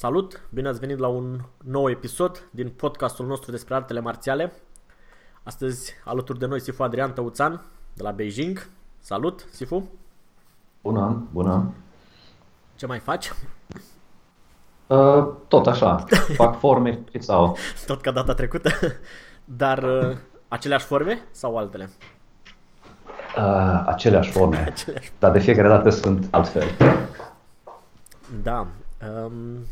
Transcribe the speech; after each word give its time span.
Salut! 0.00 0.48
Bine 0.50 0.68
ați 0.68 0.78
venit 0.78 0.98
la 0.98 1.08
un 1.08 1.40
nou 1.64 1.90
episod 1.90 2.48
din 2.50 2.68
podcastul 2.68 3.26
nostru 3.26 3.50
despre 3.50 3.74
artele 3.74 4.00
marțiale. 4.00 4.52
Astăzi 5.42 5.92
alături 6.04 6.38
de 6.38 6.46
noi 6.46 6.60
Sifu 6.60 6.82
Adrian 6.82 7.12
Tăuțan 7.12 7.64
de 7.94 8.02
la 8.02 8.10
Beijing. 8.10 8.68
Salut, 8.98 9.46
Sifu! 9.50 9.90
Bună, 10.82 11.26
bună! 11.32 11.74
Ce 12.76 12.86
mai 12.86 12.98
faci? 12.98 13.32
Uh, 14.86 15.28
tot 15.48 15.66
așa, 15.66 16.04
fac 16.42 16.58
forme 16.58 17.04
și 17.10 17.20
sau. 17.20 17.56
Tot 17.86 18.00
ca 18.00 18.10
data 18.10 18.34
trecută, 18.34 18.70
dar 19.44 19.82
uh, 19.82 20.16
aceleași 20.48 20.86
forme 20.86 21.22
sau 21.30 21.56
altele? 21.56 21.90
Uh, 23.36 23.82
aceleași 23.86 24.30
forme, 24.30 24.56
aceleași. 24.70 25.12
dar 25.18 25.32
de 25.32 25.38
fiecare 25.38 25.68
dată 25.68 25.90
sunt 25.90 26.28
altfel. 26.30 26.64
Da. 28.42 28.66
Um, 29.24 29.66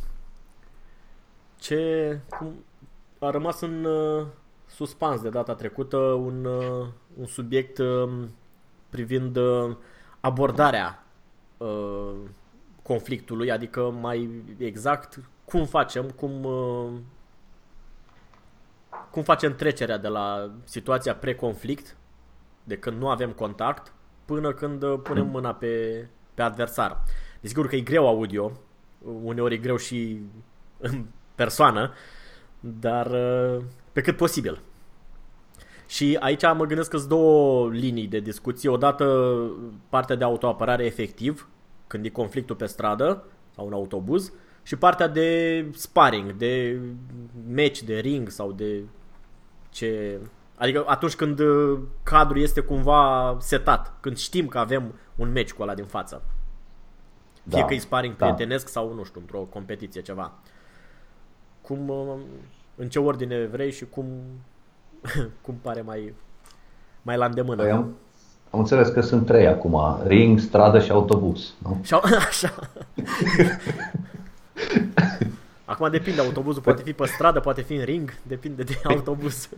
ce 1.57 2.21
cum, 2.29 2.65
a 3.19 3.31
rămas 3.31 3.61
în 3.61 3.85
uh, 3.85 4.27
suspans 4.67 5.21
de 5.21 5.29
data 5.29 5.55
trecută 5.55 5.97
un, 5.97 6.45
uh, 6.45 6.87
un 7.19 7.27
subiect 7.27 7.79
uh, 7.79 8.11
privind 8.91 9.37
uh, 9.37 9.77
abordarea 10.21 11.05
uh, 11.57 12.13
conflictului, 12.83 13.51
adică 13.51 13.91
mai 14.01 14.45
exact 14.59 15.21
cum 15.45 15.65
facem, 15.65 16.11
cum, 16.11 16.45
uh, 16.45 16.91
cum 19.11 19.23
facem 19.23 19.55
trecerea 19.55 19.99
de 19.99 20.09
la 20.09 20.51
situația 20.65 21.15
pre-conflict, 21.15 21.97
de 22.69 22.77
când 22.77 22.99
nu 22.99 23.09
avem 23.09 23.31
contact, 23.31 23.93
până 24.25 24.53
când 24.53 24.83
uh, 24.83 25.01
punem 25.03 25.27
mâna 25.27 25.55
pe, 25.55 26.07
pe 26.35 26.43
adversar. 26.43 27.03
Desigur 27.41 27.67
că 27.67 27.77
e 27.77 27.81
greu 27.81 28.07
audio, 28.07 28.53
uneori 29.23 29.55
e 29.55 29.59
greu 29.59 29.77
și 29.77 30.21
în 30.79 31.05
persoană, 31.35 31.93
dar 32.61 33.07
uh, 33.07 33.63
pe 33.93 34.01
cât 34.01 34.17
posibil. 34.17 34.61
Și 35.87 36.17
aici 36.21 36.43
mă 36.43 36.65
gândesc 36.65 36.91
că 36.91 36.97
sunt 36.97 37.09
două 37.09 37.69
linii 37.71 38.07
de 38.07 38.21
discuție. 38.21 38.69
Odată 38.69 39.37
partea 39.89 40.17
de 40.17 40.25
autoapărare 40.25 40.85
efectiv, 40.85 41.49
când 41.87 42.05
e 42.05 42.09
conflictul 42.09 42.57
pe 42.57 42.67
stradă 42.67 43.25
sau 43.55 43.67
în 43.67 43.73
autobuz, 43.73 44.33
și 44.63 44.77
partea 44.77 45.09
de 45.09 45.67
sparring, 45.75 46.33
de 46.33 46.81
match, 47.55 47.81
de 47.81 47.99
ring 47.99 48.29
sau 48.29 48.53
de 48.53 48.83
ce... 49.71 50.19
Adică 50.59 50.85
atunci 50.87 51.15
când 51.15 51.41
cadrul 52.03 52.41
este 52.41 52.61
cumva 52.61 53.37
setat, 53.41 53.93
când 54.01 54.17
știm 54.17 54.47
că 54.47 54.59
avem 54.59 54.95
un 55.17 55.33
match 55.33 55.53
cu 55.53 55.63
ăla 55.63 55.75
din 55.75 55.85
față. 55.85 56.23
Da, 57.43 57.57
Fie 57.57 57.65
că 57.67 57.75
e 57.75 57.79
sparring 57.79 58.17
da. 58.17 58.25
prietenesc 58.25 58.69
sau, 58.69 58.95
nu 58.95 59.05
știu, 59.05 59.21
într-o 59.21 59.39
competiție, 59.39 60.01
ceva. 60.01 60.33
Cum, 61.61 61.93
în 62.75 62.89
ce 62.89 62.99
ordine 62.99 63.47
vrei 63.47 63.73
și 63.73 63.85
cum, 63.85 64.07
cum 65.45 65.55
pare 65.63 65.81
mai, 65.81 66.15
mai 67.03 67.17
la 67.17 67.25
îndemână. 67.25 67.63
Păi 67.63 67.71
am, 67.71 67.97
am 68.51 68.59
înțeles 68.59 68.89
că 68.89 69.01
sunt 69.01 69.27
trei 69.27 69.47
acum, 69.47 70.01
ring, 70.07 70.39
stradă 70.39 70.81
și 70.81 70.91
autobuz. 70.91 71.55
Nu? 71.59 71.81
Și, 71.83 71.95
așa. 72.29 72.55
Acum 75.65 75.91
depinde, 75.91 76.21
autobuzul 76.21 76.63
poate 76.63 76.83
fi 76.83 76.93
pe 76.93 77.07
stradă, 77.07 77.41
poate 77.41 77.63
fi 77.63 77.75
în 77.75 77.85
ring, 77.85 78.15
depinde 78.23 78.63
de 78.63 78.81
autobuz. 78.85 79.49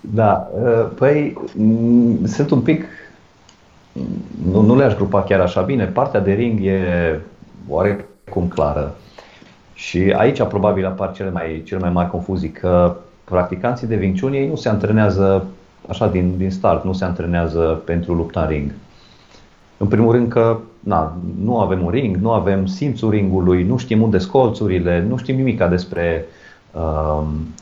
Da, 0.00 0.50
ă, 0.64 0.68
păi 0.70 1.38
sunt 2.24 2.50
un 2.50 2.60
pic, 2.60 2.84
nu, 4.50 4.60
nu 4.60 4.76
le-aș 4.76 4.94
grupa 4.94 5.22
chiar 5.22 5.40
așa 5.40 5.60
bine, 5.60 5.84
partea 5.84 6.20
de 6.20 6.32
ring 6.32 6.64
e 6.64 7.20
oarecum 7.68 8.48
clară. 8.48 8.94
Și 9.74 10.14
aici 10.16 10.42
probabil 10.42 10.86
apar 10.86 11.12
cele 11.12 11.30
mai, 11.30 11.62
cele 11.66 11.80
mai 11.80 11.90
mari 11.90 12.10
confuzii, 12.10 12.50
că 12.50 12.96
practicanții 13.24 13.86
de 13.86 13.96
Wing 13.96 14.20
Chun 14.20 14.32
ei 14.32 14.48
nu 14.48 14.56
se 14.56 14.68
antrenează 14.68 15.46
așa 15.88 16.08
din, 16.08 16.36
din 16.36 16.50
start, 16.50 16.84
nu 16.84 16.92
se 16.92 17.04
antrenează 17.04 17.82
pentru 17.84 18.14
lupta 18.14 18.40
în 18.40 18.48
ring. 18.48 18.70
În 19.76 19.86
primul 19.86 20.12
rând 20.12 20.28
că 20.28 20.58
na, 20.80 21.16
nu 21.40 21.60
avem 21.60 21.84
un 21.84 21.90
ring, 21.90 22.16
nu 22.16 22.30
avem 22.30 22.66
simțul 22.66 23.10
ringului, 23.10 23.62
nu 23.62 23.76
știm 23.76 24.02
unde 24.02 24.18
scolțurile, 24.18 25.04
nu 25.08 25.16
știm 25.16 25.36
nimic 25.36 25.62
despre 25.62 26.24
uh, 26.26 26.43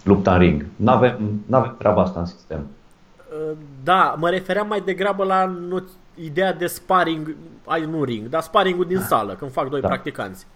lupta 0.05 0.33
în 0.33 0.39
ring. 0.39 0.67
Nu 0.77 0.91
avem, 0.91 1.45
avem 1.50 1.75
treaba 1.78 2.03
asta 2.03 2.21
în 2.21 2.27
sistem. 2.27 2.67
Da, 3.84 4.17
mă 4.19 4.28
refeream 4.28 4.69
mai 4.69 4.83
degrabă 4.84 5.25
la 5.25 5.45
nu, 5.45 5.83
ideea 6.15 6.53
de 6.53 6.67
sparring, 6.67 7.34
ai 7.65 7.87
nu 7.91 8.05
ring, 8.05 8.28
dar 8.28 8.43
sparringul 8.43 8.84
din 8.84 8.99
sală, 8.99 9.33
când 9.33 9.50
fac 9.50 9.69
doi 9.69 9.81
da. 9.81 9.89
practicanți. 9.89 10.47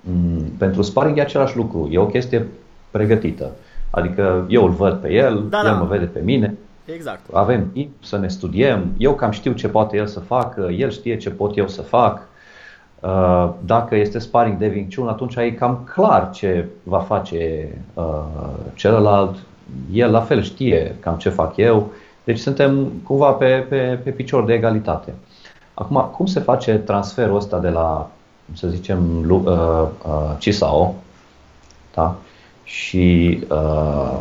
Mm, 0.00 0.44
pentru 0.58 0.82
sparring 0.82 1.18
e 1.18 1.20
același 1.20 1.56
lucru, 1.56 1.88
e 1.90 1.98
o 1.98 2.06
chestie 2.06 2.46
pregătită. 2.90 3.50
Adică 3.90 4.44
eu 4.48 4.64
îl 4.64 4.70
văd 4.70 4.94
pe 4.94 5.12
el, 5.12 5.46
da, 5.48 5.58
el 5.58 5.64
da. 5.64 5.72
mă 5.72 5.84
vede 5.84 6.04
pe 6.04 6.20
mine, 6.20 6.54
Exact. 6.94 7.20
Avem 7.32 7.70
timp 7.72 7.90
să 8.00 8.18
ne 8.18 8.28
studiem, 8.28 8.94
eu 8.98 9.14
cam 9.14 9.30
știu 9.30 9.52
ce 9.52 9.68
poate 9.68 9.96
el 9.96 10.06
să 10.06 10.20
facă, 10.20 10.60
el 10.60 10.90
știe 10.90 11.16
ce 11.16 11.30
pot 11.30 11.56
eu 11.56 11.68
să 11.68 11.82
fac. 11.82 12.28
Uh, 13.00 13.50
dacă 13.64 13.94
este 13.94 14.18
sparring 14.18 14.58
de 14.58 14.66
Wing 14.74 14.94
Chun, 14.94 15.08
atunci 15.08 15.34
e 15.34 15.52
cam 15.52 15.88
clar 15.94 16.30
ce 16.30 16.64
va 16.82 16.98
face 16.98 17.68
uh, 17.94 18.24
celălalt. 18.74 19.36
El 19.92 20.10
la 20.10 20.20
fel 20.20 20.42
știe 20.42 20.96
cam 21.00 21.16
ce 21.16 21.28
fac 21.28 21.56
eu. 21.56 21.90
Deci 22.24 22.38
suntem 22.38 22.92
cumva 23.04 23.30
pe, 23.30 23.66
pe, 23.68 24.00
pe 24.04 24.10
picior 24.10 24.44
de 24.44 24.54
egalitate. 24.54 25.14
Acum, 25.74 26.10
cum 26.16 26.26
se 26.26 26.40
face 26.40 26.74
transferul 26.74 27.36
ăsta 27.36 27.58
de 27.58 27.68
la, 27.68 28.10
să 28.52 28.68
zicem, 28.68 29.30
uh, 29.30 29.88
uh, 30.06 30.34
Cisao 30.38 30.94
da? 31.94 32.16
și 32.64 33.38
uh, 33.50 34.18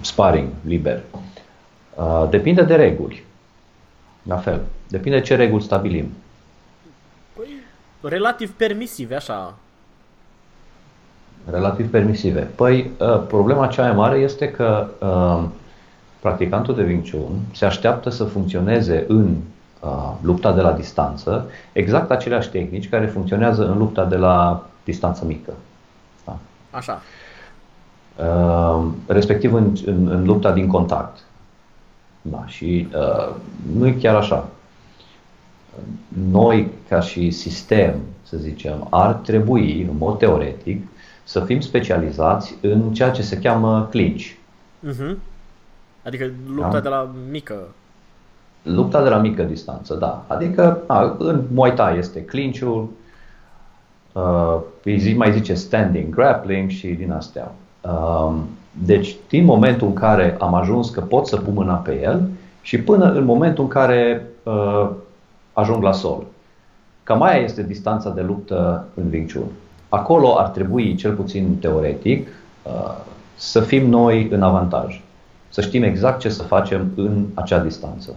sparring 0.00 0.48
liber? 0.64 1.02
Uh, 1.94 2.26
depinde 2.30 2.62
de 2.62 2.74
reguli. 2.74 3.24
La 4.22 4.36
fel. 4.36 4.60
Depinde 4.88 5.20
ce 5.20 5.36
reguli 5.36 5.62
stabilim. 5.62 6.12
Păi, 8.00 8.10
relativ 8.10 8.52
permisive, 8.52 9.14
așa. 9.14 9.54
Relativ 11.50 11.90
permisive. 11.90 12.40
Păi, 12.40 12.90
uh, 12.98 13.22
problema 13.26 13.66
cea 13.66 13.82
mai 13.82 13.92
mare 13.92 14.18
este 14.18 14.50
că 14.50 14.88
uh, 14.98 15.48
practicantul 16.20 16.74
de 16.74 16.82
Wing 16.82 17.10
Chun 17.10 17.38
se 17.52 17.64
așteaptă 17.64 18.10
să 18.10 18.24
funcționeze 18.24 19.04
în 19.08 19.36
lupta 20.20 20.52
de 20.52 20.60
la 20.60 20.72
distanță 20.72 21.50
exact 21.72 22.10
aceleași 22.10 22.50
tehnici 22.50 22.88
care 22.88 23.06
funcționează 23.06 23.68
în 23.68 23.78
lupta 23.78 24.04
de 24.04 24.16
la 24.16 24.66
distanță 24.84 25.24
mică. 25.24 25.52
Da? 26.24 26.38
Așa. 26.70 27.02
Respectiv 29.06 29.54
în, 29.54 29.76
în, 29.84 30.08
în 30.08 30.24
lupta 30.24 30.52
din 30.52 30.66
contact. 30.66 31.18
Da, 32.22 32.42
și 32.46 32.88
uh, 32.94 33.34
nu 33.76 33.86
e 33.86 33.92
chiar 33.92 34.14
așa. 34.14 34.48
Noi, 36.30 36.70
ca 36.88 37.00
și 37.00 37.30
sistem, 37.30 37.94
să 38.22 38.36
zicem, 38.36 38.86
ar 38.90 39.12
trebui, 39.12 39.86
în 39.90 39.96
mod 39.98 40.18
teoretic, 40.18 40.86
să 41.24 41.40
fim 41.40 41.60
specializați 41.60 42.54
în 42.60 42.92
ceea 42.92 43.10
ce 43.10 43.22
se 43.22 43.38
cheamă 43.38 43.88
clinch. 43.90 44.24
Uh-huh. 44.88 45.16
Adică 46.04 46.30
lupta 46.54 46.70
da? 46.70 46.80
de 46.80 46.88
la 46.88 47.10
mică. 47.30 47.54
Lupta 48.62 49.02
de 49.02 49.08
la 49.08 49.16
mică 49.16 49.42
distanță, 49.42 49.94
da. 49.94 50.24
Adică 50.26 50.82
a, 50.86 51.16
în 51.18 51.42
Muay 51.52 51.72
Thai 51.72 51.98
este 51.98 52.24
clinch-ul, 52.24 52.88
uh, 54.12 54.60
îi 54.84 55.14
mai 55.14 55.32
zice 55.32 55.54
standing 55.54 56.14
grappling 56.14 56.70
și 56.70 56.88
din 56.88 57.12
astea. 57.12 57.52
Uh, 57.80 58.34
deci, 58.84 59.16
din 59.28 59.44
momentul 59.44 59.86
în 59.86 59.94
care 59.94 60.36
am 60.40 60.54
ajuns 60.54 60.90
că 60.90 61.00
pot 61.00 61.26
să 61.26 61.36
pun 61.36 61.54
mâna 61.54 61.74
pe 61.74 62.00
el 62.02 62.28
și 62.62 62.80
până 62.80 63.12
în 63.12 63.24
momentul 63.24 63.64
în 63.64 63.70
care 63.70 64.26
uh, 64.42 64.90
ajung 65.60 65.82
la 65.82 65.92
sol. 65.92 66.26
Cam 67.02 67.22
aia 67.22 67.40
este 67.40 67.62
distanța 67.62 68.10
de 68.10 68.20
luptă 68.20 68.86
în 68.94 69.04
Wing 69.12 69.32
Chun. 69.32 69.46
Acolo 69.88 70.38
ar 70.38 70.48
trebui, 70.48 70.94
cel 70.94 71.14
puțin 71.14 71.58
teoretic, 71.58 72.28
uh, 72.62 72.96
să 73.34 73.60
fim 73.60 73.88
noi 73.88 74.28
în 74.30 74.42
avantaj. 74.42 75.02
Să 75.48 75.60
știm 75.60 75.82
exact 75.82 76.18
ce 76.18 76.28
să 76.28 76.42
facem 76.42 76.92
în 76.96 77.26
acea 77.34 77.58
distanță. 77.58 78.14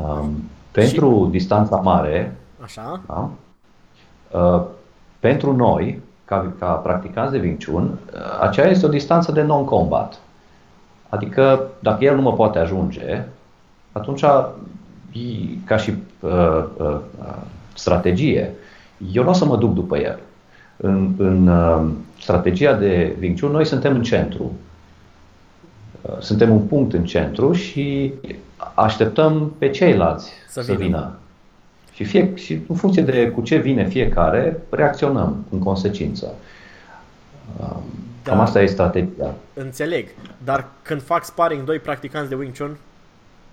Um, 0.00 0.42
pentru 0.70 1.24
și... 1.24 1.30
distanța 1.30 1.76
mare, 1.76 2.36
Așa. 2.62 3.00
Da, 3.06 3.30
uh, 4.38 4.62
pentru 5.20 5.56
noi, 5.56 6.02
ca, 6.24 6.52
ca 6.58 6.66
practicanți 6.66 7.32
de 7.32 7.38
Wing 7.38 7.64
Chun, 7.64 7.98
uh, 8.14 8.20
aceea 8.40 8.66
este 8.66 8.86
o 8.86 8.88
distanță 8.88 9.32
de 9.32 9.42
non-combat. 9.42 10.18
Adică, 11.08 11.68
dacă 11.80 12.04
el 12.04 12.14
nu 12.14 12.22
mă 12.22 12.32
poate 12.32 12.58
ajunge, 12.58 13.24
atunci, 13.92 14.24
ca 15.64 15.76
și 15.76 15.94
uh, 16.20 16.64
uh, 16.76 16.98
strategie, 17.74 18.50
eu 19.12 19.22
nu 19.22 19.28
o 19.28 19.32
să 19.32 19.44
mă 19.44 19.56
duc 19.56 19.74
după 19.74 19.98
el. 19.98 20.18
În, 20.76 21.14
în 21.16 21.46
uh, 21.46 21.90
strategia 22.20 22.74
de 22.74 23.16
Wing 23.20 23.40
Chun, 23.40 23.50
noi 23.50 23.66
suntem 23.66 23.94
în 23.94 24.02
centru. 24.02 24.52
Uh, 26.00 26.16
suntem 26.18 26.50
un 26.50 26.60
punct 26.60 26.92
în 26.92 27.04
centru 27.04 27.52
și 27.52 28.12
așteptăm 28.74 29.54
pe 29.58 29.70
ceilalți 29.70 30.30
să, 30.48 30.60
să 30.60 30.72
vină. 30.72 30.84
vină. 30.84 31.16
Și, 31.92 32.04
fie, 32.04 32.34
și 32.34 32.60
în 32.68 32.76
funcție 32.76 33.02
de 33.02 33.30
cu 33.30 33.40
ce 33.40 33.56
vine 33.56 33.86
fiecare, 33.86 34.62
reacționăm 34.70 35.44
în 35.50 35.58
consecință. 35.58 36.34
Uh, 37.60 37.66
da. 38.22 38.30
Cam 38.30 38.40
asta 38.40 38.62
e 38.62 38.66
strategia. 38.66 39.34
Înțeleg. 39.54 40.08
Dar 40.44 40.68
când 40.82 41.02
fac 41.02 41.24
sparring 41.24 41.64
doi 41.64 41.78
practicanți 41.78 42.28
de 42.28 42.34
Wing 42.34 42.56
Chun, 42.56 42.76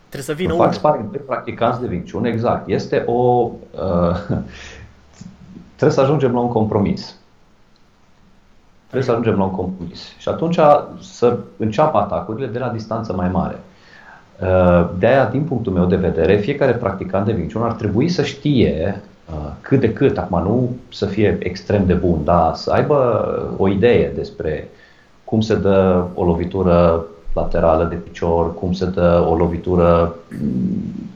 trebuie 0.10 0.22
să 0.22 0.34
vină 0.34 0.50
când 0.50 0.60
unul. 0.60 0.72
fac 0.72 0.74
sparring 0.74 1.12
doi 1.12 1.22
practicanți 1.26 1.82
de 1.82 1.88
Wing 1.90 2.12
Chun, 2.12 2.26
exact. 2.26 2.68
Este 2.68 3.04
o... 3.06 3.50
Uh, 3.72 4.16
trebuie 5.76 5.98
să 5.98 6.02
ajungem 6.02 6.34
la 6.34 6.40
un 6.40 6.48
compromis. 6.48 7.16
Trebuie 8.82 9.04
să 9.04 9.12
ajungem 9.12 9.38
la 9.38 9.44
un 9.44 9.52
compromis. 9.52 10.14
Și 10.18 10.30
atunci 10.30 10.60
să 11.02 11.38
înceapă 11.58 11.98
atacurile 11.98 12.48
de 12.48 12.60
la 12.60 12.70
distanță 12.70 13.14
mai 13.14 13.30
mare. 13.30 13.60
Uh, 14.42 14.90
de 15.00 15.08
aia, 15.08 15.26
din 15.26 15.44
punctul 15.44 15.74
meu 15.74 15.86
de 15.86 15.96
vedere, 15.96 16.38
fiecare 16.38 16.74
practicant 16.74 17.26
de 17.26 17.34
Wing 17.34 17.54
Chun 17.54 17.62
ar 17.62 17.74
trebui 17.74 18.10
să 18.10 18.24
știe 18.24 19.02
uh, 19.32 19.52
cât 19.62 19.80
de 19.80 19.94
cât, 19.94 20.18
acum 20.18 20.42
nu 20.42 20.76
să 20.92 21.06
fie 21.06 21.38
extrem 21.40 21.86
de 21.86 21.94
bun, 21.94 22.24
dar 22.24 22.56
să 22.56 22.72
aibă 22.72 23.28
o 23.58 23.68
idee 23.68 24.12
despre 24.16 24.70
cum 25.24 25.42
se 25.42 25.56
dă 25.56 26.06
o 26.14 26.24
lovitură 26.24 27.06
laterală 27.34 27.84
de 27.84 27.96
picior, 27.96 28.54
cum 28.54 28.74
se 28.74 28.86
dă 28.86 29.26
o 29.30 29.36
lovitură 29.36 30.16
mm, 30.42 31.10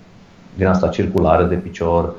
din 0.55 0.67
asta 0.67 0.87
circulară 0.87 1.43
de 1.43 1.55
picior, 1.55 2.13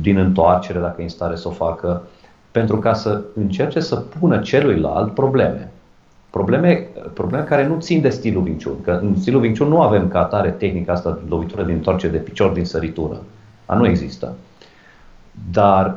din 0.00 0.16
întoarcere, 0.16 0.78
dacă 0.78 1.00
e 1.00 1.02
în 1.02 1.08
stare 1.08 1.36
să 1.36 1.48
o 1.48 1.50
facă, 1.50 2.02
pentru 2.50 2.78
ca 2.78 2.94
să 2.94 3.20
încerce 3.34 3.80
să 3.80 3.96
pună 3.96 4.38
celuilalt 4.38 5.14
probleme. 5.14 5.70
Probleme, 6.30 6.86
probleme 7.14 7.44
care 7.44 7.66
nu 7.66 7.80
țin 7.80 8.00
de 8.00 8.08
stilul 8.08 8.42
Wing 8.42 8.62
Chun, 8.62 8.80
că 8.80 8.98
în 9.02 9.16
stilul 9.16 9.40
Wing 9.40 9.58
Chun 9.58 9.68
nu 9.68 9.82
avem 9.82 10.08
ca 10.08 10.18
atare 10.18 10.50
tehnica 10.50 10.92
asta 10.92 11.10
de 11.10 11.20
lovitură 11.28 11.62
din 11.62 11.74
întoarcere 11.74 12.12
de 12.12 12.18
picior 12.18 12.50
din 12.50 12.64
săritură. 12.64 13.22
A 13.66 13.74
nu 13.74 13.86
există. 13.86 14.34
Dar 15.50 15.96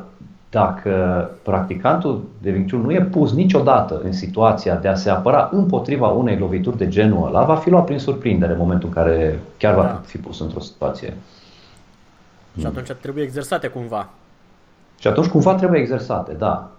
dacă 0.50 1.30
practicantul 1.42 2.24
de 2.42 2.50
Wing 2.50 2.70
Chun 2.70 2.80
nu 2.80 2.92
e 2.92 3.02
pus 3.02 3.32
niciodată 3.32 4.00
în 4.04 4.12
situația 4.12 4.76
de 4.76 4.88
a 4.88 4.94
se 4.94 5.10
apăra 5.10 5.48
împotriva 5.52 6.08
unei 6.08 6.38
lovituri 6.38 6.76
de 6.76 6.88
genul 6.88 7.26
ăla, 7.26 7.44
va 7.44 7.56
fi 7.56 7.70
luat 7.70 7.84
prin 7.84 7.98
surprindere 7.98 8.52
în 8.52 8.58
momentul 8.58 8.88
în 8.88 8.94
care 8.94 9.40
chiar 9.58 9.74
va 9.74 9.82
da. 9.82 10.00
fi 10.04 10.18
pus 10.18 10.40
într-o 10.40 10.60
situație. 10.60 11.14
Și 12.58 12.66
atunci 12.66 12.90
trebuie 13.00 13.24
exersate 13.24 13.68
cumva. 13.68 14.08
Și 14.98 15.06
atunci 15.06 15.26
cumva 15.26 15.54
trebuie 15.54 15.80
exersate, 15.80 16.32
da. 16.32 16.70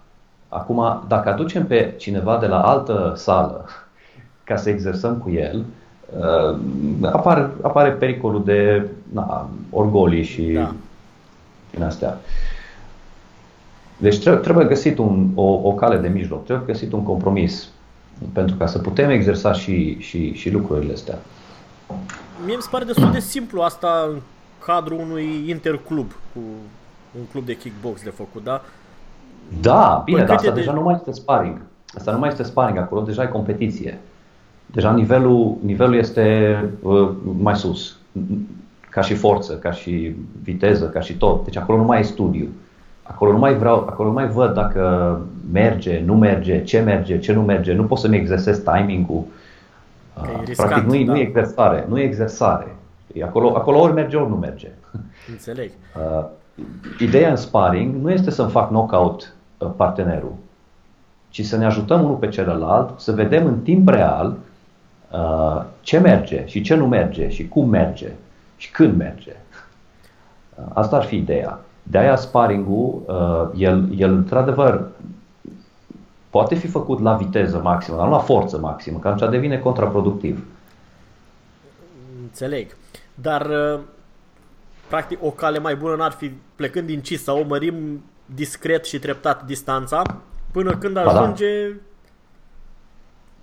Acum, 0.50 1.04
dacă 1.08 1.30
aducem 1.30 1.68
pe 1.68 1.94
cineva 1.98 2.38
de 2.38 2.48
la 2.48 2.62
altă 2.62 3.14
sală 3.16 3.66
ca 4.44 4.56
să 4.56 4.70
exersăm 4.70 5.18
cu 5.18 5.30
el, 5.30 5.66
uh, 6.20 6.58
apare, 7.02 7.50
apare 7.62 7.90
pericolul 7.90 8.44
de 8.44 8.88
na, 9.14 9.50
orgolii 9.70 10.24
și 10.24 10.42
da. 10.42 10.74
din 11.72 11.84
astea. 11.84 12.18
Deci 14.02 14.20
trebuie, 14.20 14.42
trebuie 14.42 14.66
găsit 14.66 14.98
un, 14.98 15.30
o, 15.36 15.60
o 15.64 15.74
cale 15.74 15.98
de 15.98 16.08
mijloc, 16.08 16.46
trebuie 16.46 16.66
găsit 16.66 16.92
un 16.92 17.04
compromis 17.04 17.70
pentru 18.34 18.56
ca 18.56 18.66
să 18.66 18.80
putem 18.80 19.10
exersa 19.10 19.54
și, 19.54 20.00
și, 20.00 20.34
și 20.34 20.52
lucrurile 20.52 20.94
astea. 20.94 21.20
Mie 22.46 22.56
mi 22.56 22.62
se 22.62 22.68
pare 22.72 22.86
destul 22.86 23.12
de 23.12 23.20
simplu 23.20 23.62
asta 23.62 24.08
în 24.10 24.20
cadrul 24.66 25.00
unui 25.00 25.46
interclub 25.48 26.12
cu 26.34 26.40
un 27.20 27.26
club 27.32 27.46
de 27.46 27.58
kickbox 27.58 28.04
de 28.04 28.10
făcut, 28.10 28.44
da? 28.44 28.62
Da, 29.62 30.02
bine, 30.06 30.24
dar 30.24 30.36
asta 30.36 30.52
de... 30.52 30.60
deja 30.60 30.74
nu 30.74 30.82
mai 30.82 30.94
este 30.94 31.12
sparring. 31.12 31.62
Asta 31.98 32.12
nu 32.12 32.20
mai 32.20 32.30
este 32.30 32.44
sparring, 32.44 32.78
acolo 32.78 33.02
deja 33.02 33.24
e 33.24 33.28
competiție. 33.28 34.00
Deja 34.66 34.92
nivelul, 34.92 35.58
nivelul 35.64 35.96
este 35.96 36.56
uh, 36.82 37.10
mai 37.42 37.56
sus, 37.56 37.98
ca 38.90 39.02
și 39.02 39.14
forță, 39.14 39.54
ca 39.54 39.72
și 39.72 40.16
viteză, 40.44 40.86
ca 40.90 41.00
și 41.00 41.14
tot. 41.14 41.44
Deci 41.44 41.58
acolo 41.58 41.78
nu 41.78 41.84
mai 41.84 42.00
e 42.00 42.04
studiu. 42.04 42.48
Acolo 43.12 43.32
nu 43.32 43.38
mai 43.38 43.54
vreau, 43.54 43.76
acolo 43.76 44.08
nu 44.08 44.14
mai 44.14 44.28
văd 44.28 44.54
dacă 44.54 45.22
merge, 45.52 46.02
nu 46.06 46.16
merge, 46.16 46.64
ce 46.64 46.80
merge, 46.80 47.20
ce 47.20 47.34
nu 47.34 47.42
merge. 47.42 47.74
Nu 47.74 47.84
pot 47.84 47.98
să-mi 47.98 48.16
exersez 48.16 48.60
timing-ul. 48.60 49.24
Uh, 50.18 50.42
riscant, 50.46 50.70
Practic 50.70 50.92
nu, 50.92 51.06
da. 51.06 51.12
nu 51.12 51.18
e 51.18 51.22
exersare, 51.22 51.86
nu 51.90 52.00
e 52.00 52.04
exersare. 52.04 52.76
Acolo, 53.24 53.56
acolo 53.56 53.80
ori 53.80 53.94
merge, 53.94 54.18
ori 54.18 54.30
nu 54.30 54.36
merge. 54.36 54.72
Înțeleg. 55.30 55.72
Uh, 55.96 56.26
ideea 57.00 57.30
în 57.30 57.36
sparring 57.36 57.96
nu 57.96 58.12
este 58.12 58.32
să-mi 58.32 58.50
fac 58.50 58.68
knockout 58.68 59.34
uh, 59.58 59.70
partenerul, 59.76 60.34
ci 61.30 61.46
să 61.46 61.58
ne 61.58 61.66
ajutăm 61.66 62.04
unul 62.04 62.16
pe 62.16 62.28
celălalt, 62.28 63.00
să 63.00 63.12
vedem 63.12 63.46
în 63.46 63.60
timp 63.60 63.90
real 63.90 64.38
uh, 65.12 65.64
ce 65.82 66.00
merge 66.00 66.46
și 66.46 66.62
ce 66.62 66.76
nu 66.76 66.88
merge 66.88 67.30
și 67.30 67.48
cum 67.48 67.70
merge 67.70 68.12
și 68.58 68.72
când 68.72 68.98
merge. 68.98 69.36
Uh, 70.56 70.64
asta 70.74 70.96
ar 70.96 71.04
fi 71.04 71.16
ideea. 71.16 71.60
De 71.92 71.98
aia 71.98 72.16
sparring-ul, 72.16 73.02
uh, 73.06 73.60
el, 73.62 73.90
el 73.98 74.14
într-adevăr 74.14 74.88
poate 76.30 76.56
fi 76.56 76.68
făcut 76.68 77.00
la 77.00 77.14
viteză 77.14 77.60
maximă, 77.64 77.98
dar 77.98 78.06
nu 78.06 78.12
la 78.12 78.20
forță 78.20 78.60
maximă, 78.60 79.00
că 79.00 79.08
atunci 79.08 79.32
devine 79.32 79.58
contraproductiv. 79.60 80.46
Înțeleg. 82.22 82.76
Dar 83.16 83.46
uh, 83.46 83.80
practic 84.88 85.24
o 85.24 85.30
cale 85.30 85.60
mai 85.60 85.76
bună 85.76 85.96
n-ar 85.96 86.12
fi 86.12 86.32
plecând 86.56 86.88
din 86.88 87.02
CIS 87.02 87.24
să 87.24 87.32
o 87.32 87.44
mărim 87.48 88.04
discret 88.26 88.86
și 88.86 89.00
treptat 89.00 89.46
distanța 89.46 90.02
până 90.52 90.78
când 90.78 90.98
ajunge... 90.98 91.68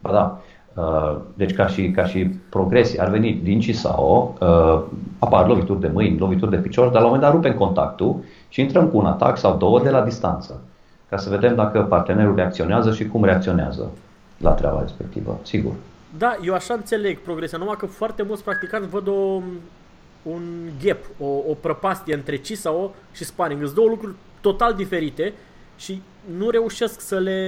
Ba 0.01 0.11
da. 0.11 0.11
Ba 0.11 0.13
da. 0.13 0.41
Uh, 0.79 1.17
deci 1.35 1.55
ca 1.55 1.67
și, 1.67 1.91
ca 1.91 2.05
și 2.05 2.31
progresie 2.49 3.01
ar 3.01 3.11
veni 3.11 3.41
din 3.43 3.61
CISAO, 3.61 4.35
uh, 4.41 4.83
apar 5.19 5.47
lovituri 5.47 5.81
de 5.81 5.91
mâini, 5.93 6.19
lovituri 6.19 6.51
de 6.51 6.57
picior, 6.57 6.89
dar 6.89 7.01
la 7.01 7.07
un 7.07 7.13
moment 7.13 7.23
dat 7.23 7.33
rupem 7.33 7.55
contactul 7.55 8.17
și 8.49 8.61
intrăm 8.61 8.89
cu 8.89 8.97
un 8.97 9.07
atac 9.07 9.39
sau 9.39 9.57
două 9.57 9.81
de 9.81 9.91
la 9.91 10.03
distanță, 10.05 10.61
ca 11.09 11.17
să 11.17 11.31
vedem 11.31 11.55
dacă 11.55 11.83
partenerul 11.83 12.35
reacționează 12.35 12.93
și 12.93 13.07
cum 13.07 13.25
reacționează 13.25 13.91
la 14.37 14.51
treaba 14.51 14.81
respectivă, 14.81 15.39
sigur. 15.43 15.73
Da, 16.19 16.37
eu 16.45 16.55
așa 16.55 16.75
înțeleg 16.75 17.19
progresia, 17.19 17.59
numai 17.59 17.77
că 17.79 17.87
foarte 17.87 18.23
mulți 18.23 18.45
practicanți 18.45 18.89
văd 18.89 19.07
o, 19.07 19.43
un 20.23 20.43
gap, 20.85 20.99
o, 21.19 21.27
o 21.27 21.55
prăpastie 21.61 22.15
între 22.15 22.37
CISAO 22.37 22.95
și 23.13 23.25
sparring. 23.25 23.63
Sunt 23.63 23.75
două 23.75 23.89
lucruri 23.89 24.15
total 24.41 24.75
diferite 24.75 25.33
și 25.77 26.03
nu 26.39 26.51
reușesc 26.51 27.01
să 27.01 27.19
le 27.19 27.41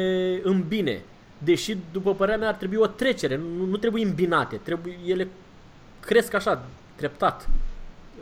îmbine. 0.42 1.00
Deși, 1.38 1.76
după 1.92 2.14
părerea 2.14 2.38
mea, 2.38 2.48
ar 2.48 2.54
trebui 2.54 2.76
o 2.76 2.86
trecere, 2.86 3.40
nu, 3.58 3.64
nu 3.64 3.76
trebuie 3.76 4.04
îmbinate, 4.04 4.60
trebuie, 4.62 4.98
ele 5.06 5.28
cresc 6.00 6.34
așa, 6.34 6.62
treptat. 6.94 7.48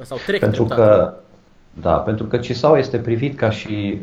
Sau 0.02 0.18
trec 0.26 0.40
pentru 0.40 0.64
treptat. 0.64 0.86
Că, 0.86 1.14
da, 1.72 1.92
pentru 1.92 2.24
că 2.26 2.36
CISAO 2.36 2.78
este 2.78 2.98
privit 2.98 3.36
ca 3.36 3.50
și 3.50 3.98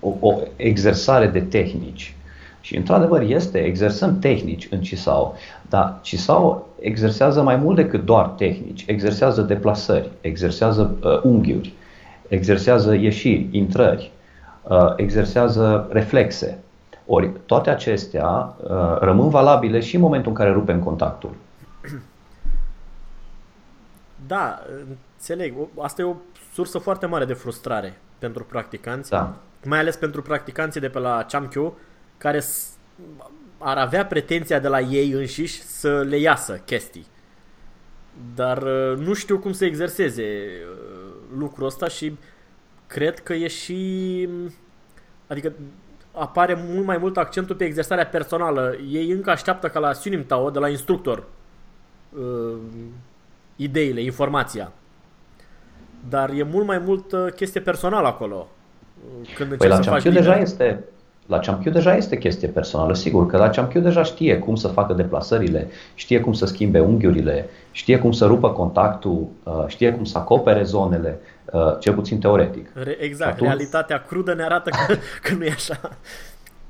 o, 0.00 0.14
o 0.20 0.40
exersare 0.56 1.26
de 1.26 1.40
tehnici. 1.40 2.14
Și 2.60 2.76
într-adevăr 2.76 3.22
este, 3.22 3.58
exersăm 3.58 4.18
tehnici 4.18 4.68
în 4.70 4.80
CISAO, 4.80 5.34
dar 5.68 5.98
CISAO 6.02 6.66
exersează 6.80 7.42
mai 7.42 7.56
mult 7.56 7.76
decât 7.76 8.04
doar 8.04 8.26
tehnici, 8.26 8.84
exersează 8.86 9.42
deplasări, 9.42 10.10
exersează 10.20 10.96
uh, 11.02 11.20
unghiuri, 11.22 11.72
exersează 12.28 12.94
ieșiri, 12.94 13.48
intrări, 13.50 14.10
uh, 14.62 14.92
exersează 14.96 15.88
reflexe. 15.90 16.58
Ori 17.06 17.30
toate 17.46 17.70
acestea 17.70 18.54
uh, 18.62 18.98
rămân 19.00 19.28
valabile 19.28 19.80
și 19.80 19.94
în 19.94 20.00
momentul 20.00 20.30
în 20.30 20.36
care 20.36 20.50
rupem 20.50 20.80
contactul. 20.80 21.30
Da, 24.26 24.58
înțeleg. 25.16 25.54
Asta 25.80 26.02
e 26.02 26.04
o 26.04 26.14
sursă 26.52 26.78
foarte 26.78 27.06
mare 27.06 27.24
de 27.24 27.32
frustrare 27.32 28.00
pentru 28.18 28.44
practicanți. 28.44 29.10
Da. 29.10 29.36
Mai 29.64 29.78
ales 29.78 29.96
pentru 29.96 30.22
practicanții 30.22 30.80
de 30.80 30.88
pe 30.88 30.98
la 30.98 31.26
ChamQ, 31.28 31.72
care 32.18 32.42
ar 33.58 33.78
avea 33.78 34.06
pretenția 34.06 34.58
de 34.58 34.68
la 34.68 34.80
ei 34.80 35.10
înșiși 35.10 35.62
să 35.62 36.00
le 36.00 36.16
iasă 36.16 36.56
chestii. 36.64 37.06
Dar 38.34 38.62
uh, 38.62 38.96
nu 38.96 39.12
știu 39.12 39.38
cum 39.38 39.52
să 39.52 39.64
exerseze 39.64 40.22
uh, 40.22 41.12
lucrul 41.38 41.66
ăsta 41.66 41.88
și 41.88 42.16
cred 42.86 43.18
că 43.18 43.32
e 43.32 43.46
și... 43.46 44.28
Adică 45.26 45.52
apare 46.12 46.54
mult 46.54 46.86
mai 46.86 46.98
mult 46.98 47.16
accentul 47.16 47.56
pe 47.56 47.64
exersarea 47.64 48.06
personală. 48.06 48.76
Ei 48.88 49.10
încă 49.10 49.30
așteaptă 49.30 49.68
ca 49.68 49.78
la 49.78 49.92
Sunim 49.92 50.24
Tao, 50.24 50.50
de 50.50 50.58
la 50.58 50.68
instructor, 50.68 51.24
uh, 52.10 52.56
ideile, 53.56 54.00
informația. 54.02 54.72
Dar 56.08 56.30
e 56.30 56.42
mult 56.42 56.66
mai 56.66 56.82
mult 56.86 57.34
chestie 57.34 57.60
personală 57.60 58.06
acolo. 58.06 58.46
Când 59.36 59.54
păi 59.54 59.68
la 59.68 59.74
să 59.74 59.90
faci 59.90 60.02
deja 60.02 60.36
este, 60.36 60.84
la 61.26 61.38
Champiu 61.38 61.70
deja 61.70 61.96
este 61.96 62.18
chestie 62.18 62.48
personală, 62.48 62.94
sigur 62.94 63.26
că 63.26 63.36
la 63.36 63.50
Champiu 63.50 63.80
deja 63.80 64.02
știe 64.02 64.38
cum 64.38 64.54
să 64.54 64.68
facă 64.68 64.92
deplasările, 64.92 65.68
știe 65.94 66.20
cum 66.20 66.32
să 66.32 66.46
schimbe 66.46 66.80
unghiurile, 66.80 67.48
știe 67.70 67.98
cum 67.98 68.12
să 68.12 68.26
rupă 68.26 68.50
contactul, 68.50 69.26
uh, 69.42 69.64
știe 69.66 69.92
cum 69.92 70.04
să 70.04 70.18
acopere 70.18 70.62
zonele, 70.62 71.18
uh, 71.52 71.78
cel 71.78 71.94
puțin 71.94 72.18
teoretic. 72.18 72.68
Exact, 72.98 73.32
Atunci, 73.32 73.48
realitatea 73.48 74.02
crudă 74.08 74.34
ne 74.34 74.42
arată 74.42 74.70
că, 74.70 74.94
că 75.28 75.34
nu 75.34 75.44
e 75.44 75.50
așa. 75.50 75.80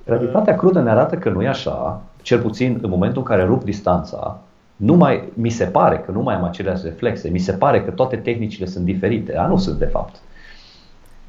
Realitatea 0.05 0.57
crudă 0.57 0.81
ne 0.81 0.91
arată 0.91 1.17
că 1.17 1.29
nu 1.29 1.43
e 1.43 1.49
așa, 1.49 2.03
cel 2.23 2.41
puțin 2.41 2.79
în 2.83 2.91
momentul 2.91 3.19
în 3.19 3.27
care 3.29 3.45
rup 3.45 3.65
distanța, 3.65 4.41
nu 4.83 4.95
mai, 4.95 5.33
mi 5.35 5.51
se 5.51 5.65
pare 5.65 5.99
că 5.99 6.11
nu 6.11 6.21
mai 6.21 6.35
am 6.35 6.45
aceleași 6.45 6.85
reflexe, 6.85 7.29
mi 7.29 7.39
se 7.39 7.53
pare 7.53 7.85
că 7.85 7.91
toate 7.91 8.17
tehnicile 8.17 8.67
sunt 8.67 8.85
diferite, 8.85 9.33
dar 9.33 9.49
nu 9.49 9.57
sunt 9.57 9.79
de 9.79 9.85
fapt. 9.85 10.17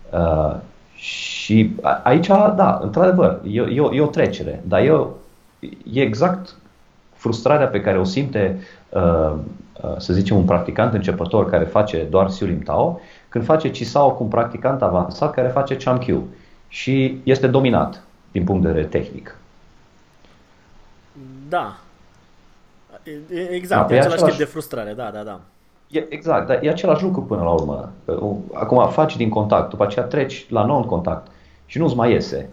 Uh, 0.10 0.56
și 0.96 1.76
aici, 2.04 2.28
da, 2.28 2.80
într-adevăr, 2.84 3.42
e, 3.52 3.62
e, 3.62 3.80
o, 3.80 3.94
e 3.94 4.02
o 4.02 4.08
trecere, 4.08 4.64
dar 4.68 4.80
e, 4.80 5.08
e 5.94 6.02
exact 6.02 6.56
frustrarea 7.14 7.68
pe 7.68 7.82
care 7.82 8.00
o 8.00 8.04
simte, 8.04 8.60
uh, 8.90 9.34
uh, 9.82 9.96
să 9.98 10.14
zicem, 10.14 10.38
un 10.38 10.46
practicant 10.46 10.94
începător 10.94 11.50
care 11.50 11.64
face 11.64 12.08
doar 12.10 12.30
Siulim 12.30 12.60
Tao, 12.60 13.00
când 13.30 13.46
face 13.46 13.70
Cisao 13.72 14.12
cu 14.12 14.24
un 14.24 14.30
practicant 14.30 14.82
avansat 14.82 15.34
care 15.34 15.48
face 15.48 15.78
Chamkyu 15.78 16.28
și 16.68 17.22
este 17.24 17.48
dominat 17.48 18.04
din 18.32 18.44
punct 18.44 18.62
de 18.62 18.68
vedere 18.68 18.88
tehnic. 18.88 19.38
Da. 21.50 21.78
Exact, 23.50 23.88
da, 23.88 23.96
e 23.96 23.98
același, 23.98 24.16
același 24.16 24.24
tip 24.24 24.46
de 24.46 24.52
frustrare, 24.52 24.94
da, 24.94 25.12
da, 25.14 25.24
da. 25.24 25.40
E, 25.88 26.06
exact, 26.10 26.48
dar 26.48 26.60
e 26.64 26.70
același 26.70 27.04
lucru 27.04 27.22
până 27.22 27.42
la 27.42 27.50
urmă. 27.50 27.92
Acum 28.54 28.88
faci 28.90 29.18
din 29.18 29.30
contact, 29.30 29.70
după 29.70 29.84
aceea 29.84 30.06
treci 30.06 30.46
la 30.50 30.66
non-contact 30.66 31.28
și 31.66 31.78
nu-ți 31.78 31.96
mai 31.96 32.12
iese. 32.12 32.50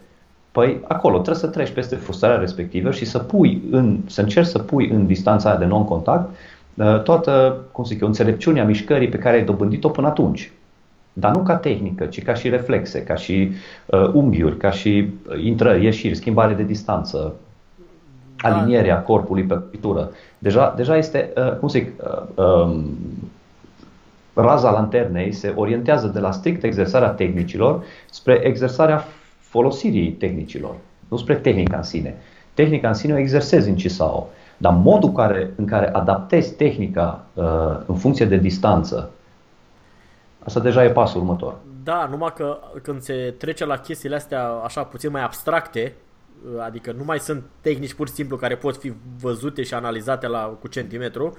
Păi 0.52 0.80
acolo 0.88 1.14
trebuie 1.14 1.44
să 1.44 1.46
treci 1.46 1.70
peste 1.70 1.96
frustrarea 1.96 2.38
respectivă 2.38 2.90
și 2.90 3.04
să 3.04 3.18
pui 3.18 3.62
în, 3.70 3.98
să 4.06 4.20
încerci 4.20 4.46
să 4.46 4.58
pui 4.58 4.88
în 4.88 5.06
distanța 5.06 5.48
aia 5.48 5.58
de 5.58 5.64
non-contact 5.64 6.30
uh, 6.74 7.02
toată, 7.02 7.64
cum 7.72 7.84
zic 7.84 8.00
eu, 8.00 8.06
înțelepciunea 8.06 8.64
mișcării 8.64 9.08
pe 9.08 9.18
care 9.18 9.36
ai 9.36 9.44
dobândit-o 9.44 9.88
până 9.88 10.06
atunci. 10.06 10.52
Dar 11.12 11.34
nu 11.34 11.42
ca 11.42 11.56
tehnică, 11.56 12.04
ci 12.04 12.22
ca 12.22 12.34
și 12.34 12.48
reflexe, 12.48 13.04
ca 13.04 13.14
și 13.14 13.52
uh, 13.86 14.10
unghiuri, 14.12 14.56
ca 14.56 14.70
și 14.70 15.08
uh, 15.28 15.44
intrări, 15.44 15.84
ieșiri, 15.84 16.14
schimbare 16.14 16.54
de 16.54 16.62
distanță, 16.62 17.18
da. 17.18 17.49
Alinierea 18.42 19.02
corpului 19.02 19.42
pe 19.42 19.54
pictură. 19.54 20.10
Deja, 20.38 20.74
deja 20.76 20.96
este, 20.96 21.32
uh, 21.36 21.56
cum 21.56 21.68
zic, 21.68 21.92
uh, 22.02 22.44
um, 22.44 22.96
raza 24.34 24.70
lanternei 24.70 25.32
se 25.32 25.52
orientează 25.56 26.06
de 26.06 26.18
la 26.18 26.30
strict 26.30 26.62
exersarea 26.62 27.08
tehnicilor 27.08 27.84
spre 28.10 28.40
exersarea 28.42 29.04
folosirii 29.38 30.12
tehnicilor, 30.12 30.74
nu 31.08 31.16
spre 31.16 31.34
tehnica 31.34 31.76
în 31.76 31.82
sine. 31.82 32.16
Tehnica 32.54 32.88
în 32.88 32.94
sine 32.94 33.12
o 33.12 33.18
exersezi 33.18 33.68
în 33.68 33.76
Cisao, 33.76 34.28
dar 34.56 34.72
modul 34.72 35.12
care, 35.12 35.50
în 35.56 35.66
care 35.66 35.88
adaptezi 35.92 36.54
tehnica 36.54 37.24
uh, 37.34 37.44
în 37.86 37.94
funcție 37.94 38.26
de 38.26 38.36
distanță, 38.36 39.10
asta 40.44 40.60
deja 40.60 40.84
e 40.84 40.90
pasul 40.90 41.20
următor. 41.20 41.54
Da, 41.84 42.08
numai 42.10 42.32
că 42.36 42.58
când 42.82 43.00
se 43.00 43.34
trece 43.38 43.64
la 43.64 43.76
chestiile 43.76 44.16
astea 44.16 44.46
așa 44.48 44.82
puțin 44.82 45.10
mai 45.10 45.22
abstracte, 45.22 45.92
uh, 45.96 46.09
adică 46.60 46.92
nu 46.92 47.04
mai 47.04 47.18
sunt 47.18 47.44
tehnici 47.60 47.94
pur 47.94 48.08
și 48.08 48.14
simplu 48.14 48.36
care 48.36 48.56
pot 48.56 48.76
fi 48.76 48.92
văzute 49.20 49.62
și 49.62 49.74
analizate 49.74 50.26
la, 50.26 50.44
cu 50.60 50.68
centimetru, 50.68 51.36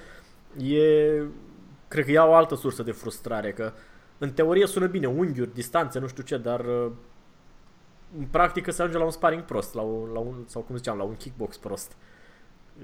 e 0.57 1.21
cred 1.87 2.05
că 2.05 2.11
ia 2.11 2.25
o 2.25 2.33
altă 2.33 2.55
sursă 2.55 2.83
de 2.83 2.91
frustrare, 2.91 3.51
că 3.51 3.71
în 4.17 4.31
teorie 4.31 4.67
sună 4.67 4.85
bine, 4.85 5.07
unghiuri, 5.07 5.53
distanțe, 5.53 5.99
nu 5.99 6.07
știu 6.07 6.23
ce, 6.23 6.37
dar 6.37 6.59
uh, 6.59 6.91
în 8.17 8.25
practică 8.31 8.71
se 8.71 8.81
ajunge 8.81 8.99
la 8.99 9.05
un 9.05 9.11
sparring 9.11 9.43
prost, 9.43 9.73
la 9.73 9.81
un, 9.81 10.09
la 10.13 10.19
un, 10.19 10.35
sau 10.45 10.61
cum 10.61 10.75
ziceam, 10.75 10.97
la 10.97 11.03
un 11.03 11.15
kickbox 11.17 11.57
prost. 11.57 11.91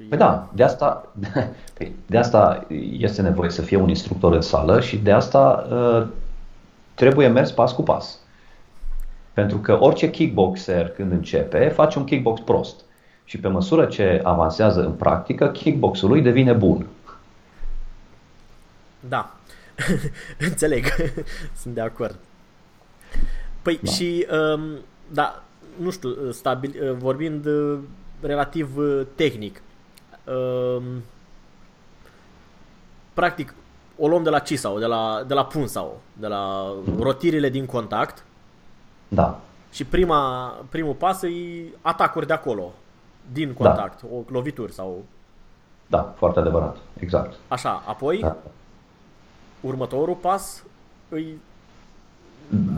Păi 0.10 0.18
da, 0.18 0.50
de 0.54 0.64
asta, 0.64 1.14
păi 1.78 1.96
de 2.06 2.18
asta 2.18 2.66
este 2.92 3.22
nevoie 3.22 3.50
să 3.50 3.62
fie 3.62 3.78
un 3.78 3.90
instructor 3.90 4.34
în 4.34 4.42
sală 4.42 4.80
și 4.80 4.98
de 4.98 5.12
asta 5.12 5.68
uh, 5.72 6.08
trebuie 6.94 7.28
mers 7.28 7.52
pas 7.52 7.72
cu 7.72 7.84
pas. 7.84 8.20
Pentru 9.38 9.58
că 9.58 9.77
orice 9.79 10.10
kickboxer 10.10 10.89
când 10.89 11.12
începe 11.12 11.67
face 11.67 12.00
un 12.00 12.06
kickbox 12.06 12.41
prost. 12.41 12.82
Și 13.24 13.39
pe 13.39 13.48
măsură 13.48 13.86
ce 13.86 14.22
avansează 14.24 14.86
în 14.86 14.91
practică, 14.91 15.48
kickboxul 15.48 16.10
lui 16.10 16.22
devine 16.22 16.53
bun. 16.53 16.88
Da. 19.00 19.36
Înțeleg. 20.50 20.86
Sunt 21.62 21.74
de 21.74 21.82
acord. 21.82 22.15
Păi 23.62 23.79
da. 23.82 23.91
și, 23.91 24.27
um, 24.56 24.62
da, 25.12 25.44
nu 25.75 25.89
știu, 25.89 26.32
stabil, 26.32 26.75
uh, 26.82 26.96
vorbind 26.98 27.46
uh, 27.46 27.79
relativ 28.22 28.77
uh, 28.77 29.01
tehnic, 29.15 29.62
um, 30.24 30.84
practic, 33.13 33.53
o 33.98 34.08
luăm 34.08 34.24
de 34.24 34.29
la 34.29 34.39
Cisau, 34.39 34.79
de 34.79 34.86
la, 34.86 35.24
de 35.27 35.34
la 35.34 35.46
Punsau, 35.46 36.01
de 36.13 36.27
la 36.27 36.74
rotirile 37.00 37.50
din 37.50 37.65
contact. 37.65 38.25
Da. 39.08 39.40
Și 39.72 39.86
prima, 39.86 40.54
primul 40.70 40.94
pas 40.94 41.22
e 41.22 41.30
atacuri 41.82 42.28
de 42.28 42.34
acolo, 42.34 42.72
din 43.32 43.56
da. 43.58 43.66
contact, 43.66 44.02
da. 44.02 44.08
o 44.16 44.22
lovituri 44.30 44.74
sau... 44.74 45.04
Da, 45.88 46.14
foarte 46.18 46.40
adevărat, 46.40 46.78
exact. 47.00 47.36
Așa, 47.48 47.84
apoi 47.86 48.20
da 48.20 48.36
următorul 49.62 50.16
pas 50.16 50.64
îi... 51.10 51.40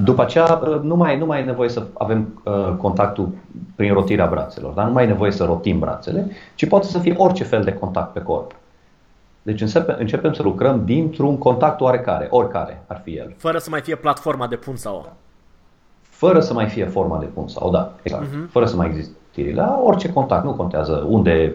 După 0.03 0.21
aceea 0.21 0.61
nu 0.81 0.95
mai, 0.95 1.17
nu 1.17 1.25
mai 1.25 1.41
e 1.41 1.43
nevoie 1.43 1.69
să 1.69 1.87
avem 1.93 2.41
uh, 2.43 2.73
contactul 2.77 3.29
prin 3.75 3.93
rotirea 3.93 4.27
brațelor, 4.27 4.73
dar 4.73 4.85
nu 4.85 4.91
mai 4.91 5.03
e 5.03 5.07
nevoie 5.07 5.31
să 5.31 5.43
rotim 5.43 5.79
brațele, 5.79 6.31
ci 6.55 6.67
poate 6.67 6.87
să 6.87 6.99
fie 6.99 7.13
orice 7.17 7.43
fel 7.43 7.63
de 7.63 7.73
contact 7.73 8.13
pe 8.13 8.21
corp. 8.21 8.55
Deci 9.41 9.61
începem, 9.61 9.95
începem 9.99 10.33
să 10.33 10.43
lucrăm 10.43 10.85
dintr-un 10.85 11.37
contact 11.37 11.81
oarecare, 11.81 12.27
oricare 12.29 12.83
ar 12.87 13.01
fi 13.03 13.15
el. 13.15 13.33
Fără 13.37 13.57
să 13.57 13.69
mai 13.69 13.81
fie 13.81 13.95
platforma 13.95 14.47
de 14.47 14.55
pun 14.55 14.75
sau 14.75 15.15
Fără 16.19 16.39
să 16.39 16.53
mai 16.53 16.67
fie 16.67 16.85
forma 16.85 17.19
de 17.19 17.25
pun 17.25 17.47
sau, 17.47 17.71
da, 17.71 17.93
exact. 18.01 18.25
Uh-huh. 18.25 18.49
Fără 18.49 18.65
să 18.65 18.75
mai 18.75 18.87
existe 18.87 19.17
tirile. 19.31 19.61
Orice 19.61 20.13
contact, 20.13 20.43
nu 20.43 20.53
contează 20.53 21.05
unde 21.07 21.53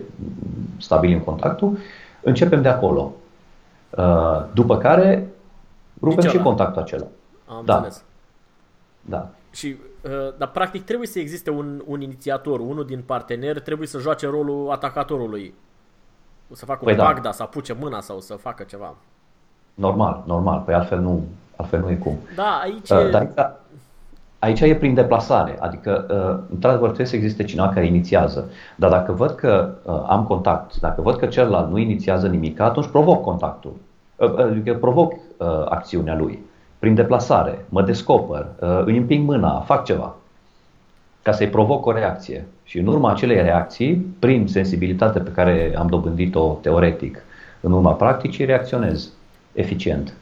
stabilim 0.76 1.20
contactul, 1.20 1.78
începem 2.22 2.62
de 2.62 2.68
acolo. 2.68 3.12
Uh, 3.90 4.44
după 4.52 4.78
care 4.78 5.28
rupem 6.02 6.30
și 6.30 6.38
contactul 6.38 6.82
acela. 6.82 7.06
Am 7.46 7.62
da. 7.64 7.74
înțeles. 7.74 8.04
Da. 9.00 9.28
Și, 9.50 9.76
uh, 10.04 10.34
dar 10.38 10.48
practic 10.48 10.84
trebuie 10.84 11.08
să 11.08 11.18
existe 11.18 11.50
un, 11.50 11.82
un 11.86 12.00
inițiator, 12.00 12.60
unul 12.60 12.86
din 12.86 13.02
parteneri 13.06 13.60
trebuie 13.60 13.88
să 13.88 13.98
joace 13.98 14.26
rolul 14.26 14.70
atacatorului. 14.70 15.54
Să 16.52 16.64
facă 16.64 16.84
păi 16.84 16.92
un 16.92 16.98
da. 16.98 17.04
bagda, 17.04 17.32
să 17.32 17.42
apuce 17.42 17.76
mâna 17.80 18.00
sau 18.00 18.20
să 18.20 18.34
facă 18.34 18.62
ceva. 18.62 18.94
Normal, 19.74 20.22
normal, 20.26 20.62
păi 20.64 20.74
altfel 20.74 21.00
nu, 21.00 21.24
altfel 21.56 21.80
nu 21.80 21.90
e 21.90 21.94
cum. 21.94 22.18
Da, 22.36 22.60
aici 22.62 22.90
uh, 22.90 23.10
dar, 23.10 23.30
da, 23.34 23.58
aici 24.44 24.60
e 24.60 24.74
prin 24.74 24.94
deplasare, 24.94 25.56
adică 25.60 26.06
uh, 26.10 26.44
într-adevăr 26.52 26.86
trebuie 26.86 27.06
să 27.06 27.16
existe 27.16 27.44
cineva 27.44 27.68
care 27.68 27.86
inițiază, 27.86 28.50
dar 28.76 28.90
dacă 28.90 29.12
văd 29.12 29.30
că 29.30 29.74
uh, 29.82 30.02
am 30.06 30.24
contact, 30.24 30.80
dacă 30.80 31.02
văd 31.02 31.16
că 31.16 31.26
celălalt 31.26 31.70
nu 31.70 31.78
inițiază 31.78 32.28
nimic, 32.28 32.60
atunci 32.60 32.86
provoc 32.86 33.22
contactul, 33.22 33.72
uh, 34.16 34.38
adică 34.38 34.74
provoc 34.74 35.12
acțiunea 35.68 36.16
lui, 36.16 36.38
prin 36.78 36.94
deplasare, 36.94 37.64
mă 37.68 37.82
descoper, 37.82 38.46
îi 38.84 38.96
împing 38.96 39.28
mâna, 39.28 39.60
fac 39.60 39.84
ceva, 39.84 40.14
ca 41.22 41.32
să-i 41.32 41.48
provoc 41.48 41.86
o 41.86 41.92
reacție. 41.92 42.46
Și 42.64 42.78
în 42.78 42.86
urma 42.86 43.10
acelei 43.10 43.42
reacții, 43.42 43.94
prin 44.18 44.46
sensibilitatea 44.46 45.20
pe 45.20 45.30
care 45.30 45.74
am 45.78 45.86
dobândit-o 45.86 46.58
teoretic, 46.60 47.22
în 47.60 47.72
urma 47.72 47.92
practicii, 47.92 48.44
reacționez 48.44 49.08
eficient. 49.52 50.14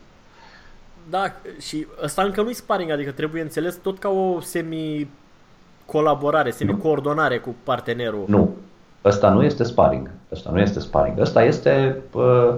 Da, 1.12 1.32
și 1.60 1.86
ăsta 2.02 2.22
încă 2.22 2.42
nu-i 2.42 2.54
sparring, 2.54 2.90
adică 2.90 3.10
trebuie 3.10 3.42
înțeles 3.42 3.76
tot 3.76 3.98
ca 3.98 4.08
o 4.08 4.40
semi-colaborare, 4.40 6.50
semi-coordonare 6.50 7.38
cu 7.38 7.54
partenerul. 7.62 8.24
Nu, 8.28 8.56
ăsta 9.04 9.30
nu 9.30 9.42
este 9.42 9.64
sparring. 9.64 10.10
Ăsta 10.32 10.50
nu 10.50 10.60
este 10.60 10.80
sparring. 10.80 11.18
Ăsta 11.18 11.42
este 11.42 11.96
uh, 12.12 12.54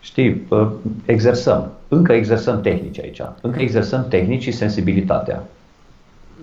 Știi, 0.00 0.46
exersăm. 1.04 1.72
Încă 1.88 2.12
exersăm 2.12 2.60
tehnici 2.60 3.00
aici. 3.00 3.20
Încă 3.40 3.60
exersăm 3.60 4.08
tehnici 4.08 4.42
și 4.42 4.52
sensibilitatea. 4.52 5.42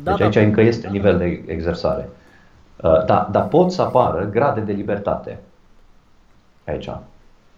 Da, 0.03 0.12
deci 0.12 0.22
aici 0.22 0.34
da. 0.34 0.41
încă 0.41 0.62
este 0.62 0.88
nivel 0.88 1.17
de 1.17 1.44
exersare. 1.46 2.10
Da, 2.82 3.29
dar 3.32 3.48
pot 3.48 3.72
să 3.72 3.82
apară 3.82 4.29
grade 4.32 4.60
de 4.60 4.72
libertate 4.72 5.39
aici. 6.65 6.89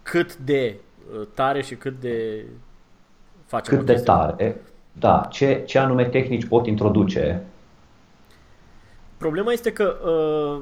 Cât 0.04 0.36
de 0.36 0.76
tare 1.34 1.62
și 1.62 1.76
cât 1.76 2.00
de 2.00 2.46
facem 3.50 3.78
Cât 3.78 3.86
de 3.86 3.94
tare, 3.94 4.62
da, 4.92 5.28
ce, 5.30 5.64
ce 5.66 5.80
anume 5.80 6.06
tehnici 6.06 6.46
pot 6.46 6.68
introduce? 6.68 7.44
Problema 9.18 9.52
este 9.52 9.74
că 9.74 9.96
uh, 10.06 10.62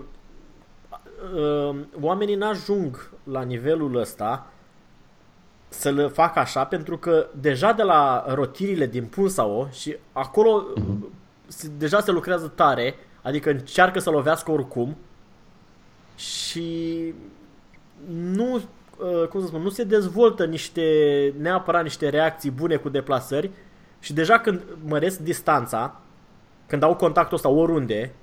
uh, 1.36 1.76
oamenii 2.02 2.36
n-ajung 2.36 3.12
la 3.24 3.42
nivelul 3.42 3.96
ăsta 3.96 4.48
să 5.70 5.90
le 5.92 6.08
facă 6.08 6.40
așa 6.40 6.66
pentru 6.66 6.98
că 6.98 7.28
deja 7.40 7.74
de 7.74 7.84
la 7.84 8.26
rotirile 8.28 8.86
din 8.86 9.06
Pulsao 9.06 9.68
și 9.72 9.96
acolo 10.12 10.66
uh-huh. 10.76 11.78
deja 11.78 12.00
se 12.00 12.12
lucrează 12.12 12.48
tare, 12.48 12.96
adică 13.22 13.50
încearcă 13.50 14.00
să 14.00 14.10
lovească 14.10 14.52
oricum 14.52 14.98
și 16.16 17.14
nu 18.08 18.54
uh, 18.56 18.62
cum 19.30 19.42
să 19.42 19.48
spun, 19.48 19.62
nu 19.62 19.70
se 19.70 19.84
dezvoltă 19.84 20.46
niște 20.46 20.84
neapărat 21.38 21.84
niște 21.84 22.10
reacții 22.10 22.52
bune 22.52 22.76
cu 22.76 22.90
deplasări 22.90 23.50
și 24.00 24.14
deja 24.14 24.40
când 24.40 24.62
măresc 24.86 25.20
distanța, 25.20 26.00
când 26.68 26.84
au 26.84 26.96
contactul 26.96 27.36
ăsta 27.36 27.50
oriunde, 27.50 28.14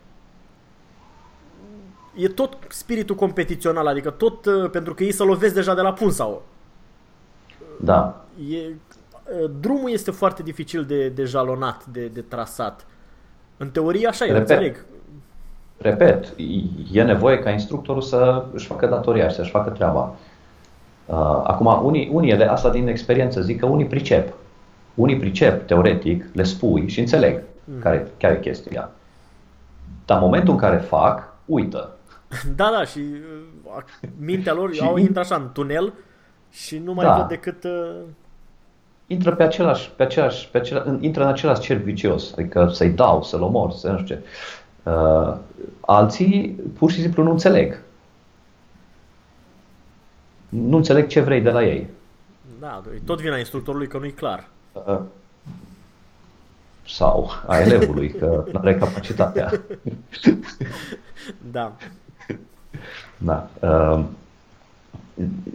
e 2.14 2.28
tot 2.28 2.56
spiritul 2.68 3.16
competițional, 3.16 3.86
adică 3.86 4.10
tot 4.10 4.46
uh, 4.46 4.70
pentru 4.70 4.94
că 4.94 5.04
ei 5.04 5.12
să 5.12 5.24
lovesc 5.24 5.54
deja 5.54 5.74
de 5.74 5.80
la 5.80 5.92
pun 5.92 6.10
sau. 6.10 6.42
Da. 7.80 8.24
E, 8.50 8.56
uh, 8.56 9.50
drumul 9.60 9.90
este 9.90 10.10
foarte 10.10 10.42
dificil 10.42 10.84
de, 10.84 11.08
de 11.08 11.24
jalonat, 11.24 11.86
de, 11.86 12.06
de 12.06 12.20
trasat. 12.20 12.86
În 13.56 13.70
teorie 13.70 14.06
așa 14.06 14.24
e, 14.24 14.30
înțeleg. 14.30 14.84
Repet, 15.78 16.32
e 16.92 17.02
nevoie 17.02 17.38
ca 17.38 17.50
instructorul 17.50 18.02
să 18.02 18.44
își 18.52 18.66
facă 18.66 18.86
datoria 18.86 19.28
și 19.28 19.34
să-și 19.34 19.50
facă 19.50 19.70
treaba. 19.70 20.16
Uh, 21.06 21.16
acum, 21.42 21.84
unii, 21.84 22.10
unii 22.12 22.30
ele, 22.30 22.50
asta 22.50 22.70
din 22.70 22.88
experiență, 22.88 23.40
zic 23.40 23.60
că 23.60 23.66
unii 23.66 23.86
pricep. 23.86 24.32
Unii 24.94 25.16
pricep, 25.16 25.66
teoretic, 25.66 26.24
le 26.32 26.42
spui 26.42 26.88
și 26.88 27.00
înțeleg 27.00 27.42
mm. 27.64 27.78
care 27.80 28.06
chiar 28.16 28.32
e 28.32 28.38
chestia. 28.38 28.90
Dar 30.04 30.16
în 30.16 30.24
momentul 30.24 30.52
în 30.52 30.58
care 30.58 30.76
fac, 30.76 31.34
uită. 31.44 31.90
Da, 32.56 32.70
da, 32.76 32.84
și 32.84 32.98
uh, 32.98 33.82
mintea 34.18 34.52
lor 34.52 34.74
și 34.74 34.82
au 34.82 34.96
intră 34.96 35.20
așa 35.20 35.34
în 35.34 35.50
tunel 35.52 35.92
și 36.50 36.78
nu 36.78 36.92
mai 36.92 37.04
da. 37.04 37.16
văd 37.16 37.28
decât... 37.28 37.64
Uh... 37.64 38.00
Intră 39.06 39.34
pe 39.34 39.42
același, 39.42 39.90
pe 39.90 40.02
același, 40.02 40.48
pe 40.50 40.58
același, 40.58 40.88
intră 41.00 41.22
în 41.22 41.28
același 41.28 41.60
cerc 41.60 41.82
vicios, 41.82 42.32
adică 42.32 42.68
să-i 42.72 42.90
dau, 42.90 43.22
să-l 43.22 43.42
omor, 43.42 43.72
să 43.72 43.90
nu 43.90 43.98
știu 43.98 44.14
ce. 44.14 44.22
Uh, 44.90 45.36
alții 45.80 46.60
pur 46.78 46.90
și 46.90 47.00
simplu 47.00 47.22
nu 47.22 47.30
înțeleg. 47.30 47.80
Nu 50.62 50.76
înțeleg 50.76 51.06
ce 51.06 51.20
vrei 51.20 51.40
de 51.40 51.50
la 51.50 51.64
ei. 51.64 51.86
Da, 52.60 52.82
tot 53.04 53.20
vina 53.20 53.38
instructorului 53.38 53.86
că 53.86 53.98
nu-i 53.98 54.12
clar. 54.12 54.48
Uh, 54.72 55.00
sau 56.86 57.30
a 57.46 57.58
elevului, 57.58 58.10
că 58.10 58.44
nu 58.52 58.58
are 58.58 58.74
capacitatea. 58.74 59.52
da. 61.52 61.72
Da. 63.18 63.48
Uh, 63.60 64.04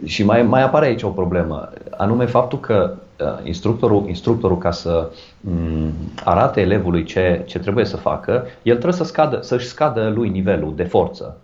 și 0.04 0.24
mai, 0.24 0.42
mai 0.42 0.62
apare 0.62 0.86
aici 0.86 1.02
o 1.02 1.08
problemă, 1.08 1.72
anume 1.96 2.26
faptul 2.26 2.60
că 2.60 2.94
uh, 3.20 3.46
instructorul, 3.46 4.08
instructorul 4.08 4.58
ca 4.58 4.70
să 4.70 5.10
um, 5.40 5.92
arate 6.24 6.60
elevului 6.60 7.04
ce, 7.04 7.42
ce 7.46 7.58
trebuie 7.58 7.84
să 7.84 7.96
facă, 7.96 8.46
el 8.62 8.74
trebuie 8.74 8.98
să 8.98 9.04
scadă, 9.04 9.40
să-și 9.42 9.66
scadă 9.66 10.08
lui 10.08 10.28
nivelul 10.28 10.74
de 10.74 10.84
forță. 10.84 11.36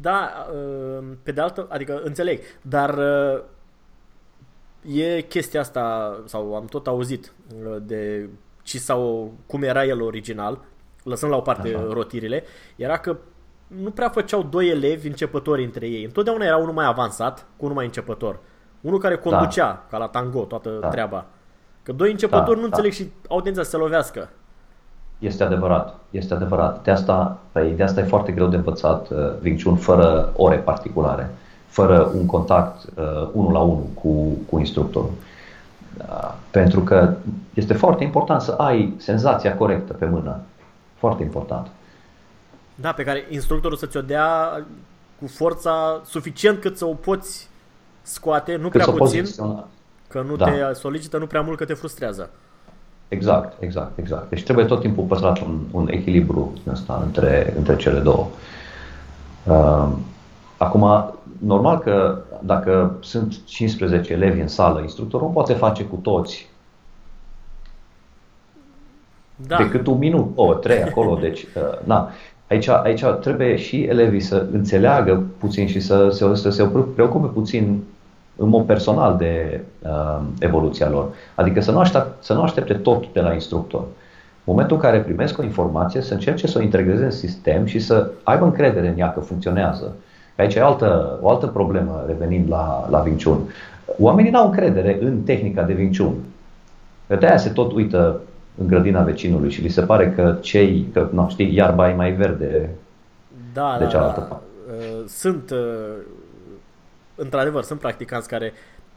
Da, 0.00 0.46
uh, 0.52 1.04
pe 1.22 1.32
de 1.32 1.40
altă, 1.40 1.66
adică 1.70 2.00
înțeleg, 2.04 2.40
dar 2.62 2.98
uh, 2.98 3.42
e 4.96 5.20
chestia 5.20 5.60
asta, 5.60 6.16
sau 6.24 6.54
am 6.54 6.64
tot 6.64 6.86
auzit 6.86 7.32
uh, 7.64 7.76
de 7.82 8.28
ci 8.62 8.76
sau 8.76 9.32
cum 9.46 9.62
era 9.62 9.84
el 9.84 10.02
original, 10.02 10.58
lăsând 11.02 11.30
la 11.32 11.38
o 11.38 11.40
parte 11.40 11.74
Aha. 11.74 11.86
rotirile, 11.90 12.44
era 12.76 12.98
că 12.98 13.16
nu 13.66 13.90
prea 13.90 14.08
făceau 14.08 14.42
doi 14.42 14.68
elevi 14.68 15.06
începători 15.06 15.64
între 15.64 15.86
ei. 15.86 16.04
Întotdeauna 16.04 16.44
era 16.44 16.56
unul 16.56 16.72
mai 16.72 16.86
avansat 16.86 17.46
cu 17.56 17.64
unul 17.64 17.76
mai 17.76 17.84
începător. 17.84 18.38
Unul 18.80 18.98
care 18.98 19.14
da. 19.14 19.20
conducea, 19.20 19.66
da. 19.66 19.86
ca 19.90 19.98
la 19.98 20.08
tango, 20.08 20.44
toată 20.44 20.78
da. 20.80 20.88
treaba. 20.88 21.26
Că 21.82 21.92
doi 21.92 22.10
începători 22.10 22.46
da, 22.46 22.54
nu 22.54 22.60
da. 22.60 22.66
înțeleg 22.66 22.92
și 22.92 23.10
au 23.28 23.40
tendința 23.40 23.62
să 23.62 23.70
se 23.70 23.76
lovească. 23.76 24.30
Este 25.20 25.42
adevărat, 25.42 25.94
este 26.10 26.34
adevărat. 26.34 26.82
De 26.82 26.90
asta, 26.90 27.38
păi, 27.52 27.70
de 27.70 27.82
asta 27.82 28.00
e 28.00 28.04
foarte 28.04 28.32
greu 28.32 28.46
de 28.46 28.56
învățat 28.56 29.10
uh, 29.10 29.18
Wing 29.42 29.62
Chun 29.62 29.76
fără 29.76 30.32
ore 30.36 30.56
particulare, 30.56 31.30
fără 31.66 32.10
un 32.14 32.26
contact 32.26 32.84
uh, 32.94 33.28
unul 33.32 33.52
la 33.52 33.58
unul 33.58 33.84
cu, 33.94 34.10
cu 34.50 34.58
instructorul. 34.58 35.10
Uh, 35.98 36.34
pentru 36.50 36.80
că 36.80 37.14
este 37.54 37.74
foarte 37.74 38.04
important 38.04 38.40
să 38.40 38.50
ai 38.50 38.94
senzația 38.96 39.56
corectă 39.56 39.92
pe 39.92 40.06
mână. 40.06 40.40
Foarte 40.94 41.22
important. 41.22 41.66
Da, 42.74 42.92
pe 42.92 43.04
care 43.04 43.26
instructorul 43.30 43.76
să 43.76 43.86
ți-o 43.86 44.00
dea 44.00 44.62
cu 45.20 45.26
forța 45.26 46.00
suficient 46.04 46.60
cât 46.60 46.76
să 46.76 46.84
o 46.84 46.94
poți 46.94 47.48
scoate, 48.02 48.56
nu 48.56 48.68
cât 48.68 48.82
prea 48.82 48.94
puțin, 48.94 49.24
că 50.08 50.22
nu 50.22 50.36
da. 50.36 50.44
te 50.44 50.72
solicită 50.72 51.18
nu 51.18 51.26
prea 51.26 51.40
mult 51.40 51.58
că 51.58 51.64
te 51.64 51.74
frustrează. 51.74 52.30
Exact, 53.10 53.62
exact, 53.62 53.98
exact. 53.98 54.28
Deci 54.28 54.42
trebuie 54.42 54.64
tot 54.64 54.80
timpul 54.80 55.04
păstrat 55.04 55.38
un, 55.38 55.58
un 55.70 55.88
echilibru 55.90 56.52
ăsta 56.68 57.02
între, 57.04 57.54
între 57.56 57.76
cele 57.76 57.98
două. 57.98 58.26
Uh, 59.46 59.88
acum, 60.56 61.14
normal 61.38 61.78
că 61.78 62.18
dacă 62.40 62.96
sunt 63.00 63.44
15 63.44 64.12
elevi 64.12 64.40
în 64.40 64.48
sală, 64.48 64.80
instructorul 64.80 65.26
nu 65.26 65.32
poate 65.32 65.52
face 65.52 65.84
cu 65.84 65.96
toți 65.96 66.48
da. 69.36 69.56
decât 69.56 69.86
un 69.86 69.98
minut, 69.98 70.30
o, 70.34 70.54
trei 70.54 70.82
acolo. 70.82 71.14
Deci, 71.26 71.42
uh, 71.42 71.78
na. 71.84 72.10
Aici, 72.48 72.68
aici 72.68 73.04
trebuie 73.20 73.56
și 73.56 73.82
elevii 73.82 74.20
să 74.20 74.46
înțeleagă 74.52 75.22
puțin 75.38 75.66
și 75.66 75.80
să, 75.80 76.08
să, 76.10 76.34
să 76.34 76.50
se 76.50 76.70
preocupe 76.94 77.26
puțin 77.26 77.82
în 78.40 78.48
mod 78.48 78.66
personal 78.66 79.16
de 79.16 79.60
uh, 79.82 80.20
evoluția 80.38 80.88
lor. 80.88 81.08
Adică 81.34 81.60
să 81.60 81.70
nu, 81.70 81.78
aștept, 81.78 82.22
să 82.22 82.32
nu 82.32 82.42
aștepte 82.42 82.74
tot 82.74 83.12
de 83.12 83.20
la 83.20 83.32
instructor. 83.32 83.80
În 83.80 84.56
momentul 84.56 84.76
în 84.76 84.82
care 84.82 85.00
primesc 85.00 85.38
o 85.38 85.42
informație, 85.42 86.00
să 86.00 86.12
încerce 86.12 86.46
să 86.46 86.58
o 86.58 86.62
integreze 86.62 87.04
în 87.04 87.10
sistem 87.10 87.64
și 87.64 87.78
să 87.78 88.10
aibă 88.22 88.44
încredere 88.44 88.88
în 88.88 88.98
ea 88.98 89.12
că 89.12 89.20
funcționează. 89.20 89.96
Aici 90.36 90.54
e 90.54 90.60
altă, 90.60 91.18
o 91.20 91.30
altă 91.30 91.46
problemă 91.46 92.04
revenind 92.06 92.50
la, 92.50 92.86
la 92.90 92.98
Wing 92.98 93.22
Chun. 93.22 93.38
Oamenii 93.98 94.30
n-au 94.30 94.46
încredere 94.46 94.98
în 95.00 95.20
tehnica 95.22 95.62
de 95.62 95.74
Wing 95.78 95.96
Chun. 95.96 96.14
De 97.06 97.26
aia 97.26 97.36
se 97.36 97.50
tot 97.50 97.72
uită 97.72 98.20
în 98.60 98.66
grădina 98.66 99.02
vecinului 99.02 99.50
și 99.50 99.62
li 99.62 99.68
se 99.68 99.82
pare 99.82 100.12
că 100.12 100.36
cei, 100.40 100.86
că 100.92 101.08
nu 101.12 101.26
știi, 101.28 101.54
iarba 101.54 101.90
e 101.90 101.94
mai 101.94 102.12
verde 102.12 102.70
da, 103.52 103.76
de 103.78 103.84
da, 103.84 103.90
cealaltă 103.90 104.20
da, 104.20 104.26
da. 104.28 104.40
Sunt 105.06 105.50
uh, 105.50 105.58
într-adevăr, 107.22 107.62
sunt 107.62 107.78
practicanți 107.78 108.28
care 108.28 108.52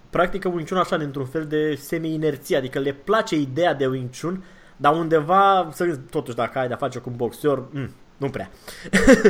practică 0.09 0.47
Wing 0.47 0.67
Chun 0.67 0.77
așa, 0.77 0.95
într-un 0.95 1.25
fel 1.25 1.45
de 1.45 1.75
semi-inerție, 1.75 2.57
adică 2.57 2.79
le 2.79 2.91
place 2.91 3.36
ideea 3.36 3.73
de 3.73 3.86
Wing 3.86 4.09
Chun, 4.21 4.43
dar 4.77 4.95
undeva, 4.95 5.69
să 5.71 5.97
totuși 6.09 6.36
dacă 6.36 6.59
ai 6.59 6.67
de-a 6.67 6.77
face 6.77 6.99
cu 6.99 7.09
un 7.09 7.15
boxer, 7.15 7.63
mm, 7.71 7.89
nu 8.17 8.29
prea. 8.29 8.49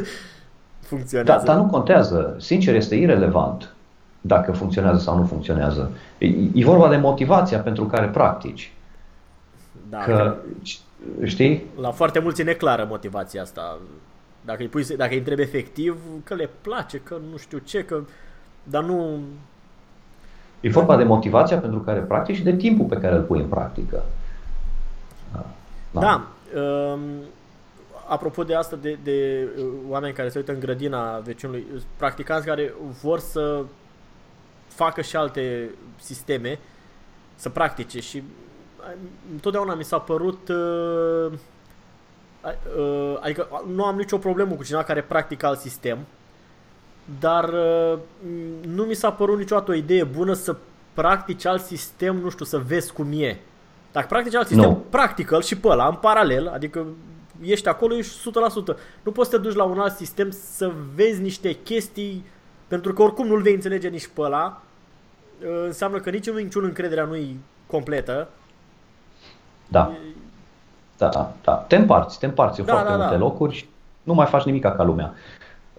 funcționează. 0.94 1.46
Da, 1.46 1.54
dar 1.54 1.64
nu 1.64 1.70
contează. 1.70 2.36
Sincer, 2.40 2.76
este 2.76 2.96
irelevant 2.96 3.74
dacă 4.22 4.52
funcționează 4.52 5.00
sau 5.00 5.18
nu 5.18 5.26
funcționează. 5.26 5.92
E, 6.18 6.28
e 6.54 6.64
vorba 6.64 6.90
de 6.90 6.98
motivația 6.98 7.60
pentru 7.60 7.86
care 7.86 8.08
practici. 8.08 8.74
Da, 9.90 9.98
că, 9.98 10.12
că, 10.12 10.36
știi? 11.26 11.66
La 11.82 11.92
foarte 11.92 12.20
mulți 12.20 12.42
e 12.42 12.44
neclară 12.44 12.86
motivația 12.90 13.42
asta. 13.42 13.80
Dacă 14.46 14.62
îi, 14.62 14.68
pui, 14.68 14.84
dacă 14.84 15.12
îi 15.12 15.18
întrebi 15.18 15.42
efectiv, 15.42 15.98
că 16.24 16.34
le 16.34 16.50
place, 16.62 16.98
că 16.98 17.18
nu 17.32 17.38
știu 17.38 17.58
ce, 17.58 17.84
că 17.84 18.02
dar 18.64 18.84
nu... 18.84 19.20
E 20.62 20.70
vorba 20.70 20.98
de 20.98 21.04
motivația 21.04 21.58
pentru 21.58 21.80
care 21.80 22.00
practici 22.00 22.36
și 22.36 22.44
de 22.44 22.56
timpul 22.56 22.86
pe 22.86 22.98
care 22.98 23.16
îl 23.16 23.22
pui 23.22 23.40
în 23.40 23.48
practică. 23.48 24.04
Da. 25.92 26.00
da. 26.00 26.28
Um, 26.62 27.00
apropo 28.08 28.44
de 28.44 28.56
asta, 28.56 28.76
de, 28.76 28.98
de 29.04 29.48
uh, 29.58 29.66
oameni 29.90 30.14
care 30.14 30.30
se 30.30 30.38
uită 30.38 30.52
în 30.52 30.60
grădina 30.60 31.18
vecinului, 31.18 31.66
practicanți 31.98 32.46
care 32.46 32.74
vor 33.02 33.20
să 33.20 33.64
facă 34.68 35.02
și 35.02 35.16
alte 35.16 35.70
sisteme, 36.00 36.60
să 37.36 37.50
practice 37.50 38.00
și 38.00 38.18
uh, 38.18 38.94
întotdeauna 39.32 39.74
mi 39.74 39.84
s-a 39.84 40.00
părut 40.00 40.48
uh, 40.48 41.32
uh, 42.78 43.18
adică 43.20 43.48
nu 43.74 43.84
am 43.84 43.96
nicio 43.96 44.18
problemă 44.18 44.56
cu 44.56 44.64
cineva 44.64 44.84
care 44.84 45.02
practică 45.02 45.46
alt 45.46 45.60
sistem 45.60 45.98
dar 47.20 47.50
uh, 47.50 47.98
nu 48.68 48.84
mi 48.84 48.94
s-a 48.94 49.12
părut 49.12 49.38
niciodată 49.38 49.72
o 49.72 49.74
idee 49.74 50.04
bună 50.04 50.34
să 50.34 50.56
practici 50.94 51.46
alt 51.46 51.62
sistem, 51.64 52.16
nu 52.16 52.30
știu, 52.30 52.46
să 52.46 52.58
vezi 52.58 52.94
cum 52.94 53.08
e. 53.12 53.38
Dacă 53.92 54.08
practici 54.10 54.36
alt 54.36 54.48
sistem, 54.48 54.70
Nu. 54.70 54.84
practică 54.90 55.42
și 55.42 55.58
pe 55.58 55.68
ăla, 55.68 55.88
în 55.88 55.96
paralel, 55.96 56.48
adică 56.48 56.86
ești 57.42 57.68
acolo, 57.68 57.96
ești 57.96 58.30
100%. 58.74 58.78
Nu 59.04 59.12
poți 59.12 59.30
să 59.30 59.36
te 59.36 59.42
duci 59.42 59.56
la 59.56 59.64
un 59.64 59.80
alt 59.80 59.96
sistem 59.96 60.30
să 60.32 60.72
vezi 60.96 61.22
niște 61.22 61.54
chestii, 61.54 62.26
pentru 62.68 62.94
că 62.94 63.02
oricum 63.02 63.28
nu-l 63.28 63.42
vei 63.42 63.54
înțelege 63.54 63.88
nici 63.88 64.10
pe 64.14 64.22
ăla. 64.22 64.62
Uh, 65.42 65.64
Înseamnă 65.66 66.00
că 66.00 66.10
nici 66.10 66.28
în 66.28 66.36
niciun 66.36 66.64
încrederea 66.64 67.06
nu 67.06 67.16
e 67.16 67.36
completă. 67.68 68.28
Da. 69.68 69.92
Da, 70.98 71.34
da. 71.44 71.54
Te 71.54 71.76
împarți, 71.76 72.20
te 72.20 72.26
împarți 72.26 72.60
în 72.60 72.66
Da, 72.66 72.72
foarte 72.72 72.90
da, 72.92 72.98
multe 72.98 73.14
da. 73.14 73.20
locuri 73.20 73.54
și 73.56 73.70
nu 74.04 74.14
mai 74.14 74.26
faci 74.26 74.44
nimic 74.44 74.62
ca 74.62 74.84
lumea. 74.84 75.14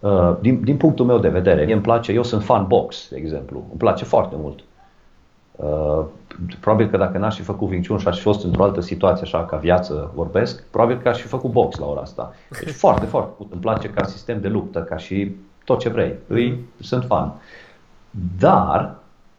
Uh, 0.04 0.36
Din, 0.40 0.60
din 0.64 0.76
punctul 0.76 1.04
meu 1.04 1.18
de 1.18 1.28
vedere, 1.28 1.64
mie 1.64 1.72
îmi 1.72 1.82
place, 1.82 2.12
eu 2.12 2.22
sunt 2.22 2.42
fan 2.42 2.66
box, 2.66 3.08
de 3.10 3.16
exemplu, 3.16 3.58
îmi 3.68 3.78
place 3.78 4.04
foarte 4.04 4.34
mult. 4.38 4.60
Uh, 5.56 6.04
Probabil 6.60 6.88
că 6.88 6.96
dacă 6.96 7.18
n-aș 7.18 7.36
fi 7.36 7.42
făcut 7.42 7.70
Wing 7.70 7.86
Chun 7.86 7.98
și 7.98 8.08
aș 8.08 8.16
fi 8.16 8.22
fost 8.22 8.44
într-o 8.44 8.62
altă 8.62 8.80
situație, 8.80 9.22
așa 9.22 9.44
ca 9.44 9.56
viață 9.56 10.10
vorbesc, 10.14 10.62
probabil 10.70 10.98
că 11.02 11.08
aș 11.08 11.20
fi 11.20 11.26
făcut 11.26 11.50
box 11.50 11.78
la 11.78 11.86
ora 11.86 12.00
asta. 12.00 12.32
Deci 12.60 12.74
foarte, 12.84 13.06
foarte 13.06 13.30
mult. 13.38 13.52
Îmi 13.52 13.60
place 13.60 13.88
ca 13.88 14.04
sistem 14.04 14.40
de 14.40 14.48
luptă, 14.48 14.80
ca 14.80 14.96
și 14.96 15.34
tot 15.64 15.78
ce 15.78 15.88
vrei. 15.88 16.14
Îi, 16.26 16.64
sunt 16.80 17.04
fan. 17.04 17.32
Dar 18.38 18.94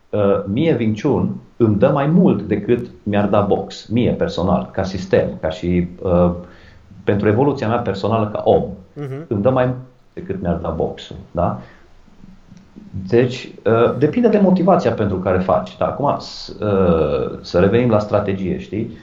uh, 0.09 0.43
mie 0.45 0.75
Wing 0.79 1.01
Chun 1.01 1.35
îmi 1.57 1.75
dă 1.75 1.89
mai 1.89 2.05
mult 2.07 2.41
decât 2.41 2.87
mi-ar 3.03 3.27
da 3.27 3.41
box, 3.41 3.85
mie 3.87 4.11
personal, 4.11 4.69
ca 4.71 4.83
sistem, 4.83 5.27
ca 5.41 5.49
și 5.49 5.87
uh, 6.01 6.31
pentru 7.03 7.27
evoluția 7.27 7.67
mea 7.67 7.79
personală 7.79 8.29
ca 8.29 8.41
om. 8.43 8.63
Mhm. 8.93 9.25
Îmi 9.27 9.41
dă 9.41 9.49
mai 9.49 9.65
mult 9.65 9.77
decât 10.15 10.41
mi-ar 10.41 10.55
da 10.55 10.69
boxul. 10.69 11.15
Da? 11.31 11.59
Deci, 13.07 13.49
uh, 13.65 13.97
depinde 13.97 14.27
de 14.27 14.37
motivația 14.39 14.91
pentru 14.91 15.17
care 15.19 15.39
faci. 15.39 15.77
Da, 15.77 15.85
acum, 15.85 16.15
s- 16.19 16.47
uh, 16.59 17.39
să 17.41 17.59
revenim 17.59 17.89
la 17.89 17.99
strategie, 17.99 18.57
știi? 18.59 18.97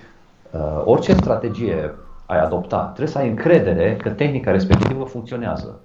Uh, 0.51 0.83
Orice 0.85 1.13
strategie 1.15 1.95
ai 2.27 2.41
adopta, 2.41 2.79
trebuie 2.83 3.07
să 3.07 3.19
ai 3.19 3.29
încredere 3.29 3.97
că 3.97 4.09
tehnica 4.11 4.51
respectivă 4.51 5.05
funcționează. 5.05 5.81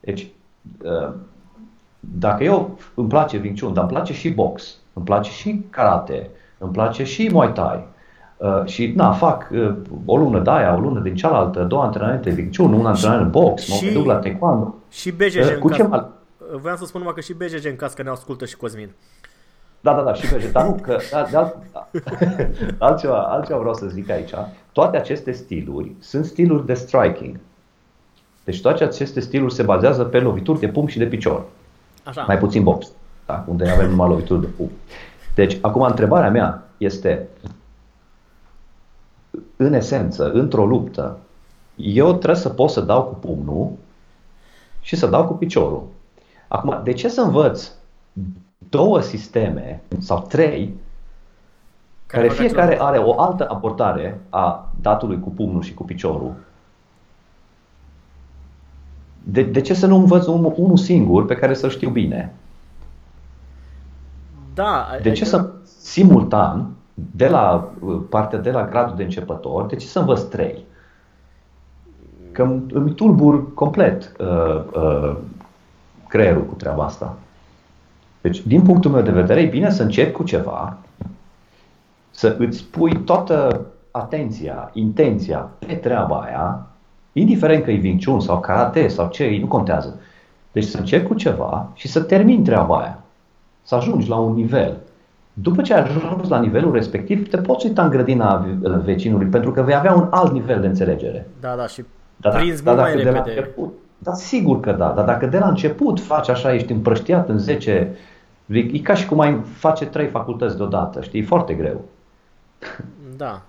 Deci, 0.00 0.26
uh, 0.84 1.12
dacă 2.00 2.44
eu 2.44 2.78
îmi 2.94 3.08
place 3.08 3.40
Wing 3.42 3.60
Chun, 3.60 3.72
dar 3.72 3.82
îmi 3.84 3.92
place 3.92 4.12
și 4.12 4.30
box, 4.30 4.76
îmi 4.92 5.04
place 5.04 5.30
și 5.30 5.64
karate, 5.70 6.30
îmi 6.58 6.72
place 6.72 7.04
și 7.04 7.28
Muay 7.32 7.52
Thai, 7.52 7.76
uh, 7.76 7.84
și 8.64 8.92
na, 8.96 9.12
fac 9.12 9.48
uh, 9.52 9.74
o 10.04 10.16
lună 10.16 10.40
de 10.40 10.50
aia, 10.50 10.74
o 10.76 10.80
lună 10.80 11.00
din 11.00 11.14
cealaltă, 11.14 11.62
două 11.62 11.82
antrenamente 11.82 12.32
Wing 12.36 12.56
Chun, 12.56 12.72
un 12.72 12.86
antrenament 12.86 13.30
box, 13.30 13.68
mă 13.68 13.74
și- 13.74 13.84
mai 13.84 13.92
duc 13.92 14.06
la 14.06 14.14
taekwondo. 14.14 14.74
Și 14.90 15.10
BJJ 15.12 15.34
Uh, 15.36 15.52
în 15.54 15.58
Cu 15.58 15.68
caz... 15.68 15.76
ce 15.76 15.82
mal? 15.82 16.08
Voiam 16.60 16.76
să 16.76 16.84
spun 16.84 17.00
numai 17.00 17.14
că 17.14 17.20
și 17.22 17.32
BJJ 17.34 17.64
în 17.64 17.76
caz 17.76 17.92
că 17.92 18.02
ne 18.02 18.10
ascultă 18.10 18.44
și 18.44 18.56
Cosmin. 18.56 18.90
Da, 19.80 19.92
da, 19.94 20.02
da, 20.02 20.14
și 20.14 20.26
pe 20.28 20.48
dar 20.52 20.64
nu, 20.66 20.78
că 20.82 20.96
de, 21.10 21.26
de 21.30 21.36
alt, 21.36 21.56
altceva, 22.78 23.18
altceva 23.18 23.58
vreau 23.58 23.74
să 23.74 23.86
zic 23.86 24.10
aici. 24.10 24.30
Toate 24.72 24.96
aceste 24.96 25.32
stiluri 25.32 25.92
sunt 26.00 26.24
stiluri 26.24 26.66
de 26.66 26.74
striking. 26.74 27.36
Deci 28.44 28.60
toate 28.60 28.84
aceste 28.84 29.20
stiluri 29.20 29.54
se 29.54 29.62
bazează 29.62 30.04
pe 30.04 30.18
lovituri 30.18 30.60
de 30.60 30.68
pumn 30.68 30.86
și 30.86 30.98
de 30.98 31.04
picior. 31.06 31.44
Așa. 32.04 32.24
Mai 32.26 32.38
puțin 32.38 32.62
box, 32.62 32.86
da? 33.26 33.44
unde 33.46 33.68
avem 33.70 33.90
numai 33.90 34.08
lovituri 34.08 34.40
de 34.40 34.46
pumn. 34.56 34.70
Deci, 35.34 35.58
acum 35.60 35.82
întrebarea 35.82 36.30
mea 36.30 36.62
este, 36.76 37.28
în 39.56 39.72
esență, 39.72 40.30
într-o 40.30 40.66
luptă, 40.66 41.18
eu 41.76 42.12
trebuie 42.12 42.40
să 42.40 42.48
pot 42.48 42.70
să 42.70 42.80
dau 42.80 43.02
cu 43.02 43.14
pumnul 43.14 43.70
și 44.80 44.96
să 44.96 45.06
dau 45.06 45.26
cu 45.26 45.32
piciorul. 45.32 45.82
Acum, 46.48 46.80
de 46.84 46.92
ce 46.92 47.08
să 47.08 47.20
învăț 47.20 47.70
două 48.68 49.00
sisteme 49.00 49.82
sau 49.98 50.20
trei 50.28 50.74
care 52.06 52.28
fac 52.28 52.36
fiecare 52.36 52.72
același 52.72 52.88
are 52.88 52.98
o 52.98 53.20
altă 53.20 53.48
abordare 53.48 54.20
a 54.30 54.72
datului 54.80 55.20
cu 55.20 55.30
pumnul 55.30 55.62
și 55.62 55.74
cu 55.74 55.84
piciorul? 55.84 56.34
De, 59.22 59.42
de 59.42 59.60
ce 59.60 59.74
să 59.74 59.86
nu 59.86 59.96
învăț 59.96 60.26
unul, 60.26 60.54
unul 60.56 60.76
singur 60.76 61.24
pe 61.24 61.34
care 61.34 61.54
să-l 61.54 61.70
știu 61.70 61.90
bine? 61.90 62.34
Da, 64.54 64.86
De 65.02 65.12
ce 65.12 65.24
să 65.24 65.50
simultan, 65.80 66.70
de 66.96 67.28
la 67.28 67.72
uh, 67.80 68.00
partea 68.10 68.38
de 68.38 68.50
la 68.50 68.66
gradul 68.66 68.96
de 68.96 69.02
începător, 69.02 69.66
de 69.66 69.76
ce 69.76 69.86
să 69.86 69.98
învăț 69.98 70.20
trei? 70.20 70.64
Că 72.32 72.42
îmi, 72.42 72.62
îmi 72.72 72.94
tulbur 72.94 73.54
complet 73.54 74.12
uh, 74.20 74.64
uh, 74.74 75.16
creierul 76.08 76.44
cu 76.44 76.54
treaba 76.54 76.84
asta. 76.84 77.16
Deci, 78.20 78.46
din 78.46 78.62
punctul 78.62 78.90
meu 78.90 79.02
de 79.02 79.10
vedere, 79.10 79.40
e 79.40 79.46
bine 79.46 79.70
să 79.70 79.82
începi 79.82 80.12
cu 80.12 80.22
ceva, 80.22 80.76
să 82.10 82.36
îți 82.38 82.64
pui 82.64 82.96
toată 82.96 83.66
atenția, 83.90 84.70
intenția 84.72 85.50
pe 85.66 85.74
treaba 85.74 86.20
aia, 86.20 86.66
indiferent 87.12 87.64
că 87.64 87.70
e 87.70 87.80
Wing 87.82 88.04
Chun 88.04 88.20
sau 88.20 88.40
karate 88.40 88.88
sau 88.88 89.08
ce, 89.08 89.24
e, 89.24 89.40
nu 89.40 89.46
contează. 89.46 90.00
Deci 90.52 90.64
să 90.64 90.78
începi 90.78 91.06
cu 91.06 91.14
ceva 91.14 91.68
și 91.74 91.88
să 91.88 92.00
termini 92.00 92.44
treaba 92.44 92.78
aia. 92.78 92.98
Să 93.62 93.74
ajungi 93.74 94.08
la 94.08 94.16
un 94.16 94.34
nivel. 94.34 94.76
După 95.38 95.62
ce 95.62 95.74
ai 95.74 95.82
ajuns 95.82 96.28
la 96.28 96.40
nivelul 96.40 96.72
respectiv, 96.72 97.28
te 97.28 97.36
poți 97.36 97.66
uita 97.66 97.82
în 97.84 97.90
grădina 97.90 98.36
ve- 98.36 98.68
vecinului, 98.84 99.26
pentru 99.26 99.50
că 99.50 99.62
vei 99.62 99.74
avea 99.74 99.92
un 99.94 100.06
alt 100.10 100.32
nivel 100.32 100.60
de 100.60 100.66
înțelegere. 100.66 101.26
Da, 101.40 101.54
da, 101.56 101.66
și 101.66 101.84
Dar, 102.16 102.34
prins 102.34 102.62
dar 102.62 102.74
mult 102.74 102.86
mai 102.86 102.92
dacă 102.94 103.04
de 103.04 103.10
la 103.10 103.22
repede. 103.22 103.38
început, 103.40 103.72
da, 103.98 104.12
sigur 104.14 104.60
că 104.60 104.72
da, 104.72 104.92
dar 104.96 105.04
dacă 105.04 105.26
de 105.26 105.38
la 105.38 105.48
început 105.48 106.00
faci 106.00 106.28
așa, 106.28 106.54
ești 106.54 106.72
împrăștiat 106.72 107.28
în 107.28 107.38
10, 107.38 107.96
e 108.46 108.78
ca 108.78 108.94
și 108.94 109.06
cum 109.06 109.20
ai 109.20 109.40
face 109.44 109.86
trei 109.86 110.06
facultăți 110.06 110.56
deodată, 110.56 111.00
știi, 111.00 111.20
e 111.20 111.24
foarte 111.24 111.54
greu. 111.54 111.84
Da. 113.16 113.42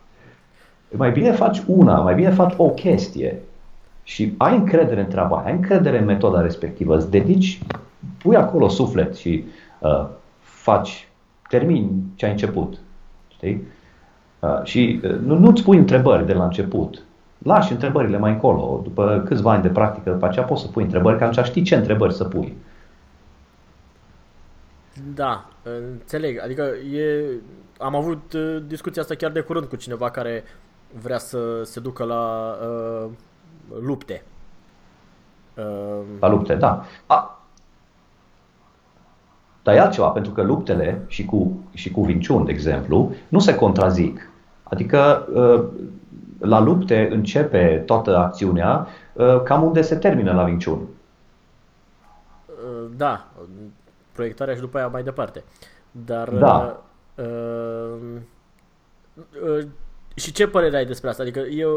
Mai 0.92 1.12
bine 1.12 1.32
faci 1.32 1.62
una, 1.66 2.00
mai 2.00 2.16
bine 2.16 2.30
faci 2.30 2.54
o 2.58 2.70
chestie 2.70 3.40
și 4.04 4.34
ai 4.38 4.56
încredere 4.56 5.00
în 5.02 5.08
treaba 5.08 5.36
aia, 5.38 5.46
ai 5.48 5.54
încredere 5.54 6.00
în 6.00 6.06
metoda 6.06 6.42
respectivă, 6.42 6.96
îți 6.96 7.12
dedici, 7.12 7.62
pui 8.18 8.36
acolo 8.36 8.68
suflet 8.68 9.16
și 9.16 9.44
uh, 9.80 10.06
faci, 10.40 11.07
termini 11.48 11.92
ce 12.16 12.26
ai 12.26 12.32
început. 12.32 12.78
Știi? 13.28 13.68
Uh, 14.40 14.64
și 14.64 15.00
uh, 15.04 15.16
nu, 15.20 15.38
nu-ți 15.38 15.64
pui 15.64 15.78
întrebări 15.78 16.26
de 16.26 16.34
la 16.34 16.44
început. 16.44 17.02
Lași 17.38 17.72
întrebările 17.72 18.18
mai 18.18 18.32
încolo. 18.32 18.80
După 18.84 19.24
câțiva 19.26 19.52
ani 19.52 19.62
de 19.62 19.70
practică, 19.70 20.12
după 20.12 20.26
aceea 20.26 20.46
poți 20.46 20.62
să 20.62 20.68
pui 20.68 20.84
întrebări, 20.84 21.18
că 21.18 21.24
atunci 21.24 21.46
știi 21.46 21.62
ce 21.62 21.76
întrebări 21.76 22.14
să 22.14 22.24
pui. 22.24 22.58
Da, 25.16 25.46
înțeleg. 25.92 26.42
Adică 26.44 26.62
e... 26.94 27.24
am 27.80 27.96
avut 27.96 28.34
uh, 28.34 28.58
discuția 28.68 29.02
asta 29.02 29.16
chiar 29.16 29.32
de 29.32 29.40
curând 29.40 29.66
cu 29.66 29.76
cineva 29.76 30.10
care 30.10 30.44
vrea 31.02 31.18
să 31.18 31.64
se 31.64 31.80
ducă 31.80 32.04
la 32.04 32.56
uh, 32.62 33.10
lupte. 33.82 34.24
Uh, 35.56 36.00
La 36.20 36.30
lupte, 36.30 36.56
da. 36.56 36.86
A, 37.06 37.37
dar 37.37 37.37
e 39.74 39.80
altceva, 39.80 40.08
pentru 40.08 40.32
că 40.32 40.42
luptele 40.42 41.02
și 41.08 41.26
cu, 41.26 41.60
și 41.74 41.92
cu 41.92 42.00
Wing 42.02 42.28
Chun, 42.28 42.46
de 42.46 42.52
exemplu, 42.52 43.12
nu 43.28 43.40
se 43.40 43.56
contrazic. 43.56 44.30
Adică 44.64 45.28
uh, 45.34 45.64
la 46.40 46.60
lupte 46.60 47.10
începe 47.12 47.84
toată 47.86 48.18
acțiunea 48.18 48.88
uh, 49.14 49.42
cam 49.44 49.64
unde 49.64 49.82
se 49.82 49.96
termină 49.96 50.34
la 50.34 50.44
Wing 50.44 50.64
Chun. 50.64 50.80
uh, 52.48 52.90
da, 52.98 53.28
proiectarea 54.12 54.54
și 54.54 54.60
după 54.60 54.78
aia 54.78 54.88
mai 54.88 55.04
departe. 55.04 55.44
Dar... 55.92 56.30
Da. 56.30 56.80
Uh, 57.16 57.24
uh, 57.26 58.02
uh, 59.58 59.68
și 60.16 60.32
ce 60.32 60.48
părere 60.48 60.78
ai 60.78 60.86
despre 60.86 61.10
asta? 61.10 61.24
Adică 61.24 61.40
eu 61.40 61.70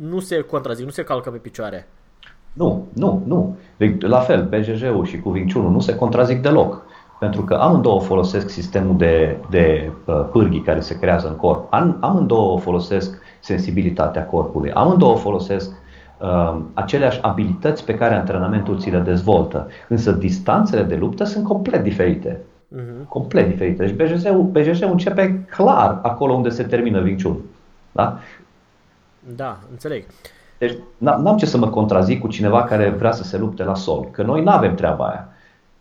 nu 0.00 0.20
se 0.20 0.40
contrazic, 0.40 0.84
nu 0.84 0.90
se 0.90 1.04
calcă 1.04 1.30
pe 1.30 1.36
picioare. 1.36 1.88
Nu, 2.52 2.86
nu, 2.92 3.22
nu. 3.26 3.56
Deci, 3.76 4.02
La 4.02 4.20
fel, 4.20 4.48
BJJ-ul 4.48 5.04
și 5.04 5.20
cu 5.20 5.28
Wing 5.28 5.52
Chun 5.52 5.72
nu 5.72 5.80
se 5.80 5.94
contrazic 5.94 6.42
deloc. 6.42 6.82
Pentru 7.20 7.42
că 7.42 7.54
amândouă 7.54 8.00
folosesc 8.00 8.48
sistemul 8.48 8.96
de, 8.96 9.36
de 9.50 9.92
uh, 10.04 10.26
pârghii 10.32 10.62
care 10.62 10.80
se 10.80 10.98
creează 10.98 11.28
în 11.28 11.36
corp. 11.36 11.72
Am, 11.72 11.96
amândouă 12.00 12.58
folosesc 12.58 13.18
sensibilitatea 13.40 14.26
corpului. 14.26 14.72
Amândouă 14.72 15.16
folosesc 15.16 15.72
uh, 16.18 16.58
aceleași 16.74 17.22
abilități 17.22 17.84
pe 17.84 17.94
care 17.94 18.14
antrenamentul 18.14 18.78
ți 18.78 18.90
le 18.90 18.98
dezvoltă. 18.98 19.68
Însă 19.88 20.12
distanțele 20.12 20.82
de 20.82 20.96
luptă 20.96 21.24
sunt 21.24 21.44
complet 21.44 21.82
diferite. 21.82 22.40
Uh-huh. 22.76 23.08
Complet 23.08 23.48
diferite. 23.48 23.84
Deci 23.84 23.94
BJJ-ul, 23.94 24.42
BJJ-ul 24.42 24.90
începe 24.90 25.46
clar 25.50 25.98
acolo 26.02 26.32
unde 26.32 26.48
se 26.48 26.62
termină 26.62 27.00
Wing 27.00 27.22
Chun. 27.22 27.36
Da? 27.92 28.18
Da, 29.36 29.58
înțeleg. 29.70 30.04
Deci 30.58 30.72
n- 30.74 30.78
n-am 30.98 31.36
ce 31.36 31.46
să 31.46 31.58
mă 31.58 31.68
contrazic 31.68 32.20
cu 32.20 32.28
cineva 32.28 32.64
care 32.64 32.88
vrea 32.88 33.12
să 33.12 33.22
se 33.22 33.38
lupte 33.38 33.64
la 33.64 33.74
sol, 33.74 34.08
că 34.10 34.22
noi 34.22 34.42
nu 34.42 34.50
avem 34.50 34.74
treaba 34.74 35.06
aia. 35.06 35.28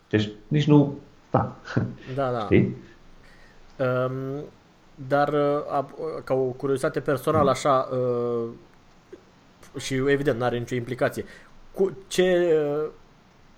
Deci 0.10 0.30
nici 0.48 0.68
nu... 0.68 0.94
Da. 1.30 1.56
Da, 2.16 2.32
da. 2.32 2.40
Știi? 2.40 2.76
Um, 3.78 4.44
dar 5.08 5.28
uh, 5.28 5.72
a- 5.72 5.90
ca 6.24 6.34
o 6.34 6.44
curiozitate 6.44 7.00
personală 7.00 7.50
așa 7.50 7.88
uh, 7.92 8.50
și 9.78 9.94
evident 9.94 10.38
nu 10.40 10.46
are 10.46 10.58
nicio 10.58 10.76
implicație. 10.76 11.26
Cu 11.74 11.92
ce 12.08 12.54
uh, 12.84 12.90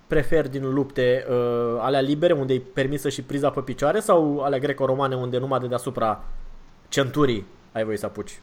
preferi 0.06 0.50
din 0.50 0.72
lupte? 0.72 1.24
Uh, 1.30 1.76
alea 1.80 2.00
libere, 2.00 2.32
unde 2.32 2.54
e 2.54 2.62
permisă 2.74 3.08
și 3.08 3.22
priza 3.22 3.50
pe 3.50 3.60
picioare 3.60 4.00
sau 4.00 4.40
alea 4.40 4.58
greco-romane 4.58 5.14
unde 5.14 5.38
numai 5.38 5.58
de 5.58 5.66
deasupra 5.66 6.24
centurii 6.88 7.46
ai 7.72 7.84
voie 7.84 7.96
să 7.96 8.06
apuci? 8.06 8.40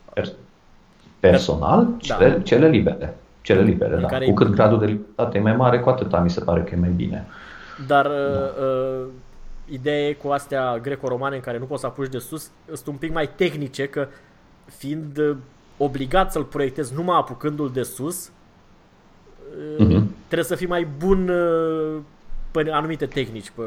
Personal, 1.20 1.88
da. 2.08 2.16
cele, 2.16 2.42
cele 2.42 2.68
libere. 2.68 3.16
Cele 3.42 3.62
libere, 3.62 3.96
da. 3.96 4.18
Cu 4.18 4.34
cât 4.34 4.48
gradul 4.48 4.80
de 4.80 4.86
libertate 4.86 5.38
e 5.38 5.42
mai 5.42 5.56
mare, 5.56 5.80
cu 5.80 5.90
atât 5.90 6.22
mi 6.22 6.30
se 6.30 6.42
pare 6.42 6.62
că 6.64 6.76
e 6.76 6.78
mai 6.80 6.90
bine. 6.90 7.28
Dar 7.88 8.08
da. 8.08 8.12
uh, 8.12 9.08
ideea 9.70 10.16
cu 10.16 10.28
astea 10.28 10.78
greco-romane 10.78 11.36
în 11.36 11.42
care 11.42 11.58
nu 11.58 11.66
poți 11.66 11.82
să 11.82 11.88
apuci 11.88 12.10
de 12.10 12.18
sus 12.18 12.52
sunt 12.66 12.88
un 12.88 12.96
pic 12.96 13.14
mai 13.14 13.30
tehnice, 13.36 13.88
că 13.88 14.08
fiind 14.66 15.18
uh, 15.18 15.38
obligat 15.78 16.32
să-l 16.32 16.44
proiectezi 16.44 16.94
numai 16.94 17.18
apucându-l 17.18 17.72
de 17.74 17.84
sus, 17.84 18.30
uh-huh. 18.30 20.02
trebuie 20.26 20.48
să 20.48 20.56
fii 20.56 20.68
mai 20.68 20.88
bun 20.98 21.30
uh, 21.30 22.02
pe 22.52 22.72
anumite 22.72 23.06
tehnici. 23.06 23.50
Pe, 23.56 23.62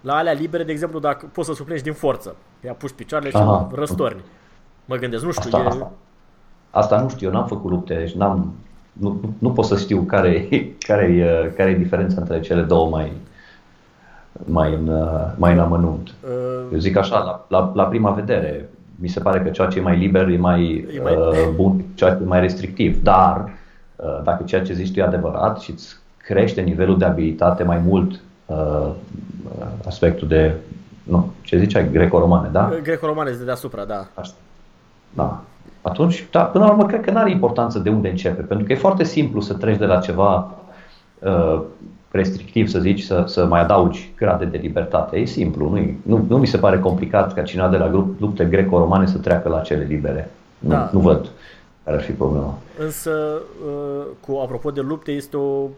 la 0.00 0.14
alea 0.14 0.32
libere, 0.32 0.64
de 0.64 0.72
exemplu, 0.72 0.98
dacă 0.98 1.26
poți 1.32 1.48
să 1.48 1.54
suplești 1.54 1.84
din 1.84 1.92
forță, 1.92 2.36
îi 2.62 2.68
apuci 2.68 2.92
picioarele 2.92 3.38
Aha. 3.38 3.66
și 3.70 3.76
răstorni. 3.76 4.20
Mă 4.84 4.96
gândesc, 4.96 5.24
nu 5.24 5.32
știu, 5.32 5.50
asta, 5.52 5.58
e... 5.58 5.66
asta, 5.66 5.92
asta 6.70 7.00
nu 7.00 7.08
știu, 7.08 7.26
eu 7.26 7.32
n-am 7.32 7.46
făcut 7.46 7.70
lupte, 7.70 7.94
deci 7.94 8.12
n-am, 8.12 8.54
nu, 8.92 9.18
nu, 9.22 9.34
nu 9.38 9.52
pot 9.52 9.64
să 9.64 9.76
știu 9.76 10.00
care, 10.00 10.48
care, 10.86 11.04
e, 11.04 11.52
care 11.56 11.70
e 11.70 11.74
diferența 11.74 12.20
între 12.20 12.40
cele 12.40 12.62
două 12.62 12.88
mai, 12.88 13.12
mai 14.44 14.74
în, 14.74 14.90
mai 15.36 15.52
în 15.52 15.58
amănunt. 15.58 16.14
Uh, 16.24 16.72
Eu 16.72 16.78
zic 16.78 16.96
așa, 16.96 17.18
la, 17.18 17.58
la, 17.58 17.72
la 17.74 17.84
prima 17.84 18.10
vedere, 18.10 18.68
mi 19.00 19.08
se 19.08 19.20
pare 19.20 19.40
că 19.40 19.48
ceea 19.48 19.68
ce 19.68 19.78
e 19.78 19.82
mai 19.82 19.96
liber 19.96 20.28
e 20.28 20.36
mai, 20.36 20.88
e 20.94 21.00
mai... 21.02 21.14
Uh, 21.14 21.48
bun, 21.54 21.84
ceea 21.94 22.14
ce 22.14 22.22
e 22.22 22.26
mai 22.26 22.40
restrictiv, 22.40 23.02
dar 23.02 23.50
uh, 23.96 24.20
dacă 24.22 24.42
ceea 24.42 24.62
ce 24.62 24.72
zici 24.72 24.92
tu 24.92 24.98
e 24.98 25.02
adevărat 25.02 25.60
și 25.60 25.70
îți 25.70 25.96
crește 26.16 26.60
nivelul 26.60 26.98
de 26.98 27.04
abilitate 27.04 27.62
mai 27.62 27.78
mult 27.78 28.20
uh, 28.46 28.90
aspectul 29.86 30.28
de, 30.28 30.54
nu, 31.02 31.32
ce 31.40 31.58
ziceai, 31.58 31.90
greco-romane, 31.90 32.48
da? 32.52 32.70
Greco-romane 32.82 33.30
de 33.30 33.44
deasupra, 33.44 33.84
da. 33.84 34.06
Așa. 34.14 34.32
Da. 35.14 35.42
Atunci, 35.82 36.26
da, 36.30 36.42
până 36.42 36.64
la 36.64 36.70
urmă, 36.70 36.86
cred 36.86 37.00
că 37.00 37.10
nu 37.10 37.18
are 37.18 37.30
importanță 37.30 37.78
de 37.78 37.90
unde 37.90 38.08
începe, 38.08 38.42
pentru 38.42 38.66
că 38.66 38.72
e 38.72 38.76
foarte 38.76 39.04
simplu 39.04 39.40
să 39.40 39.54
treci 39.54 39.78
de 39.78 39.84
la 39.84 39.98
ceva 39.98 40.50
uh, 41.18 41.62
restrictiv, 42.10 42.68
să 42.68 42.78
zici, 42.78 43.02
să, 43.02 43.24
să 43.26 43.46
mai 43.46 43.60
adaugi 43.60 44.12
grade 44.16 44.44
de 44.44 44.56
libertate. 44.56 45.18
E 45.18 45.24
simplu, 45.24 45.68
nu, 45.68 45.90
nu, 46.02 46.24
nu 46.28 46.38
mi 46.38 46.46
se 46.46 46.58
pare 46.58 46.78
complicat 46.78 47.34
ca 47.34 47.42
cineva 47.42 47.68
de 47.68 47.76
la 47.76 47.88
grup, 47.88 48.20
lupte 48.20 48.44
greco-romane 48.44 49.06
să 49.06 49.18
treacă 49.18 49.48
la 49.48 49.60
cele 49.60 49.84
libere. 49.84 50.30
Nu, 50.58 50.68
da. 50.68 50.90
nu 50.92 51.00
văd 51.00 51.30
care 51.84 51.96
ar 51.96 52.06
fi 52.06 52.12
problema. 52.12 52.58
Însă, 52.78 53.42
uh, 53.66 54.06
cu 54.20 54.36
apropo 54.36 54.70
de 54.70 54.80
lupte, 54.80 55.12
este 55.12 55.36
o 55.36 55.68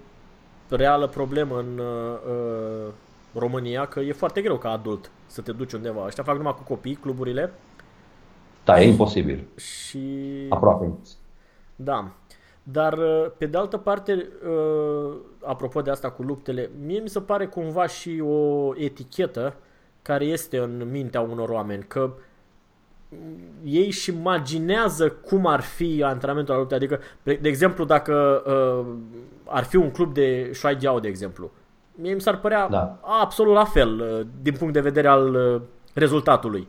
reală 0.69 1.07
problemă 1.07 1.59
în 1.59 1.79
uh, 1.79 2.93
România 3.35 3.85
că 3.87 4.01
e 4.01 4.13
foarte 4.13 4.41
greu 4.41 4.57
ca 4.57 4.71
adult 4.71 5.11
să 5.27 5.41
te 5.41 5.53
duci 5.53 5.73
undeva. 5.73 6.05
Ăștia 6.07 6.23
fac 6.23 6.37
numai 6.37 6.55
cu 6.55 6.63
copii, 6.63 6.95
cluburile. 6.95 7.53
Da, 8.65 8.81
e 8.81 8.89
imposibil. 8.89 9.45
Și... 9.57 9.99
Aproape 10.49 10.85
imposibil. 10.85 11.23
Da. 11.77 12.11
Dar, 12.73 12.93
uh, 12.93 13.27
pe 13.37 13.47
de 13.47 13.57
altă 13.57 13.77
parte, 13.77 14.29
uh, 14.47 15.17
apropo 15.45 15.81
de 15.81 15.91
asta 15.91 16.11
cu 16.11 16.23
luptele, 16.23 16.71
mie 16.85 17.01
mi 17.01 17.09
se 17.09 17.21
pare 17.21 17.47
cumva 17.47 17.87
și 17.87 18.23
o 18.27 18.73
etichetă 18.77 19.55
care 20.03 20.25
este 20.25 20.59
în 20.59 20.89
mintea 20.91 21.21
unor 21.21 21.49
oameni, 21.49 21.85
că 21.89 22.13
ei 23.65 23.87
își 23.87 24.11
imaginează 24.11 25.11
cum 25.11 25.47
ar 25.47 25.61
fi 25.61 26.03
antrenamentul 26.05 26.55
la 26.55 26.61
lupte. 26.61 26.75
Adică, 26.75 27.01
de 27.23 27.49
exemplu, 27.49 27.85
dacă 27.85 28.43
uh, 28.47 28.95
ar 29.45 29.65
fi 29.65 29.77
un 29.77 29.91
club 29.91 30.15
de 30.15 30.51
Shuai 30.53 30.77
Jiao, 30.81 31.01
de 31.01 31.09
exemplu, 31.09 31.51
mie 31.95 32.15
mi 32.15 32.21
s-ar 32.21 32.39
părea 32.39 32.69
da. 32.69 32.99
absolut 33.03 33.55
la 33.55 33.65
fel, 33.65 34.01
uh, 34.01 34.27
din 34.43 34.55
punct 34.55 34.73
de 34.73 34.81
vedere 34.81 35.09
al 35.09 35.35
uh, 35.35 35.61
rezultatului. 35.95 36.69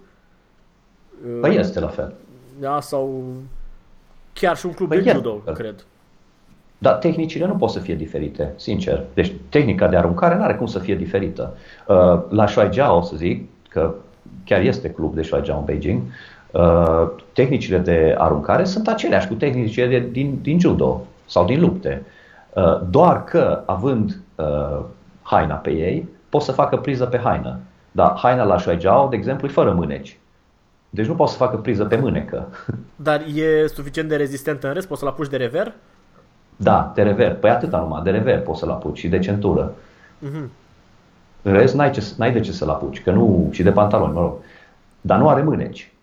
Păi 1.42 1.56
este 1.56 1.80
la 1.80 1.88
fel. 1.88 2.14
Da, 2.60 2.80
sau 2.80 3.34
chiar 4.34 4.58
și 4.58 4.66
un 4.66 4.74
club 4.74 4.90
păi 4.90 5.02
de 5.02 5.12
judo, 5.12 5.34
cred. 5.34 5.86
Dar 6.84 6.94
tehnicile 6.94 7.46
nu 7.46 7.56
pot 7.56 7.70
să 7.70 7.80
fie 7.80 7.96
diferite, 7.96 8.54
sincer. 8.56 9.04
Deci 9.14 9.32
tehnica 9.50 9.88
de 9.88 9.98
aruncare 9.98 10.36
nu 10.36 10.44
are 10.44 10.54
cum 10.54 10.66
să 10.66 10.80
fie 10.80 10.96
diferită. 10.96 11.58
Uh, 11.88 12.22
la 12.30 12.48
Shuaijiao, 12.48 13.02
să 13.02 13.16
zic, 13.16 13.48
că 13.70 13.94
chiar 14.46 14.62
este 14.62 14.90
club 14.90 15.16
de 15.16 15.22
Shuaijiao 15.22 15.58
în 15.58 15.66
Beijing, 15.66 16.02
uh, 16.52 17.10
tehnicile 17.34 17.78
de 17.78 18.16
aruncare 18.18 18.64
sunt 18.64 18.88
aceleași 18.88 19.28
cu 19.28 19.34
tehnicile 19.34 19.88
de, 19.88 20.08
din, 20.12 20.40
din 20.42 20.60
judo 20.60 21.06
sau 21.26 21.46
din 21.46 21.60
lupte. 21.60 22.04
Uh, 22.54 22.82
doar 22.90 23.24
că, 23.24 23.64
având 23.66 24.20
haina 25.22 25.56
pe 25.56 25.70
ei, 25.70 26.10
pot 26.30 26.42
să 26.42 26.52
facă 26.52 26.78
priză 26.78 27.06
pe 27.06 27.18
haină. 27.18 27.60
Dar 27.92 28.14
haina 28.18 28.44
la 28.44 28.58
Shuaijiao, 28.58 29.08
de 29.08 29.16
exemplu, 29.16 29.48
e 29.48 29.52
fără 29.52 29.72
mâneci. 29.72 30.20
Deci 30.90 31.08
nu 31.08 31.16
pot 31.16 31.28
să 31.28 31.38
facă 31.38 31.58
priză 31.58 31.86
pe 31.86 31.96
mânecă. 31.96 32.48
Dar 32.96 33.22
e 33.36 33.68
suficient 33.68 34.10
de 34.10 34.16
rezistentă 34.16 34.68
în 34.68 34.74
rest? 34.74 34.88
Poți 34.88 35.00
să-l 35.00 35.10
apuci 35.10 35.30
de 35.30 35.38
rever? 35.38 35.74
Da, 36.62 36.92
de 36.96 37.02
rever. 37.02 37.36
Păi 37.36 37.50
atâta 37.50 37.80
numai, 37.80 38.02
de 38.04 38.10
rever 38.10 38.42
poți 38.42 38.60
să-l 38.60 38.70
apuci 38.70 38.98
și 38.98 39.08
de 39.08 39.20
centură. 39.20 39.74
Uh-huh. 39.74 40.48
În 41.42 41.54
rest, 41.54 41.76
n-ai, 41.76 41.92
ce, 41.92 42.14
n-ai 42.18 42.32
de 42.32 42.40
ce 42.40 42.52
să-l 42.52 42.70
apuci, 42.70 43.04
că 43.04 43.12
nu, 43.12 43.50
și 43.52 43.64
de 43.64 43.72
pantaloni, 43.72 44.14
mă 44.14 44.20
rog. 44.20 44.34
Dar 45.02 45.20
nu 45.20 45.30
are 45.30 45.42
mâneci. 45.42 45.94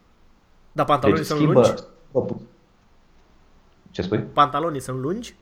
Dar 0.72 0.86
pantalonii 0.86 1.20
deci, 1.20 1.30
sunt 1.30 1.40
schimbă, 1.40 1.82
lungi? 2.12 2.34
Ce 3.90 4.02
spui? 4.02 4.18
Pantalonii 4.18 4.80
sunt 4.80 4.98
lungi? 4.98 5.34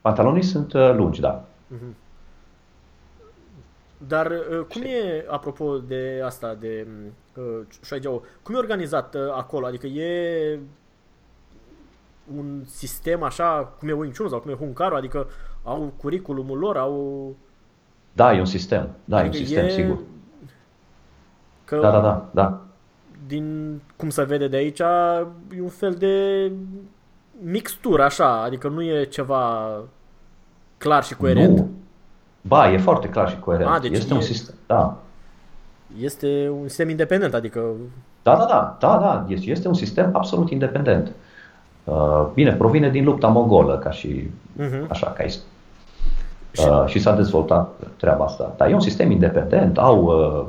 Pantalonii 0.00 0.42
sunt 0.42 0.72
uh, 0.72 0.94
lungi, 0.94 1.20
da. 1.20 1.44
Uh-huh. 1.74 1.94
Dar 4.08 4.26
uh, 4.26 4.64
cum 4.68 4.82
e, 4.82 5.24
apropo 5.28 5.78
de 5.78 6.22
asta, 6.24 6.56
de 6.60 6.86
uh, 7.34 8.20
cum 8.42 8.54
e 8.54 8.58
organizat 8.58 9.14
uh, 9.14 9.20
acolo? 9.32 9.66
Adică 9.66 9.86
e 9.86 10.58
un 12.36 12.62
sistem 12.66 13.22
așa 13.22 13.72
cum 13.78 13.88
e 13.88 13.92
Wing 13.92 14.16
Chun 14.16 14.28
sau 14.28 14.40
cum 14.40 14.50
e 14.50 14.54
Hunkaru, 14.54 14.94
adică 14.94 15.26
au 15.62 15.92
curriculumul 15.96 16.58
lor, 16.58 16.76
au... 16.76 17.34
Da, 18.12 18.34
e 18.34 18.38
un 18.38 18.44
sistem, 18.44 18.88
da, 19.04 19.16
adică 19.16 19.36
e 19.36 19.40
un 19.40 19.46
sistem, 19.46 19.64
e... 19.64 19.68
sigur. 19.68 19.98
Că 21.64 21.76
da, 21.76 21.90
da, 21.90 22.00
da, 22.00 22.28
da. 22.30 22.60
Din 23.26 23.80
cum 23.96 24.10
se 24.10 24.24
vede 24.24 24.48
de 24.48 24.56
aici, 24.56 24.78
e 25.56 25.60
un 25.60 25.68
fel 25.68 25.94
de 25.94 26.52
mixtură 27.40 28.02
așa, 28.02 28.42
adică 28.42 28.68
nu 28.68 28.82
e 28.82 29.04
ceva 29.04 29.70
clar 30.78 31.04
și 31.04 31.16
coerent. 31.16 31.58
Nu. 31.58 31.70
Ba, 32.40 32.70
e 32.70 32.78
foarte 32.78 33.08
clar 33.08 33.30
și 33.30 33.38
coerent. 33.38 33.70
A, 33.70 33.78
deci 33.78 33.96
este 33.96 34.12
e... 34.12 34.16
un 34.16 34.22
sistem, 34.22 34.54
da. 34.66 34.96
Este 35.98 36.48
un 36.60 36.68
sistem 36.68 36.88
independent, 36.88 37.34
adică... 37.34 37.60
Da, 38.22 38.36
da, 38.36 38.46
da, 38.46 38.76
da, 38.80 38.98
da, 38.98 39.34
este 39.44 39.68
un 39.68 39.74
sistem 39.74 40.10
absolut 40.12 40.50
independent. 40.50 41.12
Uh, 41.84 42.26
bine, 42.34 42.52
provine 42.52 42.90
din 42.90 43.04
lupta 43.04 43.26
mogolă, 43.26 43.78
ca 43.78 43.90
și 43.90 44.30
uh-huh. 44.60 44.88
așa, 44.88 45.06
ca 45.06 45.24
Uh, 46.58 46.86
și 46.86 46.98
s-a 46.98 47.14
dezvoltat 47.14 47.74
treaba 47.96 48.24
asta. 48.24 48.54
Dar 48.56 48.70
e 48.70 48.74
un 48.74 48.80
sistem 48.80 49.10
independent, 49.10 49.78
au, 49.78 50.02
uh, 50.04 50.46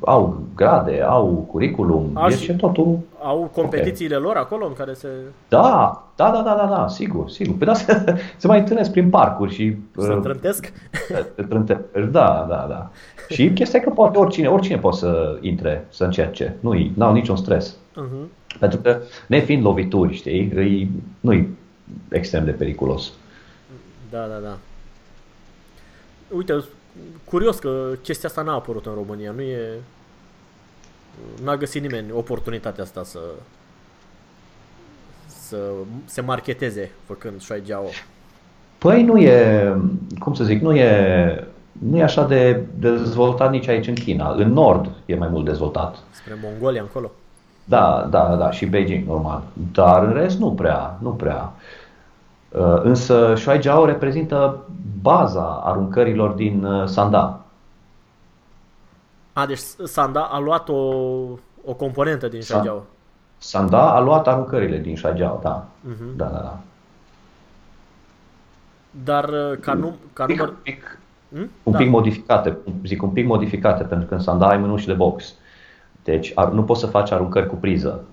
au 0.00 0.42
grade, 0.56 1.02
au 1.08 1.48
curriculum, 1.50 2.10
au 2.14 2.28
deci 2.28 2.56
totul... 2.56 2.98
Au 3.22 3.50
competițiile 3.54 4.16
okay. 4.16 4.26
lor 4.26 4.36
acolo 4.36 4.66
în 4.66 4.72
care 4.72 4.92
se... 4.92 5.08
Da, 5.48 6.02
da, 6.16 6.30
da, 6.30 6.42
da, 6.42 6.54
da, 6.54 6.66
da 6.76 6.88
sigur, 6.88 7.28
sigur. 7.28 7.56
Păi 7.56 7.66
da, 7.66 7.74
se, 7.84 8.16
se 8.36 8.46
mai 8.46 8.58
întâlnesc 8.58 8.90
prin 8.90 9.10
parcuri 9.10 9.54
și... 9.54 9.76
Se 9.96 10.12
uh, 10.12 10.20
trântesc? 10.22 10.72
Da, 12.10 12.46
da, 12.48 12.66
da. 12.68 12.90
Și 13.28 13.52
chestia 13.52 13.80
că 13.80 13.90
poate 13.90 14.18
oricine, 14.18 14.48
oricine 14.48 14.78
poate 14.78 14.96
să 14.96 15.38
intre, 15.40 15.86
să 15.90 16.04
încerce. 16.04 16.56
Nu 16.60 16.70
au 16.98 17.12
niciun 17.12 17.36
stres. 17.36 17.76
Uh-huh. 17.76 18.43
Pentru 18.58 18.78
că, 18.78 19.00
nefiind 19.26 19.62
lovituri, 19.62 20.14
știi, 20.14 20.50
îi, 20.54 20.90
nu-i 21.20 21.48
extrem 22.08 22.44
de 22.44 22.50
periculos. 22.50 23.12
Da, 24.10 24.26
da, 24.26 24.38
da. 24.38 24.58
Uite, 26.28 26.64
curios 27.24 27.58
că 27.58 27.92
chestia 28.02 28.28
asta 28.28 28.42
n-a 28.42 28.54
apărut 28.54 28.86
în 28.86 28.94
România. 28.94 29.30
Nu 29.30 29.40
e... 29.40 29.68
N-a 31.42 31.56
găsit 31.56 31.82
nimeni 31.82 32.12
oportunitatea 32.12 32.84
asta 32.84 33.04
să 33.04 33.20
să 35.26 35.56
se 36.04 36.20
marketeze 36.20 36.90
făcând 37.04 37.40
Shuai 37.40 37.62
Jiao. 37.66 37.88
Păi 38.78 39.02
nu 39.02 39.18
e, 39.18 39.76
cum 40.18 40.34
să 40.34 40.44
zic, 40.44 40.62
nu 40.62 40.76
e, 40.76 41.48
nu 41.72 41.96
e 41.96 42.02
așa 42.02 42.26
de 42.26 42.62
dezvoltat 42.78 43.50
nici 43.50 43.68
aici 43.68 43.86
în 43.86 43.94
China. 43.94 44.34
În 44.34 44.52
nord 44.52 44.90
e 45.06 45.14
mai 45.14 45.28
mult 45.28 45.44
dezvoltat. 45.44 45.96
Spre 46.10 46.38
Mongolia 46.42 46.80
încolo. 46.80 47.10
Da, 47.64 48.06
da, 48.10 48.36
da, 48.36 48.50
și 48.50 48.66
Beijing, 48.66 49.06
normal. 49.06 49.42
Dar 49.72 50.02
în 50.04 50.12
rest 50.12 50.38
nu 50.38 50.52
prea, 50.52 50.98
nu 51.02 51.10
prea. 51.10 51.52
Uh, 52.48 52.80
însă 52.82 53.34
Shuai 53.34 53.62
Jiao 53.62 53.84
reprezintă 53.84 54.58
baza 55.02 55.62
aruncărilor 55.64 56.30
din 56.30 56.64
uh, 56.64 56.86
Sanda. 56.86 57.40
A, 59.32 59.46
deci 59.46 59.60
Sanda 59.84 60.20
a 60.22 60.38
luat 60.38 60.68
o, 60.68 60.74
o 61.64 61.74
componentă 61.76 62.28
din 62.28 62.42
Shuai 62.42 62.62
Jiao. 62.62 62.84
Sanda 63.38 63.94
a 63.94 64.00
luat 64.00 64.28
aruncările 64.28 64.78
din 64.78 64.96
Shuai 64.96 65.16
Jiao, 65.16 65.40
da. 65.42 65.64
Uh-huh. 65.64 66.16
Da, 66.16 66.24
da, 66.24 66.38
da. 66.38 66.58
Dar 68.90 69.28
uh, 69.28 69.58
ca, 69.60 69.74
nu, 69.74 69.94
ca 70.12 70.26
număr... 70.26 70.54
Pic, 70.62 70.98
Hmm? 71.34 71.50
Un 71.62 71.72
da. 71.72 71.78
pic 71.78 71.88
modificate, 71.88 72.56
zic 72.84 73.02
un 73.02 73.08
pic 73.08 73.26
modificate, 73.26 73.84
pentru 73.84 74.08
că 74.08 74.14
în 74.14 74.20
sanda 74.20 74.48
ai 74.48 74.56
mânuși 74.56 74.86
de 74.86 74.92
box. 74.92 75.34
Deci 76.04 76.32
ar, 76.34 76.48
nu 76.48 76.64
poți 76.64 76.80
să 76.80 76.86
faci 76.86 77.10
aruncări 77.10 77.48
cu 77.48 77.54
priză. 77.54 78.04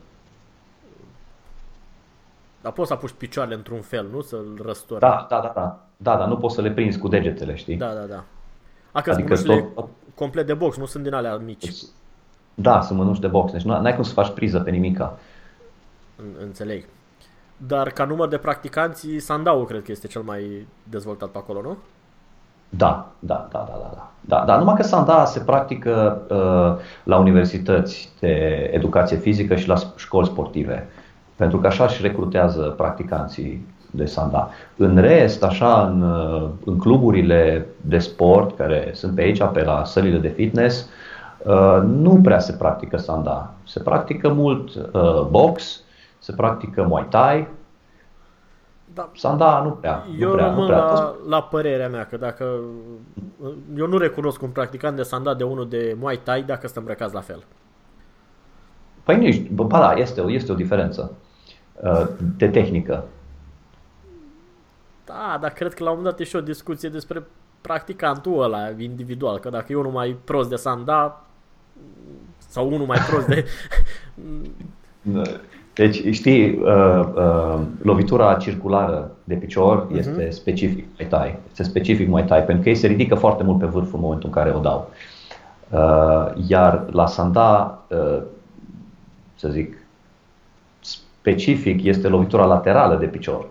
Dar 2.62 2.72
poți 2.72 2.88
să 2.88 2.94
apuci 2.94 3.12
picioarele 3.12 3.56
într-un 3.56 3.82
fel, 3.82 4.08
nu? 4.12 4.22
Să-l 4.22 4.60
răstori. 4.64 5.00
Da, 5.00 5.26
da, 5.30 5.40
da, 5.40 5.52
da. 5.56 5.80
Da, 5.98 6.18
dar 6.18 6.28
nu 6.28 6.38
poți 6.38 6.56
să 6.56 6.62
le 6.62 6.72
prinzi 6.72 7.00
cu 7.00 7.08
degetele, 7.08 7.56
știi? 7.56 7.76
Da, 7.76 7.94
da, 7.94 8.02
da. 8.02 8.24
A, 8.92 9.02
că 9.02 9.12
adică 9.12 9.42
tot... 9.42 9.88
complet 10.16 10.46
de 10.46 10.54
box, 10.54 10.78
nu 10.78 10.86
sunt 10.86 11.04
din 11.04 11.14
alea 11.14 11.36
mici. 11.36 11.74
Da, 12.54 12.82
sunt 12.82 12.98
mânuși 12.98 13.22
de 13.22 13.28
box, 13.28 13.52
deci 13.52 13.62
nu 13.62 13.74
ai 13.74 13.96
cum 13.96 14.04
să 14.04 14.14
faci 14.14 14.30
priză 14.30 14.60
pe 14.60 14.70
nimica. 14.70 15.18
Înțeleg. 16.42 16.86
Dar 17.58 17.92
ca 17.92 18.06
număr 18.06 18.28
de 18.28 18.38
practicanți, 18.38 19.08
Sandau 19.18 19.66
cred 19.66 19.84
că 19.84 19.92
este 19.92 20.08
cel 20.08 20.22
mai 20.22 20.68
dezvoltat 20.84 21.30
pe 21.30 21.38
acolo, 21.38 21.62
nu? 21.62 21.78
Da, 22.78 23.12
da, 23.20 23.48
da, 23.52 23.66
da, 23.68 23.90
da. 23.94 24.10
da. 24.22 24.44
da 24.46 24.58
numai 24.58 24.76
că 24.76 24.84
Sanda 24.84 25.26
se 25.26 25.40
practică 25.40 26.22
uh, 26.30 26.84
la 27.04 27.18
universități 27.18 28.12
de 28.20 28.70
educație 28.74 29.18
fizică 29.18 29.56
și 29.56 29.68
la 29.68 29.76
școli 29.96 30.28
sportive. 30.28 30.88
Pentru 31.36 31.58
că 31.58 31.68
așa 31.68 31.84
își 31.84 32.02
recrutează 32.02 32.62
practicanții 32.62 33.66
de 33.92 34.06
Sanda. 34.06 34.50
În 34.78 34.98
rest, 34.98 35.44
așa, 35.44 35.88
în, 35.88 36.02
uh, 36.02 36.50
în 36.66 36.78
cluburile 36.78 37.66
de 37.82 37.98
sport 37.98 38.56
care 38.56 38.92
sunt 38.94 39.16
pe 39.16 39.22
aici, 39.22 39.44
pe 39.54 39.64
la 39.64 39.84
sălile 39.84 40.18
de 40.18 40.28
fitness, 40.28 40.90
uh, 41.46 41.82
nu 41.86 42.20
prea 42.24 42.40
se 42.40 42.54
practică 42.54 42.98
Sanda. 42.98 43.52
Se 43.64 43.80
practică 43.80 44.30
mult 44.30 44.70
uh, 44.76 45.22
box, 45.30 45.84
se 46.20 46.32
practică 46.32 46.86
Muay 46.88 47.06
Thai, 47.10 47.48
da. 48.94 49.10
Sanda 49.16 49.62
nu 49.62 49.72
prea. 49.72 50.06
Eu 50.20 50.30
nu 50.30 50.36
prea, 50.36 50.46
rămân 50.46 50.62
nu 50.62 50.68
prea. 50.68 50.78
La, 50.78 51.16
la 51.28 51.44
părerea 51.44 51.90
mea 51.90 52.06
că 52.06 52.18
dacă... 52.18 52.60
Eu 53.76 53.88
nu 53.88 53.98
recunosc 53.98 54.42
un 54.42 54.50
practicant 54.50 54.96
de 54.96 55.04
sanda 55.04 55.34
de 55.34 55.44
unul 55.44 55.70
de 55.70 55.96
Muay 56.00 56.18
Thai 56.18 56.44
dacă 56.44 56.66
sunt 56.66 56.78
îmbrăcați 56.78 57.14
la 57.14 57.22
fel. 57.22 57.44
Păi 59.04 59.18
nici, 59.18 59.50
bă, 59.50 59.64
da, 59.64 59.94
este, 59.94 60.22
este 60.22 60.52
o 60.52 60.56
diferență 60.56 61.18
uh, 61.74 62.08
de 62.38 62.48
tehnică. 62.48 63.06
Da, 65.06 65.38
dar 65.42 65.52
cred 65.52 65.74
că 65.74 65.84
la 65.84 65.90
un 65.90 65.96
moment 65.96 66.16
dat 66.16 66.26
e 66.26 66.30
și 66.30 66.36
o 66.36 66.42
discuție 66.42 66.90
despre 66.90 67.24
practicantul 67.62 68.42
ăla 68.42 68.70
individual, 68.78 69.40
că 69.40 69.50
dacă 69.50 69.66
e 69.72 69.76
unul 69.76 69.92
mai 69.92 70.18
prost 70.24 70.50
de 70.50 70.56
sanda 70.56 71.26
sau 72.38 72.68
unul 72.68 72.86
mai 72.86 73.00
prost 73.10 73.28
de... 73.28 73.46
Deci, 75.74 76.14
știi, 76.14 76.58
uh, 76.58 77.08
uh, 77.16 77.60
lovitura 77.82 78.34
circulară 78.34 79.12
de 79.24 79.36
picior 79.36 79.88
uh-huh. 79.88 79.98
este 79.98 80.30
specific 80.30 80.86
mai 80.98 81.08
tai. 81.08 81.40
Este 81.50 81.64
specific 81.64 82.10
mai 82.10 82.26
tai, 82.26 82.44
pentru 82.44 82.64
că 82.64 82.70
ei 82.70 82.76
se 82.76 82.88
ridică 82.88 83.16
foarte 83.16 83.44
mult 83.44 83.60
pe 83.60 83.66
vârf 83.66 83.94
în 83.94 84.00
momentul 84.00 84.30
în 84.30 84.36
care 84.36 84.56
o 84.56 84.60
dau. 84.60 84.92
Uh, 85.70 86.32
iar 86.48 86.86
la 86.92 87.08
sanda, 87.08 87.80
uh, 87.88 88.22
să 89.36 89.48
zic, 89.48 89.78
specific 90.80 91.84
este 91.84 92.08
lovitura 92.08 92.46
laterală 92.46 92.96
de 92.96 93.06
picior. 93.06 93.48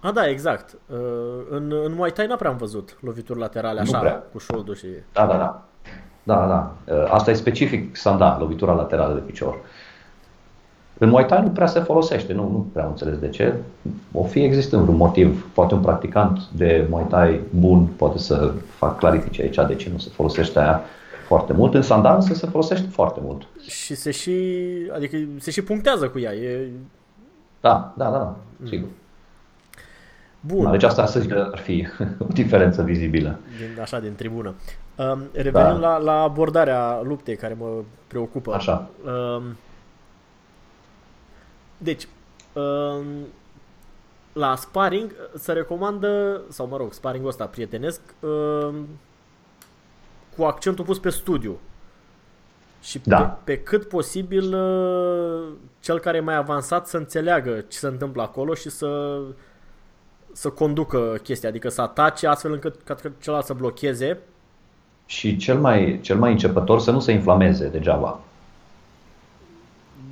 A, 0.00 0.12
da, 0.12 0.28
exact. 0.28 0.76
Uh, 0.86 0.98
în, 1.50 1.72
în 1.84 1.94
Muay 1.94 2.10
Thai 2.10 2.26
n-am 2.26 2.36
prea 2.36 2.50
am 2.50 2.56
văzut 2.56 2.98
lovituri 3.00 3.38
laterale 3.38 3.80
așa, 3.80 4.22
cu 4.32 4.38
șoldul 4.38 4.74
și... 4.74 4.86
Da, 5.12 5.26
da, 5.26 5.36
da. 5.36 5.62
Da, 6.22 6.46
da. 6.46 6.94
Uh, 6.94 7.10
asta 7.10 7.30
e 7.30 7.34
specific 7.34 7.96
sanda, 7.96 8.38
lovitura 8.38 8.72
laterală 8.72 9.14
de 9.14 9.20
picior. 9.20 9.54
Uh, 9.54 9.60
în 10.98 11.08
Muay 11.08 11.26
Thai 11.26 11.42
nu 11.42 11.48
prea 11.48 11.66
se 11.66 11.80
folosește, 11.80 12.32
nu, 12.32 12.42
nu 12.42 12.66
prea 12.72 12.86
înțeles 12.86 13.18
de 13.18 13.28
ce. 13.28 13.54
O 14.12 14.24
fi 14.24 14.44
existând 14.44 14.88
un 14.88 14.96
motiv, 14.96 15.46
poate 15.54 15.74
un 15.74 15.80
practicant 15.80 16.38
de 16.56 16.86
Muay 16.90 17.04
Thai 17.08 17.40
bun 17.50 17.86
poate 17.86 18.18
să 18.18 18.52
fac 18.76 18.98
clarifice 18.98 19.42
aici 19.42 19.58
de 19.68 19.74
ce 19.74 19.90
nu 19.92 19.98
se 19.98 20.10
folosește 20.12 20.58
aia 20.58 20.82
foarte 21.26 21.52
mult. 21.52 21.74
În 21.74 21.82
sandal 21.82 22.14
însă 22.14 22.34
se 22.34 22.46
folosește 22.46 22.86
foarte 22.88 23.20
mult. 23.22 23.46
Și 23.68 23.94
se 23.94 24.10
și, 24.10 24.32
adică 24.94 25.16
se 25.38 25.50
și 25.50 25.62
punctează 25.62 26.08
cu 26.08 26.18
ea. 26.18 26.32
E... 26.32 26.68
Da, 27.60 27.94
da, 27.96 28.04
da, 28.04 28.18
da, 28.18 28.36
sigur. 28.68 28.88
Bun. 30.40 30.70
Deci 30.70 30.82
asta 30.82 31.06
să 31.06 31.20
zic 31.20 31.30
că 31.32 31.48
ar 31.52 31.58
fi 31.58 31.86
o 32.28 32.32
diferență 32.32 32.82
vizibilă. 32.82 33.38
Din, 33.58 33.80
așa, 33.80 34.00
din 34.00 34.14
tribună. 34.14 34.54
Um, 34.96 35.22
revenind 35.32 35.80
da. 35.80 35.88
la, 35.88 35.96
la 35.96 36.22
abordarea 36.22 37.00
luptei 37.04 37.36
care 37.36 37.56
mă 37.58 37.66
preocupă. 38.06 38.54
Așa. 38.54 38.88
Um, 39.04 39.42
deci, 41.82 42.08
um, 42.52 43.04
la 44.32 44.56
sparring 44.56 45.14
se 45.34 45.52
recomandă, 45.52 46.40
sau 46.48 46.66
mă 46.66 46.76
rog, 46.76 46.92
sparring 46.92 47.26
ăsta 47.26 47.44
prietenesc, 47.44 48.00
um, 48.20 48.86
cu 50.36 50.44
accentul 50.44 50.84
pus 50.84 50.98
pe 50.98 51.10
studiu. 51.10 51.58
Și 52.82 53.00
da. 53.04 53.22
pe, 53.22 53.52
pe 53.52 53.62
cât 53.62 53.88
posibil 53.88 54.54
uh, 54.54 55.52
cel 55.80 55.98
care 55.98 56.16
e 56.16 56.20
mai 56.20 56.36
avansat 56.36 56.86
să 56.86 56.96
înțeleagă 56.96 57.64
ce 57.68 57.78
se 57.78 57.86
întâmplă 57.86 58.22
acolo 58.22 58.54
și 58.54 58.70
să 58.70 59.20
să 60.32 60.48
conducă 60.48 61.18
chestia, 61.22 61.48
adică 61.48 61.68
să 61.68 61.80
atace 61.80 62.26
astfel 62.26 62.52
încât 62.52 62.74
ca 62.84 62.96
celălalt 63.18 63.46
să 63.46 63.52
blocheze. 63.52 64.18
Și 65.06 65.36
cel 65.36 65.58
mai, 65.58 65.98
cel 66.02 66.16
mai 66.18 66.30
începător 66.30 66.80
să 66.80 66.90
nu 66.90 67.00
se 67.00 67.12
inflameze 67.12 67.68
degeaba. 67.68 68.20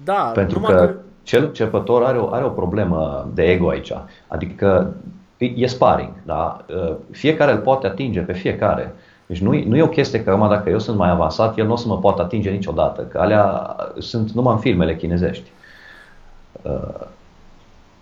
Da, 0.04 0.22
pentru 0.34 0.60
că, 0.60 0.72
că 0.72 0.94
cel 1.30 1.52
cepător 1.52 2.04
are 2.04 2.18
o, 2.18 2.32
are 2.32 2.44
o 2.44 2.48
problemă 2.48 3.28
de 3.34 3.42
ego 3.42 3.68
aici. 3.68 3.92
Adică 4.26 4.94
e 5.38 5.66
sparring, 5.66 6.12
da? 6.22 6.64
Uh, 6.68 6.94
fiecare 7.10 7.52
îl 7.52 7.58
poate 7.58 7.86
atinge 7.86 8.20
pe 8.20 8.32
fiecare. 8.32 8.94
Deci 9.26 9.40
nu, 9.40 9.50
nu 9.50 9.76
e 9.76 9.82
o 9.82 9.88
chestie 9.88 10.24
că, 10.24 10.46
dacă 10.50 10.70
eu 10.70 10.78
sunt 10.78 10.96
mai 10.96 11.10
avansat, 11.10 11.58
el 11.58 11.66
nu 11.66 11.72
o 11.72 11.76
să 11.76 11.88
mă 11.88 11.98
poată 11.98 12.22
atinge 12.22 12.50
niciodată. 12.50 13.02
Că 13.02 13.18
alea 13.18 13.76
sunt 13.98 14.30
numai 14.30 14.52
în 14.54 14.60
filmele 14.60 14.96
chinezești. 14.96 15.50
Uh, 16.62 17.06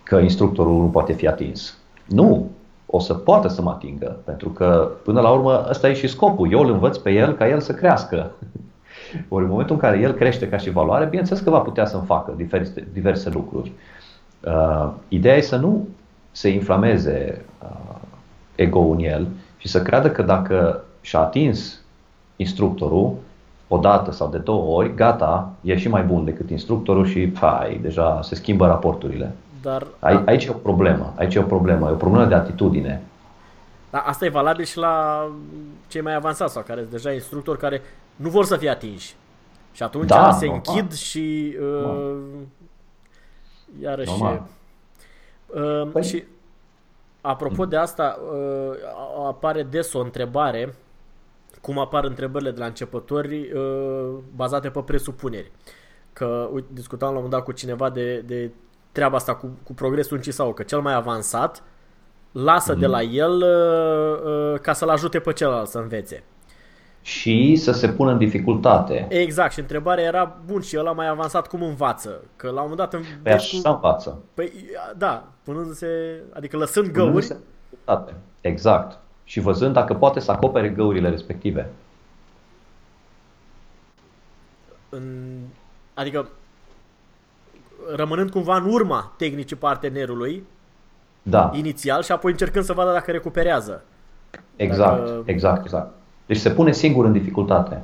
că 0.03 0.17
instructorul 0.17 0.81
nu 0.81 0.89
poate 0.89 1.13
fi 1.13 1.27
atins. 1.27 1.79
Nu, 2.05 2.51
o 2.87 2.99
să 2.99 3.15
poată 3.15 3.49
să 3.49 3.63
mă 3.63 3.71
atingă, 3.71 4.17
pentru 4.25 4.49
că 4.49 4.91
până 5.05 5.21
la 5.21 5.31
urmă 5.31 5.67
ăsta 5.71 5.89
e 5.89 5.95
și 5.95 6.07
scopul. 6.07 6.53
Eu 6.53 6.61
îl 6.61 6.71
învăț 6.71 6.97
pe 6.97 7.11
el 7.11 7.33
ca 7.33 7.49
el 7.49 7.61
să 7.61 7.73
crească. 7.73 8.31
Ori 9.29 9.45
în 9.45 9.51
momentul 9.51 9.75
în 9.75 9.81
care 9.81 9.99
el 9.99 10.13
crește 10.13 10.49
ca 10.49 10.57
și 10.57 10.71
valoare, 10.71 11.05
bineînțeles 11.05 11.43
că 11.43 11.51
va 11.51 11.59
putea 11.59 11.87
să-mi 11.87 12.05
facă 12.05 12.33
diverse, 12.37 12.89
diverse 12.93 13.31
lucruri. 13.31 13.73
Uh, 14.45 14.91
ideea 15.09 15.37
e 15.37 15.41
să 15.41 15.57
nu 15.57 15.89
se 16.31 16.49
inflameze 16.49 17.45
uh, 17.63 17.97
ego-ul 18.55 18.95
în 18.95 19.05
el 19.05 19.27
și 19.57 19.69
să 19.69 19.83
creadă 19.83 20.11
că 20.11 20.23
dacă 20.23 20.85
și-a 21.01 21.21
atins 21.21 21.81
instructorul 22.37 23.15
o 23.69 23.79
dată 23.79 24.13
sau 24.13 24.29
de 24.29 24.39
două 24.39 24.77
ori, 24.77 24.95
gata, 24.95 25.53
e 25.61 25.77
și 25.77 25.89
mai 25.89 26.03
bun 26.03 26.25
decât 26.25 26.51
instructorul 26.51 27.07
și 27.07 27.33
hai, 27.35 27.79
deja 27.83 28.21
se 28.23 28.35
schimbă 28.35 28.67
raporturile. 28.67 29.35
Dar, 29.63 29.87
aici, 29.99 30.21
aici 30.25 30.45
e 30.45 30.51
o 30.51 30.53
problemă, 30.53 31.13
aici 31.17 31.35
e 31.35 31.39
o 31.39 31.43
problemă, 31.43 31.89
e 31.89 31.93
o 31.93 31.97
problemă 31.97 32.25
de 32.25 32.35
atitudine. 32.35 33.03
Da, 33.91 33.99
asta 33.99 34.25
e 34.25 34.29
valabil 34.29 34.65
și 34.65 34.79
la 34.79 35.27
cei 35.89 36.01
mai 36.01 36.15
avansați 36.15 36.53
sau 36.53 36.63
care 36.67 36.81
sunt 36.81 36.93
deja 36.93 37.13
instructori 37.13 37.59
care 37.59 37.83
nu 38.19 38.29
vor 38.29 38.45
să 38.45 38.57
fie 38.57 38.69
atinși. 38.69 39.17
Și 39.73 39.83
atunci 39.83 40.07
da, 40.07 40.33
se 40.33 40.47
normal. 40.47 40.63
închid 40.67 40.93
și 40.93 41.57
uh, 41.61 42.17
iarăși... 43.81 44.11
Uh, 45.47 45.89
păi... 45.93 46.05
Și 46.05 46.25
apropo 47.21 47.67
de 47.67 47.77
asta, 47.77 48.19
uh, 48.33 48.77
apare 49.27 49.63
des 49.63 49.93
o 49.93 50.01
întrebare, 50.01 50.75
cum 51.61 51.79
apar 51.79 52.05
întrebările 52.05 52.51
de 52.51 52.59
la 52.59 52.67
începători 52.67 53.53
uh, 53.53 54.15
bazate 54.37 54.71
pe 54.71 54.81
presupuneri. 54.81 55.51
Că 56.13 56.49
uite, 56.53 56.69
discutam 56.73 57.09
la 57.09 57.17
un 57.17 57.23
moment 57.23 57.35
dat 57.35 57.45
cu 57.45 57.53
cineva 57.53 57.91
de, 57.91 58.19
de 58.19 58.51
treaba 58.93 59.17
asta 59.17 59.35
cu, 59.35 59.51
cu 59.63 59.73
progresul 59.73 60.21
în 60.25 60.33
sau 60.33 60.53
că 60.53 60.63
cel 60.63 60.81
mai 60.81 60.95
avansat 60.95 61.63
lasă 62.33 62.73
mm. 62.73 62.81
de 62.81 62.87
la 62.87 63.03
el 63.03 63.33
uh, 63.33 64.53
uh, 64.53 64.61
ca 64.61 64.73
să-l 64.73 64.89
ajute 64.89 65.19
pe 65.19 65.33
celălalt 65.33 65.69
să 65.69 65.79
învețe 65.79 66.23
și 67.03 67.57
să 67.57 67.73
se 67.73 67.89
pună 67.89 68.11
în 68.11 68.19
dificultate. 68.19 69.07
Exact, 69.09 69.53
și 69.53 69.59
întrebarea 69.59 70.05
era, 70.05 70.37
bun, 70.47 70.61
și 70.61 70.79
ăla 70.79 70.93
mai 70.93 71.09
avansat 71.09 71.47
cum 71.47 71.63
învață? 71.63 72.21
Că 72.37 72.47
la 72.47 72.63
un 72.63 72.69
moment 72.69 72.77
dat... 72.77 72.93
În 72.95 73.03
păi 73.23 73.33
așa 73.33 73.61
cu... 73.63 73.75
învață. 73.75 74.19
Păi, 74.35 74.53
da, 74.97 75.25
punându-se, 75.43 75.89
adică 76.33 76.57
lăsând 76.57 76.91
găuri... 76.91 77.37
Exact. 78.41 78.99
Și 79.25 79.41
văzând 79.41 79.75
dacă 79.75 79.95
poate 79.95 80.21
să 80.21 80.31
acopere 80.31 80.69
găurile 80.69 81.09
respective. 81.09 81.71
În... 84.89 85.37
Adică, 85.95 86.29
rămânând 87.95 88.31
cumva 88.31 88.57
în 88.57 88.73
urma 88.73 89.13
tehnicii 89.17 89.57
partenerului, 89.57 90.45
da. 91.23 91.51
inițial, 91.55 92.03
și 92.03 92.13
apoi 92.13 92.31
încercând 92.31 92.65
să 92.65 92.73
vadă 92.73 92.93
dacă 92.93 93.11
recuperează. 93.11 93.85
Exact, 94.57 94.99
dacă... 94.99 95.23
exact, 95.25 95.65
exact. 95.65 95.93
Deci 96.29 96.37
se 96.37 96.51
pune 96.51 96.73
singur 96.73 97.05
în 97.05 97.13
dificultate. 97.13 97.81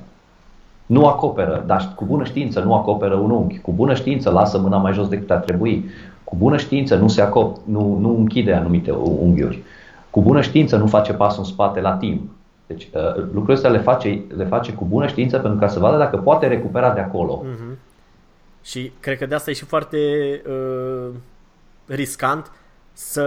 Nu 0.87 1.07
acoperă, 1.07 1.63
dar 1.67 1.93
cu 1.97 2.05
bună 2.05 2.25
știință 2.25 2.61
nu 2.61 2.75
acoperă 2.75 3.15
un 3.15 3.31
unghi. 3.31 3.59
Cu 3.59 3.73
bună 3.73 3.95
știință 3.95 4.31
lasă 4.31 4.59
mâna 4.59 4.77
mai 4.77 4.93
jos 4.93 5.09
decât 5.09 5.31
ar 5.31 5.39
trebui. 5.39 5.85
Cu 6.25 6.37
bună 6.37 6.57
știință 6.57 6.97
nu, 6.97 7.09
se 7.09 7.21
acop, 7.21 7.57
nu, 7.65 7.99
nu 8.01 8.17
închide 8.17 8.53
anumite 8.53 8.91
unghiuri. 8.91 9.63
Cu 10.11 10.23
bună 10.23 10.41
știință 10.41 10.77
nu 10.77 10.87
face 10.87 11.13
pasul 11.13 11.43
în 11.43 11.51
spate 11.51 11.81
la 11.81 11.93
timp. 11.93 12.31
Deci 12.67 12.89
uh, 12.93 13.17
lucrurile 13.17 13.55
astea 13.55 13.71
le 13.71 13.79
face, 13.79 14.23
le 14.37 14.45
face 14.45 14.73
cu 14.73 14.85
bună 14.85 15.07
știință 15.07 15.39
pentru 15.39 15.59
ca 15.59 15.69
să 15.69 15.79
vadă 15.79 15.97
dacă 15.97 16.17
poate 16.17 16.47
recupera 16.47 16.93
de 16.93 17.01
acolo. 17.01 17.45
Uh-huh. 17.45 17.79
Și 18.63 18.93
cred 19.01 19.19
că 19.19 19.27
de 19.27 19.35
asta 19.35 19.51
e 19.51 19.55
și 19.55 19.65
foarte 19.65 19.99
uh, 20.49 21.15
riscant 21.87 22.51
să 22.93 23.27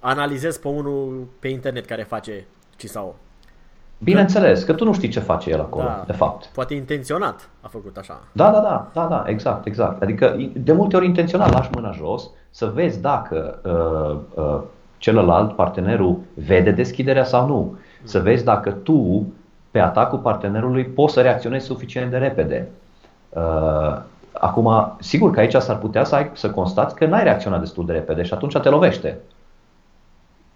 analizezi 0.00 0.60
pe 0.60 0.68
unul 0.68 1.26
pe 1.38 1.48
internet 1.48 1.86
care 1.86 2.02
face 2.02 2.46
CISAO. 2.76 3.14
Bineînțeles, 3.98 4.62
că 4.62 4.72
tu 4.72 4.84
nu 4.84 4.92
știi 4.92 5.08
ce 5.08 5.20
face 5.20 5.50
el 5.50 5.60
acolo, 5.60 5.84
Da. 5.84 6.02
de 6.06 6.12
fapt. 6.12 6.46
Poate 6.46 6.74
intenționat 6.74 7.48
a 7.60 7.68
făcut 7.68 7.96
așa. 7.96 8.20
Da, 8.32 8.50
da, 8.50 8.60
da, 8.60 8.88
da, 8.92 9.06
da, 9.06 9.24
exact, 9.26 9.66
exact. 9.66 10.02
Adică 10.02 10.36
de 10.52 10.72
multe 10.72 10.96
ori 10.96 11.06
intenționat 11.06 11.52
lași 11.52 11.70
mâna 11.74 11.90
jos 11.92 12.30
să 12.50 12.70
vezi 12.74 13.00
dacă 13.00 13.58
uh, 13.64 14.42
uh, 14.44 14.60
celălalt, 14.98 15.52
partenerul, 15.52 16.18
vede 16.34 16.70
deschiderea 16.70 17.24
sau 17.24 17.46
nu. 17.46 17.76
Să 18.02 18.18
vezi 18.18 18.44
dacă 18.44 18.70
tu, 18.70 19.26
pe 19.70 19.78
atacul 19.78 20.18
partenerului, 20.18 20.84
poți 20.84 21.12
să 21.14 21.20
reacționezi 21.20 21.66
suficient 21.66 22.10
de 22.10 22.16
repede. 22.16 22.68
Uh, 23.28 24.00
acum, 24.32 24.96
sigur 25.00 25.30
că 25.30 25.40
aici 25.40 25.54
s-ar 25.54 25.78
putea 25.78 26.04
să, 26.04 26.14
ai, 26.14 26.30
să 26.32 26.50
constați 26.50 26.94
că 26.94 27.06
n-ai 27.06 27.22
reacționat 27.22 27.60
destul 27.60 27.86
de 27.86 27.92
repede 27.92 28.22
și 28.22 28.34
atunci 28.34 28.58
te 28.58 28.68
lovește. 28.68 29.18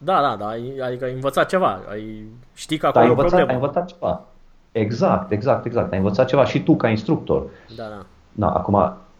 Da, 0.04 0.20
da, 0.20 0.36
da, 0.38 0.46
ai- 0.46 0.78
adică 0.84 1.04
ai 1.04 1.12
învățat 1.12 1.48
ceva, 1.48 1.80
ai, 1.90 2.24
știi 2.54 2.78
că 2.78 2.90
Dar 2.94 3.02
acolo 3.02 3.04
ai 3.04 3.10
e 3.10 3.14
o 3.14 3.16
învățat, 3.16 3.38
ai 3.38 3.44
problemă. 3.46 3.66
învățat 3.66 3.88
ceva. 3.88 4.24
Exact, 4.72 5.30
exact, 5.30 5.64
exact. 5.64 5.92
Ai 5.92 5.98
învățat 5.98 6.26
ceva 6.28 6.44
și 6.44 6.62
tu 6.62 6.76
ca 6.76 6.88
instructor. 6.88 7.46
Da, 7.76 7.84
da. 7.88 8.04
Da, 8.32 8.50
acum, 8.50 8.74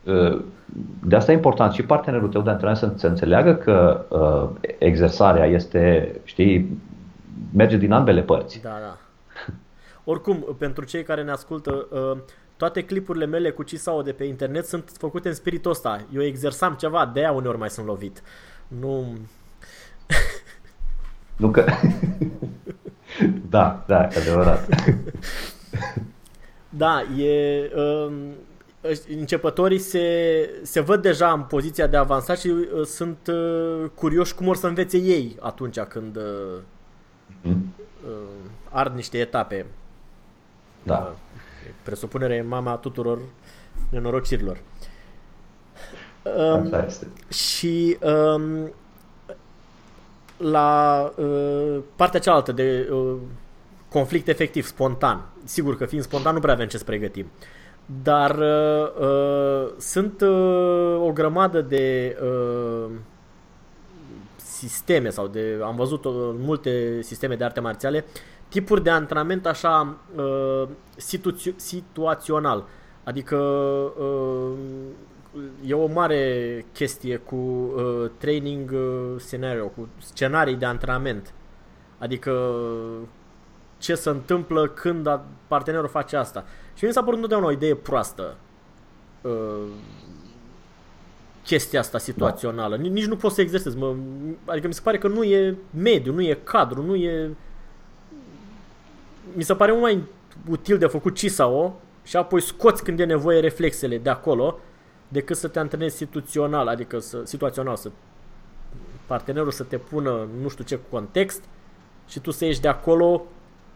uh, 0.05 0.41
de 1.05 1.17
asta 1.17 1.33
e 1.33 1.35
important 1.35 1.73
și 1.73 1.83
partenerul 1.83 2.29
tău 2.29 2.43
de 2.43 2.51
antrenament 2.51 2.81
să, 2.81 2.93
să 2.99 3.07
înțeleagă 3.07 3.55
că 3.55 4.05
uh, 4.09 4.71
exersarea 4.79 5.45
este, 5.47 6.15
știi, 6.25 6.79
merge 7.55 7.77
din 7.77 7.93
ambele 7.93 8.21
părți. 8.23 8.61
Da, 8.63 8.79
da. 8.81 8.97
Oricum, 10.05 10.47
pentru 10.59 10.85
cei 10.85 11.03
care 11.03 11.23
ne 11.23 11.31
ascultă, 11.31 11.87
uh, 11.91 12.19
toate 12.57 12.85
clipurile 12.85 13.27
mele 13.27 13.51
cu 13.51 13.63
Cisao 13.63 14.03
de 14.03 14.13
pe 14.13 14.25
internet 14.25 14.67
sunt 14.67 14.93
făcute 14.99 15.29
în 15.29 15.35
spiritul 15.35 15.71
ăsta. 15.71 16.01
Eu 16.15 16.23
exersam 16.23 16.75
ceva, 16.75 17.11
de 17.15 17.21
aia 17.21 17.33
uneori 17.33 17.59
mai 17.59 17.71
sunt 17.71 17.87
lovit. 17.87 18.23
Nu... 18.69 19.05
Nu 21.37 21.51
că... 21.51 21.65
da, 23.51 23.85
da, 23.87 24.03
e 24.03 24.19
adevărat. 24.21 24.69
Da, 26.69 27.03
e... 27.17 27.71
Um, 27.77 28.13
ăști- 28.85 29.11
începătorii 29.19 29.79
se, 29.79 30.07
se 30.63 30.81
văd 30.81 31.03
deja 31.03 31.33
în 31.33 31.43
poziția 31.43 31.87
de 31.87 31.97
avansat 31.97 32.39
și 32.39 32.47
uh, 32.49 32.85
sunt 32.85 33.27
uh, 33.27 33.85
curioși 33.95 34.35
cum 34.35 34.49
or 34.49 34.57
să 34.57 34.67
învețe 34.67 34.97
ei 34.99 35.37
atunci 35.41 35.79
când 35.81 36.17
uh, 36.17 36.23
Mhm. 37.43 37.75
uh, 38.07 38.11
ard 38.71 38.95
niște 38.95 39.19
etape. 39.19 39.67
Da. 40.83 41.15
Presupunere 41.83 42.35
e 42.35 42.43
mama 42.43 42.77
tuturor 42.77 43.19
nenorocirilor. 43.91 44.61
Um, 46.23 46.67
Așa 46.67 46.85
este. 46.87 47.07
și 47.33 47.97
um, 48.01 48.73
la 50.43 51.13
uh, 51.17 51.79
partea 51.97 52.21
cealaltă 52.21 52.53
de 52.53 52.89
uh, 52.93 53.15
conflict 53.89 54.29
efectiv, 54.29 54.67
spontan. 54.67 55.27
Sigur 55.45 55.77
că 55.77 55.85
fiind 55.85 56.05
spontan 56.05 56.35
nu 56.35 56.41
prea 56.41 56.55
avem 56.55 56.67
ce 56.67 56.79
să 56.79 56.85
pregătim. 56.85 57.27
Dar 58.03 58.39
uh, 58.39 59.07
uh, 59.09 59.73
sunt 59.79 60.21
uh, 60.21 60.97
o 61.01 61.11
grămadă 61.13 61.61
de 61.61 62.17
uh, 62.23 62.91
sisteme 64.37 65.11
sau 65.11 65.27
de 65.27 65.61
am 65.63 65.77
văzut 65.77 66.05
uh, 66.05 66.13
multe 66.39 67.03
sisteme 67.03 67.35
de 67.35 67.45
arte 67.45 67.61
marțiale 67.61 68.05
tipuri 68.53 68.83
de 68.83 68.91
antrenament 68.91 69.47
așa 69.47 69.97
uh, 70.17 70.69
situ- 70.97 71.55
situațional. 71.57 72.65
Adică 73.05 73.37
uh, 73.37 74.53
e 75.65 75.75
o 75.75 75.87
mare 75.87 76.65
chestie 76.73 77.17
cu 77.17 77.37
uh, 77.37 78.11
training 78.19 78.71
uh, 78.71 79.15
scenario, 79.19 79.67
cu 79.67 79.89
scenarii 79.99 80.57
de 80.57 80.65
antrenament. 80.65 81.35
Adică 81.99 82.55
ce 83.79 83.95
se 83.95 84.11
întâmplă 84.11 84.69
când 84.69 85.07
a- 85.07 85.25
partenerul 85.47 85.89
face 85.89 86.17
asta. 86.17 86.45
Și 86.75 86.85
mi 86.85 86.93
s-a 86.93 87.01
părut 87.01 87.15
întotdeauna 87.15 87.47
o 87.47 87.53
idee 87.53 87.75
proastă. 87.75 88.37
Uh, 89.21 89.67
chestia 91.45 91.81
asta 91.81 91.99
situațională. 91.99 92.77
Nici, 92.77 92.93
nici 92.93 93.07
nu 93.07 93.17
poți 93.17 93.35
să 93.35 93.41
exersezi. 93.41 93.77
Mă, 93.77 93.95
adică 94.45 94.67
mi 94.67 94.75
se 94.75 94.81
pare 94.85 94.99
că 94.99 95.09
nu 95.09 95.23
e 95.23 95.57
mediu, 95.71 96.13
nu 96.13 96.23
e 96.23 96.39
cadru, 96.45 96.83
nu 96.83 96.95
e... 96.95 97.31
Mi 99.33 99.43
se 99.43 99.55
pare 99.55 99.71
mult 99.71 99.83
mai 99.83 100.03
util 100.51 100.79
de 100.79 100.87
făcut 100.87 101.17
CISAO 101.17 101.81
și 102.05 102.17
apoi 102.17 102.41
scoți 102.41 102.85
când 102.85 103.01
e 103.01 103.05
nevoie 103.05 103.41
reflexele 103.41 103.99
de 103.99 104.11
acolo 104.11 104.59
decât 105.13 105.37
să 105.37 105.49
te 105.49 105.59
antrenezi 105.59 105.97
situațional, 105.97 106.69
adică 106.69 106.99
să, 106.99 107.21
situațional, 107.25 107.77
să 107.77 107.91
partenerul 109.07 109.51
să 109.51 109.63
te 109.63 109.77
pună 109.77 110.27
nu 110.43 110.49
știu 110.49 110.65
ce 110.65 110.79
context 110.91 111.45
și 112.09 112.21
tu 112.21 112.31
să 112.31 112.45
ieși 112.45 112.61
de 112.61 112.69
acolo, 112.69 113.23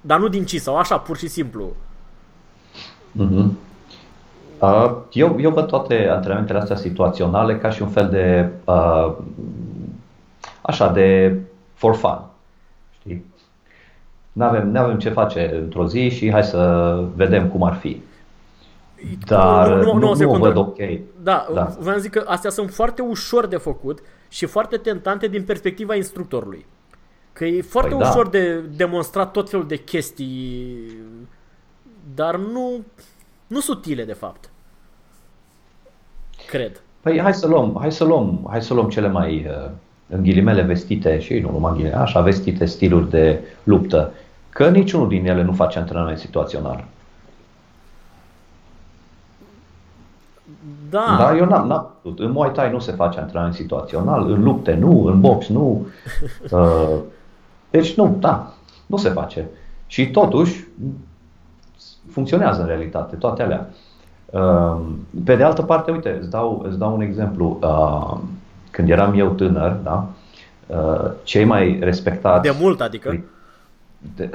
dar 0.00 0.18
nu 0.18 0.28
din 0.28 0.44
CISAO, 0.44 0.76
așa, 0.76 0.98
pur 0.98 1.16
și 1.16 1.28
simplu. 1.28 1.72
Mhm. 3.12 3.58
Uh, 4.60 4.96
Eu, 5.12 5.36
eu 5.40 5.50
văd 5.50 5.66
toate 5.66 6.08
antrenamentele 6.08 6.58
astea 6.58 6.76
situaționale 6.76 7.58
ca 7.58 7.70
și 7.70 7.82
un 7.82 7.88
fel 7.88 8.08
de, 8.08 8.50
uh, 8.64 9.12
așa, 10.62 10.92
de 10.92 11.38
for 11.74 11.94
fun. 11.94 12.20
Știi? 12.98 13.24
N-avem, 14.32 14.70
n-avem 14.70 14.98
ce 14.98 15.10
face 15.10 15.50
într-o 15.54 15.86
zi 15.86 16.08
și 16.08 16.30
hai 16.30 16.44
să 16.44 17.04
vedem 17.14 17.48
cum 17.48 17.62
ar 17.62 17.74
fi. 17.74 18.02
Dar 19.26 19.68
Nu, 19.68 19.74
nu, 19.76 19.82
nu, 19.84 19.90
o 19.90 19.98
nu, 19.98 20.08
nu 20.08 20.14
secundă. 20.14 20.46
văd 20.46 20.56
ok. 20.56 20.76
Da, 20.78 20.98
Da. 21.22 21.46
da. 21.54 21.76
vreau 21.78 21.94
să 21.96 22.02
zic 22.02 22.10
că 22.10 22.24
astea 22.26 22.50
sunt 22.50 22.70
foarte 22.70 23.02
ușor 23.02 23.46
de 23.46 23.56
făcut 23.56 23.98
și 24.28 24.46
foarte 24.46 24.76
tentante 24.76 25.26
din 25.28 25.42
perspectiva 25.44 25.94
instructorului. 25.94 26.66
Că 27.32 27.44
e 27.44 27.62
foarte 27.62 27.90
Păi 27.94 27.98
da. 28.02 28.08
ușor 28.08 28.28
de 28.28 28.60
demonstrat 28.60 29.30
tot 29.30 29.50
felul 29.50 29.66
de 29.66 29.76
chestii, 29.76 30.76
dar 32.14 32.36
nu, 32.36 32.84
nu 33.46 33.60
sutile 33.60 34.04
de 34.04 34.12
fapt. 34.12 34.50
Cred. 36.46 36.80
Păi 37.00 37.20
hai 37.20 37.34
să 37.34 37.46
luăm, 37.46 37.76
hai 37.80 37.92
să 37.92 38.04
luăm, 38.04 38.46
hai 38.50 38.62
să 38.62 38.74
luăm 38.74 38.88
cele 38.88 39.08
mai 39.08 39.46
uh, 39.48 39.70
în 40.08 40.22
ghilimele 40.22 40.62
vestite 40.62 41.18
și 41.20 41.38
nu 41.38 41.50
numai 41.50 41.70
în 41.70 41.76
ghilimele, 41.76 42.00
așa 42.02 42.20
vestite 42.20 42.64
stiluri 42.64 43.10
de 43.10 43.40
luptă, 43.62 44.12
că 44.48 44.68
niciunul 44.70 45.08
din 45.08 45.26
ele 45.26 45.42
nu 45.42 45.52
face 45.52 45.78
antrenament 45.78 46.18
situațional. 46.18 46.84
Da, 50.90 51.16
Da, 51.18 51.36
eu 51.36 51.44
n-am, 51.44 51.66
n-am 51.66 51.90
putut. 52.02 52.18
În 52.26 52.30
Muay 52.30 52.50
Thai 52.50 52.70
nu 52.70 52.78
se 52.78 52.92
face 52.92 53.20
antrenament 53.20 53.54
situațional, 53.54 54.30
în 54.30 54.42
lupte 54.42 54.74
nu, 54.74 55.04
în 55.04 55.20
box 55.20 55.46
nu. 55.48 55.86
Uh, 56.50 56.96
Deci 57.70 57.94
nu, 57.94 58.16
da, 58.20 58.52
nu 58.86 58.96
se 58.96 59.08
face. 59.08 59.48
Și 59.86 60.10
totuși 60.10 60.64
funcționează 62.10 62.60
în 62.60 62.66
realitate 62.66 63.16
toate 63.16 63.42
alea. 63.42 63.68
Uh, 64.26 64.80
Pe 65.24 65.36
de 65.36 65.42
altă 65.42 65.62
parte, 65.62 65.90
uite, 65.90 66.16
îți 66.20 66.30
dau, 66.30 66.64
îți 66.68 66.78
dau 66.78 66.94
un 66.94 67.00
exemplu. 67.00 67.58
Uh, 67.62 68.18
Când 68.70 68.90
eram 68.90 69.18
eu 69.18 69.28
tânăr, 69.30 69.72
da, 69.72 70.06
uh, 70.66 71.10
cei 71.22 71.44
mai 71.44 71.78
respectați 71.80 72.42
de 72.50 72.56
mult 72.60 72.80
adică. 72.80 73.24
de... 74.16 74.30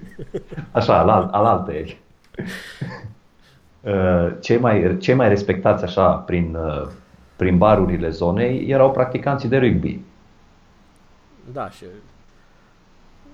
Așa, 0.72 0.98
al, 0.98 1.28
al 1.32 1.44
altei. 1.44 1.98
Uh, 3.86 4.32
Cei 4.40 4.58
mai, 4.58 4.96
cei 5.00 5.14
mai 5.14 5.28
respectați 5.28 5.84
așa 5.84 6.12
prin, 6.12 6.54
uh, 6.54 6.88
prin 7.36 7.58
barurile 7.58 8.08
zonei 8.10 8.66
erau 8.68 8.90
practicanții 8.90 9.48
de 9.48 9.56
rugby. 9.56 10.00
Da, 11.52 11.70
și 11.70 11.84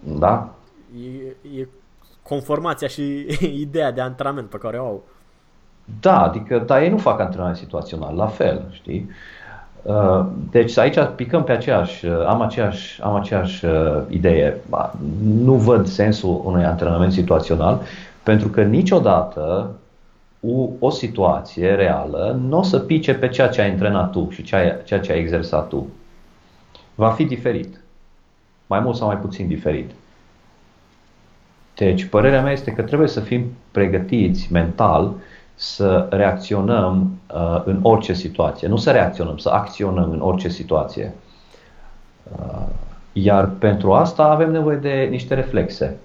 Da? 0.00 0.54
e, 0.94 1.58
e 1.60 1.68
conformația 2.22 2.88
și 2.88 3.26
ideea 3.66 3.90
de 3.90 4.00
antrenament 4.00 4.48
pe 4.48 4.56
care 4.56 4.78
o 4.78 4.84
au. 4.84 5.02
Da, 6.00 6.22
adică, 6.22 6.58
dar 6.58 6.82
ei 6.82 6.90
nu 6.90 6.98
fac 6.98 7.20
antrenament 7.20 7.56
situațional, 7.56 8.14
la 8.14 8.26
fel, 8.26 8.68
știi? 8.70 9.10
Uh, 9.82 10.26
Deci 10.50 10.78
aici 10.78 10.98
picăm 11.16 11.44
pe 11.44 11.52
aceeași, 11.52 12.06
uh, 12.06 12.26
am 12.26 12.40
aceeași, 12.40 13.02
am 13.02 13.14
aceeași 13.14 13.64
uh, 13.64 14.02
idee. 14.08 14.56
Ba, 14.68 14.94
Nu 15.22 15.54
văd 15.54 15.86
sensul 15.86 16.40
unui 16.44 16.64
antrenament 16.64 17.12
situațional, 17.12 17.80
pentru 18.22 18.48
că 18.48 18.62
niciodată 18.62 19.70
o, 20.46 20.68
o 20.78 20.90
situație 20.90 21.74
reală 21.74 22.40
nu 22.48 22.58
o 22.58 22.62
să 22.62 22.78
pice 22.78 23.14
pe 23.14 23.28
ceea 23.28 23.48
ce 23.48 23.60
ai 23.60 23.70
antrenat 23.70 24.10
tu 24.10 24.28
și 24.30 24.42
ceea, 24.42 24.76
ceea 24.84 25.00
ce 25.00 25.12
ai 25.12 25.18
exersat 25.18 25.68
tu. 25.68 25.86
Va 26.94 27.10
fi 27.10 27.24
diferit. 27.24 27.80
Mai 28.66 28.80
mult 28.80 28.96
sau 28.96 29.06
mai 29.06 29.16
puțin 29.16 29.46
diferit. 29.46 29.90
Deci, 31.74 32.04
părerea 32.04 32.42
mea 32.42 32.52
este 32.52 32.70
că 32.70 32.82
trebuie 32.82 33.08
să 33.08 33.20
fim 33.20 33.52
pregătiți 33.70 34.52
mental 34.52 35.14
să 35.54 36.06
reacționăm 36.10 37.18
uh, 37.34 37.62
în 37.64 37.78
orice 37.82 38.12
situație. 38.12 38.68
Nu 38.68 38.76
să 38.76 38.90
reacționăm, 38.90 39.36
să 39.36 39.48
acționăm 39.48 40.10
în 40.10 40.20
orice 40.20 40.48
situație. 40.48 41.14
Uh, 42.38 42.66
iar 43.12 43.48
pentru 43.48 43.92
asta 43.92 44.24
avem 44.24 44.50
nevoie 44.50 44.76
de 44.76 45.06
niște 45.10 45.34
reflexe. 45.34 45.96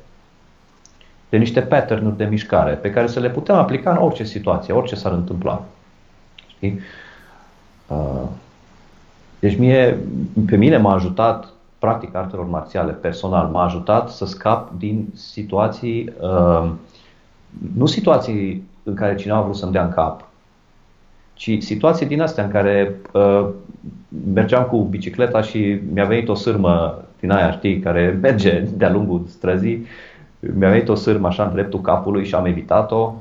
De 1.29 1.37
niște 1.37 1.61
pattern 1.61 2.15
de 2.17 2.25
mișcare 2.25 2.73
pe 2.73 2.89
care 2.89 3.07
să 3.07 3.19
le 3.19 3.29
putem 3.29 3.55
aplica 3.55 3.91
în 3.91 3.97
orice 3.97 4.23
situație, 4.23 4.73
orice 4.73 4.95
s-ar 4.95 5.11
întâmpla. 5.11 5.63
Știi? 6.47 6.79
Uh, 7.87 8.27
deci 9.39 9.57
mie, 9.57 9.97
pe 10.47 10.55
mine 10.55 10.77
m-a 10.77 10.93
ajutat 10.93 11.47
practic 11.79 12.15
artelor 12.15 12.45
marțiale 12.45 12.91
personal, 12.91 13.47
m-a 13.47 13.63
ajutat 13.63 14.09
să 14.09 14.25
scap 14.25 14.71
din 14.77 15.07
situații, 15.13 16.13
uh, 16.19 16.69
nu 17.75 17.85
situații 17.85 18.63
în 18.83 18.93
care 18.93 19.15
cineva 19.15 19.37
a 19.37 19.41
vrut 19.41 19.55
să-mi 19.55 19.71
dea 19.71 19.83
în 19.83 19.91
cap, 19.91 20.27
ci 21.33 21.57
situații 21.59 22.05
din 22.05 22.21
astea 22.21 22.43
în 22.43 22.49
care 22.49 22.95
uh, 23.13 23.47
mergeam 24.33 24.63
cu 24.63 24.77
bicicleta 24.77 25.41
și 25.41 25.79
mi-a 25.93 26.05
venit 26.05 26.29
o 26.29 26.33
sârmă 26.33 27.01
din 27.19 27.31
aia, 27.31 27.51
știi, 27.51 27.79
care 27.79 28.17
merge 28.21 28.59
de-a 28.59 28.91
lungul 28.91 29.23
străzii, 29.27 29.85
mi-a 30.39 30.69
venit 30.69 30.89
o 30.89 30.95
sârmă 30.95 31.27
așa 31.27 31.43
în 31.43 31.53
dreptul 31.53 31.81
capului 31.81 32.25
și 32.25 32.35
am 32.35 32.45
evitat-o, 32.45 33.13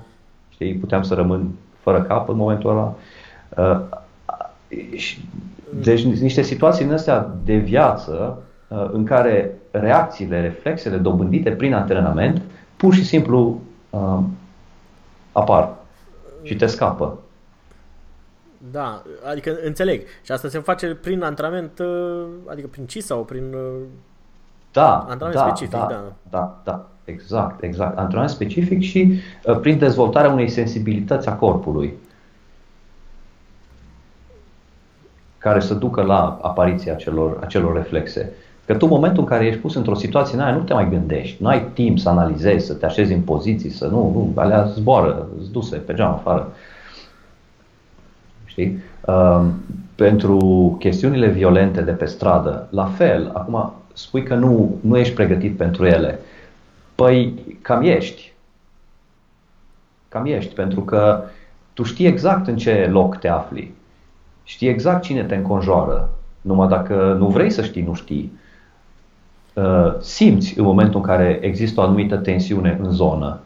știi, 0.48 0.74
puteam 0.74 1.02
să 1.02 1.14
rămân 1.14 1.50
fără 1.80 2.02
cap 2.02 2.28
în 2.28 2.36
momentul 2.36 2.70
ăla. 2.70 2.94
Uh, 3.56 3.80
deci 5.80 6.04
niște 6.04 6.42
situații 6.42 6.84
din 6.84 6.92
astea 6.92 7.30
de 7.44 7.56
viață 7.56 8.42
uh, 8.68 8.88
în 8.92 9.04
care 9.04 9.54
reacțiile, 9.70 10.40
reflexele 10.40 10.96
dobândite 10.96 11.50
prin 11.50 11.74
antrenament 11.74 12.42
pur 12.76 12.94
și 12.94 13.04
simplu 13.04 13.60
uh, 13.90 14.18
apar 15.32 15.74
și 16.42 16.56
te 16.56 16.66
scapă. 16.66 17.18
Da, 18.70 19.02
adică 19.30 19.56
înțeleg. 19.64 20.02
Și 20.22 20.32
asta 20.32 20.48
se 20.48 20.58
face 20.58 20.94
prin 20.94 21.22
antrenament, 21.22 21.78
uh, 21.78 22.26
adică 22.46 22.66
prin 22.66 22.86
CI 22.86 23.00
sau 23.00 23.24
prin 23.24 23.54
da, 24.80 24.98
antrenament 24.98 25.34
da, 25.34 25.46
specific. 25.46 25.78
Da, 25.78 25.86
da, 25.86 26.04
da, 26.30 26.56
da, 26.64 26.86
exact, 27.04 27.62
exact. 27.62 27.98
Antrenament 27.98 28.30
specific 28.30 28.80
și 28.80 29.12
uh, 29.44 29.58
prin 29.58 29.78
dezvoltarea 29.78 30.30
unei 30.30 30.48
sensibilități 30.48 31.28
a 31.28 31.32
corpului. 31.32 31.94
care 35.46 35.60
să 35.60 35.74
ducă 35.74 36.02
la 36.02 36.38
apariția 36.42 36.92
acelor, 36.92 37.38
acelor 37.40 37.74
reflexe. 37.74 38.32
Că 38.64 38.74
tu 38.74 38.86
în 38.86 38.90
momentul 38.90 39.22
în 39.22 39.28
care 39.28 39.46
ești 39.46 39.60
pus 39.60 39.74
într-o 39.74 39.94
situație 39.94 40.36
în 40.36 40.42
aia 40.42 40.54
nu 40.54 40.62
te 40.62 40.72
mai 40.72 40.88
gândești, 40.88 41.42
nu 41.42 41.48
ai 41.48 41.62
timp 41.72 41.98
să 41.98 42.08
analizezi, 42.08 42.66
să 42.66 42.74
te 42.74 42.86
așezi 42.86 43.12
în 43.12 43.20
poziții, 43.20 43.70
să 43.70 43.86
nu, 43.86 43.98
nu, 44.14 44.40
alea 44.40 44.64
zboară, 44.64 45.26
îți 45.38 45.52
duse 45.52 45.76
pe 45.76 45.94
geam 45.94 46.12
afară. 46.12 46.52
Știi? 48.44 48.78
Uh, 49.06 49.44
pentru 49.94 50.38
chestiunile 50.78 51.28
violente 51.28 51.80
de 51.80 51.92
pe 51.92 52.04
stradă, 52.04 52.66
la 52.70 52.84
fel, 52.84 53.30
acum 53.34 53.72
spui 53.96 54.22
că 54.22 54.34
nu, 54.34 54.78
nu 54.80 54.96
ești 54.96 55.14
pregătit 55.14 55.56
pentru 55.56 55.86
ele. 55.86 56.18
Păi 56.94 57.34
cam 57.62 57.82
ești. 57.82 58.32
Cam 60.08 60.24
ești, 60.26 60.54
pentru 60.54 60.80
că 60.80 61.22
tu 61.72 61.82
știi 61.82 62.06
exact 62.06 62.46
în 62.46 62.56
ce 62.56 62.88
loc 62.90 63.16
te 63.16 63.28
afli. 63.28 63.74
Știi 64.44 64.68
exact 64.68 65.02
cine 65.02 65.24
te 65.24 65.34
înconjoară. 65.34 66.10
Numai 66.40 66.68
dacă 66.68 67.16
nu 67.18 67.28
vrei 67.28 67.50
să 67.50 67.62
știi, 67.62 67.82
nu 67.82 67.94
știi. 67.94 68.32
Uh, 69.54 70.00
simți 70.00 70.58
în 70.58 70.64
momentul 70.64 71.00
în 71.00 71.06
care 71.06 71.38
există 71.42 71.80
o 71.80 71.82
anumită 71.82 72.16
tensiune 72.16 72.78
în 72.82 72.90
zonă. 72.90 73.40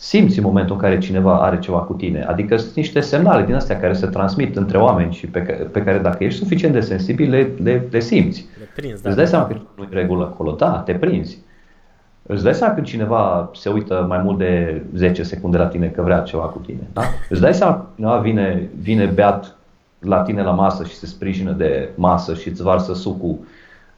Simți 0.00 0.38
în 0.38 0.44
momentul 0.44 0.74
în 0.74 0.80
care 0.80 0.98
cineva 0.98 1.40
are 1.40 1.58
ceva 1.58 1.78
cu 1.78 1.92
tine. 1.92 2.22
Adică 2.22 2.56
sunt 2.56 2.74
niște 2.74 3.00
semnale 3.00 3.44
din 3.44 3.54
astea 3.54 3.80
care 3.80 3.92
se 3.92 4.06
transmit 4.06 4.56
între 4.56 4.78
oameni 4.78 5.12
și 5.12 5.26
pe 5.26 5.42
care, 5.42 5.58
pe 5.58 5.82
care 5.82 5.98
dacă 5.98 6.24
ești 6.24 6.38
suficient 6.38 6.74
de 6.74 6.80
sensibil, 6.80 7.30
le, 7.30 7.50
le, 7.62 7.86
le 7.90 8.00
simți. 8.00 8.46
Le 8.58 8.68
prinzi, 8.74 9.02
da. 9.02 9.08
Îți 9.08 9.18
dai 9.18 9.26
seama 9.26 9.46
că 9.46 9.56
nu 9.76 9.82
e 9.82 9.88
regulă 9.90 10.24
acolo. 10.24 10.52
Da, 10.52 10.70
te 10.70 10.92
prinzi. 10.92 11.38
Îți 12.22 12.42
dai 12.42 12.54
seama 12.54 12.74
când 12.74 12.86
cineva 12.86 13.50
se 13.54 13.68
uită 13.68 14.04
mai 14.08 14.18
mult 14.18 14.38
de 14.38 14.82
10 14.94 15.22
secunde 15.22 15.56
la 15.56 15.66
tine 15.66 15.86
că 15.86 16.02
vrea 16.02 16.20
ceva 16.20 16.42
cu 16.42 16.58
tine. 16.58 16.88
Da? 16.92 17.02
Îți 17.28 17.40
dai 17.40 17.54
seama 17.54 17.74
că 17.74 17.86
cineva 17.94 18.18
vine, 18.18 18.68
vine 18.80 19.06
beat 19.06 19.56
la 19.98 20.22
tine 20.22 20.42
la 20.42 20.50
masă 20.50 20.84
și 20.84 20.94
se 20.94 21.06
sprijină 21.06 21.52
de 21.52 21.88
masă 21.94 22.34
și 22.34 22.48
îți 22.48 22.62
varsă 22.62 22.94
sucul, 22.94 23.38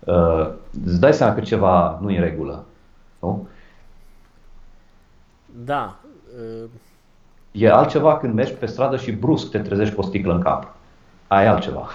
uh, 0.05 0.49
îți 0.85 1.01
dai 1.01 1.13
seama 1.13 1.35
că 1.35 1.41
ceva 1.41 1.99
nu 2.03 2.11
e 2.11 2.17
în 2.17 2.25
regulă. 2.25 2.65
Nu? 3.19 3.49
Da. 5.65 6.01
Uh... 6.63 6.71
E 7.53 7.71
altceva 7.71 8.17
când 8.17 8.35
mergi 8.35 8.53
pe 8.53 8.67
stradă 8.67 8.97
și 8.97 9.13
brusc 9.13 9.51
te 9.51 9.59
trezești 9.59 9.95
cu 9.95 10.01
o 10.01 10.05
sticlă 10.05 10.35
în 10.35 10.43
cap. 10.43 10.75
Aia 11.27 11.45
e 11.45 11.49
altceva. 11.49 11.89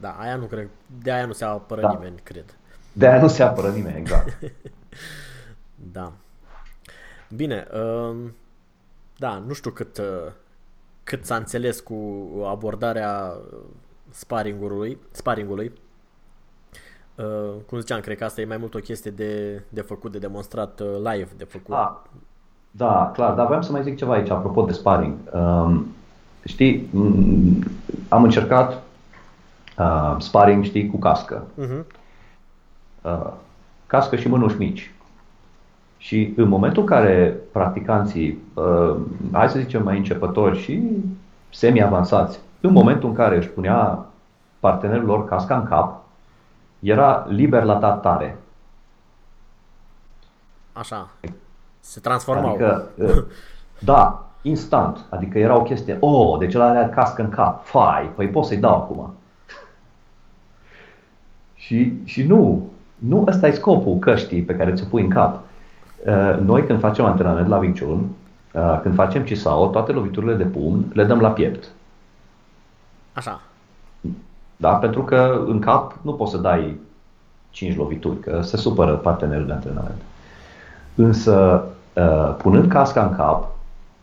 Da, 0.00 0.16
aia 0.18 0.36
nu 0.36 0.44
cred. 0.44 0.68
De 1.02 1.12
aia 1.12 1.26
nu 1.26 1.32
se 1.32 1.44
apără 1.44 1.80
da. 1.80 1.92
nimeni, 1.92 2.20
cred. 2.22 2.56
De 2.92 3.08
aia 3.08 3.20
nu 3.20 3.28
se 3.28 3.42
apără 3.42 3.68
nimeni, 3.68 3.98
exact. 3.98 4.38
da. 5.92 6.12
Bine, 7.34 7.66
uh, 7.72 8.16
da, 9.16 9.42
nu 9.46 9.52
știu 9.52 9.70
cât, 9.70 9.98
uh, 9.98 10.32
cât 11.04 11.24
s-a 11.24 11.36
înțeles 11.36 11.80
cu 11.80 11.94
abordarea 12.46 13.36
sparingului, 14.10 14.98
sparingului. 15.10 15.72
Uh, 17.14 17.54
cum 17.66 17.78
ziceam, 17.78 18.00
cred 18.00 18.16
că 18.16 18.24
asta 18.24 18.40
e 18.40 18.44
mai 18.44 18.56
mult 18.56 18.74
o 18.74 18.78
chestie 18.78 19.10
de, 19.10 19.62
de 19.68 19.80
făcut, 19.80 20.12
de 20.12 20.18
demonstrat 20.18 20.80
uh, 20.80 20.96
live, 20.96 21.28
de 21.36 21.44
făcut. 21.44 21.74
Da, 21.74 22.02
da, 22.70 23.10
clar, 23.14 23.34
dar 23.34 23.46
vreau 23.46 23.62
să 23.62 23.72
mai 23.72 23.82
zic 23.82 23.96
ceva 23.96 24.12
aici, 24.12 24.30
apropo 24.30 24.62
de 24.62 24.72
sparing. 24.72 25.14
Uh, 25.32 25.80
știi, 26.44 26.88
am 28.08 28.22
încercat 28.22 28.82
uh, 29.78 30.16
sparring, 30.18 30.64
știi, 30.64 30.90
cu 30.90 30.98
cască. 30.98 31.42
Uh-huh. 31.62 31.84
Uh, 33.02 33.32
cască 33.86 34.16
și 34.16 34.28
mânuși 34.28 34.56
mici. 34.58 34.94
Și 35.96 36.32
în 36.36 36.48
momentul 36.48 36.82
în 36.82 36.88
care 36.88 37.36
practicanții, 37.52 38.38
uh, 38.54 38.96
hai 39.32 39.48
să 39.48 39.58
zicem 39.58 39.82
mai 39.82 39.96
începători 39.96 40.58
și 40.58 40.82
semi-avansați, 41.50 42.38
în 42.60 42.72
momentul 42.72 43.08
în 43.08 43.14
care 43.14 43.36
își 43.36 43.48
punea 43.48 44.06
partenerul 44.60 45.04
lor 45.04 45.24
casca 45.24 45.56
în 45.56 45.64
cap, 45.64 46.02
era 46.78 47.26
liber 47.28 47.62
la 47.62 47.92
tare. 47.92 48.38
Așa. 50.72 51.08
Se 51.80 52.00
transformau. 52.00 52.48
Adică, 52.48 52.88
uh, 52.94 53.24
da, 53.78 54.30
instant. 54.42 55.04
Adică 55.08 55.38
era 55.38 55.56
o 55.56 55.62
chestie, 55.62 55.96
oh, 56.00 56.38
deci 56.38 56.54
ăla 56.54 56.68
are 56.68 56.92
cască 56.94 57.22
în 57.22 57.28
cap, 57.28 57.64
fai, 57.64 58.10
păi 58.14 58.28
pot 58.28 58.44
să-i 58.44 58.56
dau 58.56 58.74
acum. 58.74 59.14
și, 61.64 61.92
și 62.04 62.22
nu, 62.22 62.68
nu 62.96 63.24
ăsta 63.26 63.46
e 63.46 63.50
scopul 63.50 63.98
căștii 63.98 64.42
pe 64.42 64.56
care 64.56 64.72
ți-o 64.72 64.86
pui 64.86 65.02
în 65.02 65.08
cap. 65.08 65.40
Uh, 66.06 66.38
noi 66.40 66.66
când 66.66 66.80
facem 66.80 67.04
antrenament 67.04 67.48
la 67.48 67.56
Wing 67.56 67.80
Chun, 67.80 68.08
uh, 68.52 68.80
când 68.82 68.94
facem 68.94 69.22
Chisao, 69.22 69.66
toate 69.66 69.92
loviturile 69.92 70.34
de 70.34 70.44
pumn 70.44 70.84
le 70.92 71.04
dăm 71.04 71.20
la 71.20 71.30
piept. 71.30 71.68
Așa. 73.12 73.40
Da? 74.56 74.74
Pentru 74.74 75.02
că 75.02 75.44
în 75.46 75.58
cap 75.58 75.98
nu 76.02 76.12
poți 76.12 76.30
să 76.30 76.36
dai 76.36 76.80
5 77.50 77.76
lovituri, 77.76 78.20
că 78.20 78.40
se 78.42 78.56
supără 78.56 78.96
partenerul 78.96 79.46
de 79.46 79.52
antrenament. 79.52 80.00
Însă, 81.02 81.64
uh, 81.94 82.34
punând 82.38 82.70
casca 82.70 83.02
în 83.02 83.16
cap, 83.16 83.48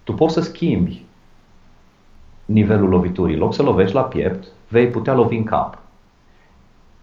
tu 0.04 0.14
poți 0.14 0.34
să 0.34 0.42
schimbi 0.42 1.06
nivelul 2.46 2.90
loviturii. 2.90 3.34
În 3.34 3.40
loc 3.40 3.54
să 3.54 3.62
lovești 3.64 3.96
la 3.96 4.02
piept, 4.02 4.48
vei 4.68 4.88
putea 4.88 5.14
lovi 5.14 5.36
în 5.36 5.44
cap. 5.44 5.78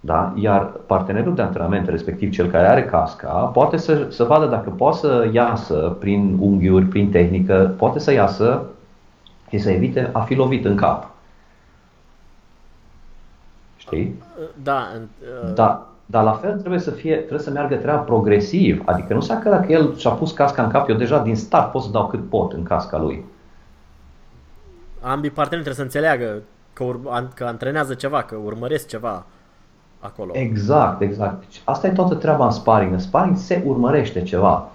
Da? 0.01 0.33
Iar 0.37 0.63
partenerul 0.63 1.35
de 1.35 1.43
antrenament, 1.43 1.89
respectiv 1.89 2.33
cel 2.33 2.51
care 2.51 2.67
are 2.67 2.85
casca, 2.85 3.29
poate 3.29 3.77
să, 3.77 4.07
să 4.11 4.25
vadă 4.25 4.47
dacă 4.47 4.71
poate 4.71 4.97
să 4.97 5.29
iasă 5.33 5.97
prin 5.99 6.37
unghiuri, 6.41 6.85
prin 6.85 7.11
tehnică, 7.11 7.75
poate 7.79 7.99
să 7.99 8.13
iasă 8.13 8.63
și 9.49 9.59
să 9.59 9.71
evite 9.71 10.11
a 10.13 10.21
fi 10.21 10.35
lovit 10.35 10.65
în 10.65 10.77
cap. 10.77 11.11
Știi? 13.77 14.23
Da. 14.63 14.89
Uh... 15.45 15.55
da. 15.55 15.94
Dar 16.07 16.25
la 16.25 16.33
fel 16.33 16.59
trebuie 16.59 16.81
să 16.81 16.91
fie, 16.91 17.17
trebuie 17.17 17.39
să 17.41 17.51
meargă 17.51 17.77
treaba 17.77 18.01
progresiv. 18.01 18.83
Adică 18.85 19.07
nu 19.09 19.19
înseamnă 19.19 19.45
că 19.45 19.51
dacă 19.51 19.73
el 19.73 19.97
și-a 19.97 20.11
pus 20.11 20.33
casca 20.33 20.63
în 20.63 20.71
cap, 20.71 20.89
eu 20.89 20.97
deja 20.97 21.19
din 21.19 21.37
start 21.37 21.71
pot 21.71 21.83
să 21.83 21.91
dau 21.91 22.07
cât 22.07 22.29
pot 22.29 22.53
în 22.53 22.63
casca 22.63 22.99
lui. 22.99 23.25
Ambii 25.01 25.31
parteneri 25.31 25.67
trebuie 25.69 25.75
să 25.75 25.83
înțeleagă 25.97 26.43
că, 26.73 26.85
ur- 26.85 27.29
că 27.35 27.45
antrenează 27.45 27.95
ceva, 27.95 28.23
că 28.23 28.37
urmăresc 28.45 28.87
ceva 28.87 29.25
acolo. 30.01 30.31
Exact, 30.35 31.01
exact. 31.01 31.41
Deci 31.41 31.61
asta 31.65 31.87
e 31.87 31.91
toată 31.91 32.15
treaba 32.15 32.45
în 32.45 32.51
sparring. 32.51 32.93
În 32.93 32.99
sparring 32.99 33.37
se 33.37 33.63
urmărește 33.67 34.23
ceva. 34.23 34.69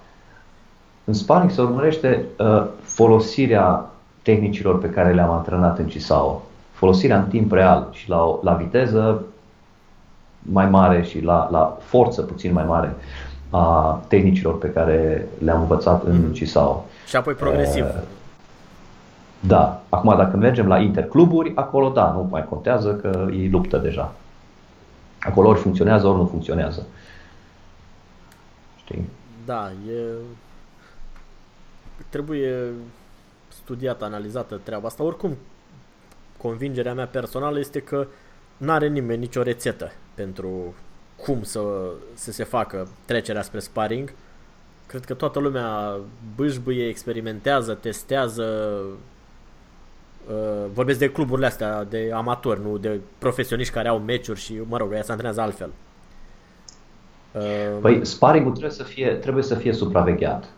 În 1.03 1.13
sparring 1.13 1.51
se 1.51 1.61
urmărește 1.61 2.25
uh, 2.37 2.65
folosirea 2.81 3.89
tehnicilor 4.21 4.79
pe 4.79 4.89
care 4.89 5.13
le-am 5.13 5.29
antrenat 5.29 5.77
în 5.77 5.87
Cisao. 5.87 6.41
Folosirea 6.71 7.17
în 7.17 7.27
timp 7.27 7.51
real 7.51 7.87
și 7.91 8.09
la, 8.09 8.39
la 8.41 8.53
viteză 8.53 9.23
mai 10.51 10.69
mare 10.69 11.03
și 11.03 11.21
la, 11.21 11.47
la 11.51 11.77
forță 11.81 12.21
puțin 12.21 12.53
mai 12.53 12.65
mare 12.65 12.95
a 13.49 14.01
tehnicilor 14.07 14.57
pe 14.57 14.69
care 14.69 15.27
le-am 15.43 15.61
învățat 15.61 16.03
în 16.03 16.25
mm. 16.25 16.33
Cisao. 16.33 16.85
Și 17.07 17.15
apoi 17.15 17.33
progresiv. 17.33 17.85
Uh, 17.85 18.01
da. 19.39 19.81
Acum, 19.89 20.17
dacă 20.17 20.37
mergem 20.37 20.67
la 20.67 20.77
intercluburi, 20.77 21.51
acolo 21.55 21.89
da, 21.89 22.11
nu 22.11 22.27
mai 22.29 22.45
contează 22.49 22.93
că 22.93 23.27
e 23.31 23.49
luptă 23.49 23.77
deja. 23.77 24.13
Acolo 25.19 25.47
ori 25.47 25.59
funcționează, 25.59 26.07
ori 26.07 26.17
nu 26.17 26.25
funcționează. 26.25 26.85
Știi? 28.77 29.09
Da, 29.45 29.71
e... 29.91 30.01
trebuie 32.09 32.73
studiată, 33.47 34.05
analizată 34.05 34.59
treaba 34.63 34.87
asta. 34.87 35.03
Oricum, 35.03 35.37
convingerea 36.37 36.93
mea 36.93 37.05
personală 37.05 37.59
este 37.59 37.79
că 37.79 37.97
nu 37.97 38.07
are 38.67 38.87
nimeni 38.87 39.19
nicio 39.19 39.41
rețetă 39.41 39.91
pentru 40.13 40.73
cum 41.23 41.43
să, 41.43 41.61
să 42.13 42.31
se 42.31 42.43
facă 42.43 42.87
trecerea 43.05 43.41
spre 43.41 43.59
sparring. 43.59 44.11
Cred 44.85 45.05
că 45.05 45.13
toată 45.13 45.39
lumea 45.39 45.97
bâșbâie, 46.35 46.87
experimentează, 46.87 47.73
testează. 47.73 48.79
Uh, 50.29 50.65
vorbesc 50.73 50.99
de 50.99 51.11
cluburile 51.11 51.47
astea 51.47 51.83
de 51.83 52.11
amatori, 52.13 52.61
nu 52.61 52.77
de 52.77 52.99
profesioniști 53.17 53.73
care 53.73 53.87
au 53.87 53.99
meciuri 53.99 54.39
și, 54.39 54.59
mă 54.67 54.77
rog, 54.77 54.93
ea 54.93 55.01
se 55.01 55.11
antrenează 55.11 55.41
altfel. 55.41 55.69
Uh, 57.31 57.77
păi 57.81 58.05
sparring 58.05 58.49
trebuie 58.51 58.71
să 58.71 58.83
fie, 58.83 59.07
trebuie 59.07 59.43
să 59.43 59.55
fie 59.55 59.73
supravegheat. 59.73 60.49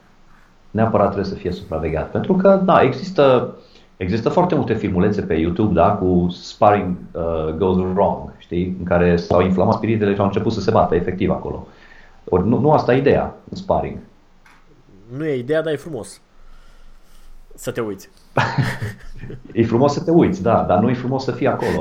Neapărat 0.72 1.06
trebuie 1.12 1.34
să 1.34 1.39
fie 1.39 1.52
supravegheat. 1.52 2.12
Pentru 2.12 2.36
că, 2.36 2.62
da, 2.66 2.82
există, 2.82 3.56
există 4.02 4.30
foarte 4.30 4.56
multe 4.56 4.74
filmulețe 4.74 5.22
pe 5.22 5.34
YouTube, 5.34 5.74
da, 5.74 5.91
cu 5.91 6.28
sparring 6.30 6.95
uh, 7.12 7.54
goes 7.58 7.78
wrong, 7.78 8.34
știi, 8.38 8.76
în 8.80 8.86
care 8.86 9.16
s-au 9.16 9.41
inflamat 9.41 9.74
spiritele 9.74 10.14
și 10.14 10.20
au 10.20 10.26
început 10.26 10.52
să 10.52 10.60
se 10.60 10.72
bată 10.72 10.95
efectiv 10.95 11.30
acolo. 11.30 11.68
Ori 12.30 12.47
nu, 12.47 12.60
nu 12.60 12.72
asta 12.72 12.93
e 12.93 12.97
ideea 12.97 13.36
în 13.49 13.58
sparring. 13.58 13.97
Nu 15.18 15.26
e 15.26 15.38
ideea, 15.38 15.62
dar 15.62 15.74
e 15.74 15.76
frumos 15.76 16.22
să 17.56 17.72
te 17.72 17.82
uiți. 17.82 18.10
e 19.54 19.66
frumos 19.66 19.93
să 19.93 20.04
te 20.04 20.12
uiți, 20.12 20.41
da, 20.41 20.64
dar 20.68 20.80
nu 20.80 20.89
e 20.89 20.93
frumos 20.93 21.24
să 21.24 21.32
fii 21.32 21.47
acolo. 21.47 21.78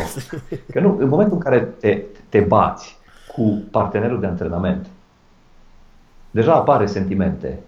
Că 0.73 0.81
nu, 0.81 0.97
în 0.99 1.09
momentul 1.09 1.35
în 1.37 1.43
care 1.43 1.61
te, 1.61 2.03
te 2.29 2.41
bați 2.41 2.99
cu 3.35 3.63
partenerul 3.71 4.21
de 4.21 4.27
antrenament, 4.27 4.87
deja 6.31 6.55
apare 6.55 6.87
sentimente, 6.87 7.59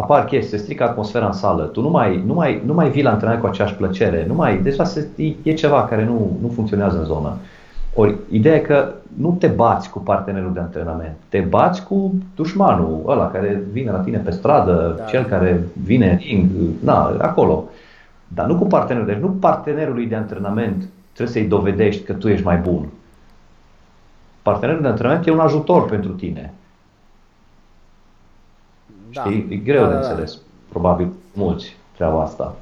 apar 0.00 0.24
chestii, 0.24 0.56
se 0.56 0.62
strică 0.62 0.84
atmosfera 0.84 1.26
în 1.26 1.32
sală, 1.32 1.62
tu 1.62 1.80
nu 1.80 1.88
mai, 1.88 2.22
nu 2.26 2.34
mai, 2.34 2.62
nu 2.66 2.74
mai 2.74 2.90
vii 2.90 3.02
la 3.02 3.10
antrenament 3.10 3.42
cu 3.42 3.48
aceeași 3.48 3.74
plăcere, 3.74 4.24
nu 4.28 4.34
mai, 4.34 4.58
deja 4.58 4.84
se, 4.84 5.08
e 5.42 5.52
ceva 5.52 5.84
care 5.84 6.04
nu, 6.04 6.36
nu 6.40 6.48
funcționează 6.48 6.98
în 6.98 7.04
zonă. 7.04 7.36
Ori, 7.94 8.16
ideea 8.30 8.54
e 8.54 8.58
că 8.58 8.92
nu 9.16 9.36
te 9.38 9.46
bați 9.46 9.90
cu 9.90 9.98
partenerul 9.98 10.52
de 10.52 10.60
antrenament, 10.60 11.16
te 11.28 11.38
bați 11.40 11.84
cu 11.84 12.14
dușmanul 12.34 13.02
ăla 13.06 13.30
care 13.30 13.62
vine 13.72 13.90
la 13.90 13.98
tine 13.98 14.18
pe 14.18 14.30
stradă, 14.30 14.94
da. 14.98 15.04
cel 15.04 15.24
care 15.24 15.64
vine 15.82 16.10
în 16.10 16.16
ring, 16.16 16.50
na, 16.84 17.16
acolo. 17.18 17.64
Dar 18.28 18.46
nu 18.46 18.56
cu 18.56 18.64
partenerul, 18.64 19.08
deci 19.08 19.20
nu 19.20 19.28
partenerului 19.28 20.06
de 20.06 20.14
antrenament 20.14 20.88
trebuie 21.12 21.34
să-i 21.34 21.48
dovedești 21.48 22.02
că 22.02 22.12
tu 22.12 22.28
ești 22.28 22.44
mai 22.44 22.56
bun. 22.56 22.88
Partenerul 24.42 24.82
de 24.82 24.88
antrenament 24.88 25.26
e 25.26 25.32
un 25.32 25.38
ajutor 25.38 25.88
pentru 25.88 26.10
tine. 26.10 26.52
Da. 29.12 29.20
Știi? 29.20 29.46
E 29.50 29.56
greu 29.56 29.82
da, 29.82 29.88
de 29.88 29.94
da, 29.94 30.00
da. 30.00 30.08
înțeles, 30.08 30.34
da. 30.34 30.40
probabil 30.68 31.12
mulți, 31.32 31.76
treaba 31.96 32.22
asta. 32.22 32.56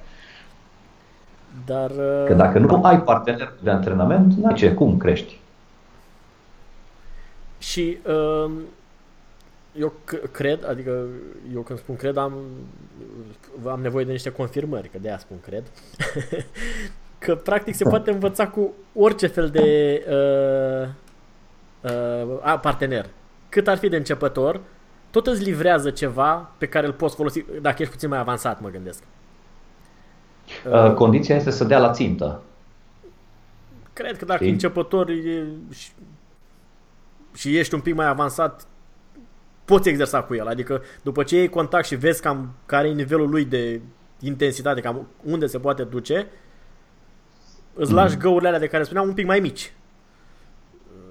Dar, 1.67 1.91
Că 2.27 2.35
dacă 2.37 2.59
nu 2.59 2.83
ai 2.83 3.03
partener 3.03 3.53
de 3.63 3.71
antrenament, 3.71 4.35
n-ai 4.35 4.55
ce, 4.55 4.73
cum 4.73 4.97
crești? 4.97 5.39
Și 7.59 7.99
uh, 8.07 8.51
eu 9.79 9.93
cred, 10.33 10.69
adică 10.69 11.05
eu 11.55 11.61
când 11.61 11.79
spun 11.79 11.97
cred 11.97 12.17
am, 12.17 12.33
am 13.67 13.81
nevoie 13.81 14.05
de 14.05 14.13
niște 14.13 14.31
confirmări, 14.33 14.89
că 14.89 14.99
de 15.01 15.09
aia 15.09 15.19
spun 15.19 15.37
cred, 15.41 15.63
că 17.25 17.35
practic 17.35 17.75
se 17.75 17.89
poate 17.89 18.11
învăța 18.11 18.49
cu 18.49 18.73
orice 18.95 19.27
fel 19.27 19.49
de 19.49 20.03
uh, 20.09 20.89
uh, 21.91 22.59
partener. 22.61 23.07
Cât 23.49 23.69
ar 23.69 23.77
fi 23.77 23.89
de 23.89 23.97
începător, 23.97 24.61
tot 25.21 25.35
îți 25.35 25.43
livrează 25.43 25.91
ceva 25.91 26.51
pe 26.59 26.67
care 26.67 26.87
îl 26.87 26.93
poți 26.93 27.17
folosi 27.17 27.45
dacă 27.61 27.77
ești 27.79 27.93
puțin 27.93 28.09
mai 28.09 28.19
avansat, 28.19 28.61
mă 28.61 28.69
gândesc. 28.69 29.03
Uh, 30.71 30.95
condiția 30.95 31.37
este 31.37 31.51
să 31.51 31.65
dea 31.65 31.79
la 31.79 31.91
țintă. 31.91 32.43
Cred 33.93 34.19
că 34.19 34.25
dacă 34.25 34.39
Știi? 34.39 34.53
începător 34.53 35.09
e, 35.09 35.47
și, 35.71 35.91
și 37.35 37.59
ești 37.59 37.75
un 37.75 37.81
pic 37.81 37.95
mai 37.95 38.07
avansat, 38.07 38.67
poți 39.65 39.89
exersa 39.89 40.23
cu 40.23 40.35
el. 40.35 40.47
Adică 40.47 40.83
după 41.03 41.23
ce 41.23 41.37
iei 41.37 41.49
contact 41.49 41.87
și 41.87 41.95
vezi 41.95 42.23
cam 42.23 42.55
care 42.67 42.89
e 42.89 42.93
nivelul 42.93 43.31
lui 43.31 43.45
de 43.45 43.81
intensitate, 44.21 44.81
cam 44.81 45.07
unde 45.25 45.47
se 45.47 45.59
poate 45.59 45.83
duce, 45.85 46.27
îți 47.75 47.93
lași 47.93 48.15
mm. 48.15 48.21
găurile 48.21 48.49
alea 48.49 48.61
de 48.61 48.67
care 48.67 48.83
spuneam 48.83 49.09
un 49.09 49.15
pic 49.15 49.27
mai 49.27 49.41
mici. 49.41 49.73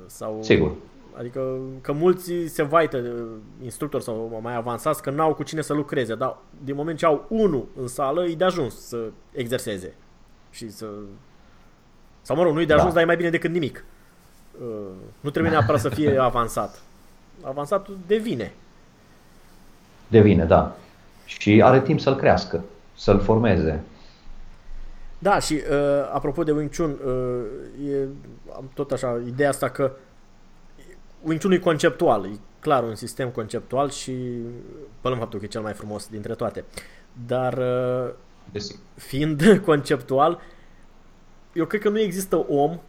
Sau, 0.05 0.39
Sigur. 0.41 0.75
Adică 1.17 1.57
că 1.81 1.91
mulți 1.91 2.31
se 2.45 2.63
vaită 2.63 3.03
instructori 3.63 4.03
sau 4.03 4.39
mai 4.41 4.55
avansați 4.55 5.01
că 5.01 5.09
n-au 5.09 5.33
cu 5.33 5.43
cine 5.43 5.61
să 5.61 5.73
lucreze, 5.73 6.15
dar 6.15 6.37
din 6.63 6.75
moment 6.75 6.97
ce 6.97 7.05
au 7.05 7.25
unul 7.29 7.67
în 7.79 7.87
sală, 7.87 8.25
e 8.25 8.35
de 8.35 8.43
ajuns 8.43 8.87
să 8.87 8.97
exerseze. 9.31 9.93
Și 10.49 10.71
să... 10.71 10.85
Sau 12.21 12.35
mă 12.35 12.43
rog, 12.43 12.53
nu 12.53 12.61
e 12.61 12.65
de 12.65 12.73
ajuns, 12.73 12.89
da. 12.89 12.93
dar 12.93 13.03
e 13.03 13.05
mai 13.05 13.15
bine 13.15 13.29
decât 13.29 13.51
nimic. 13.51 13.85
Uh, 14.61 14.67
nu 15.19 15.29
trebuie 15.29 15.51
neapărat 15.51 15.81
să 15.81 15.89
fie 15.89 16.17
avansat. 16.29 16.81
Avansatul 17.41 17.97
devine. 18.07 18.53
Devine, 20.07 20.45
da. 20.45 20.75
Și 21.25 21.61
are 21.63 21.81
timp 21.81 21.99
să-l 21.99 22.15
crească, 22.15 22.63
să-l 22.95 23.19
formeze. 23.19 23.83
Da, 25.19 25.39
și 25.39 25.53
uh, 25.53 26.09
apropo 26.13 26.43
de 26.43 26.51
Wing 26.51 26.75
Chun, 26.75 26.97
uh, 27.05 27.89
e 27.89 28.07
tot 28.73 28.91
așa, 28.91 29.21
ideea 29.27 29.49
asta 29.49 29.69
că 29.69 29.91
Wing 31.21 31.41
Chun 31.41 31.51
e 31.51 31.57
conceptual, 31.57 32.25
e 32.25 32.39
clar 32.59 32.83
un 32.83 32.95
sistem 32.95 33.29
conceptual 33.29 33.89
și 33.89 34.11
pe 35.01 35.07
lângă 35.07 35.19
faptul 35.19 35.39
că 35.39 35.45
e 35.45 35.47
cel 35.47 35.61
mai 35.61 35.73
frumos 35.73 36.07
dintre 36.07 36.35
toate. 36.35 36.65
Dar 37.27 37.57
uh, 38.53 38.61
fiind 38.95 39.41
conceptual, 39.65 40.41
eu 41.53 41.65
cred 41.65 41.81
că 41.81 41.89
nu 41.89 41.99
există 41.99 42.45
om 42.47 42.79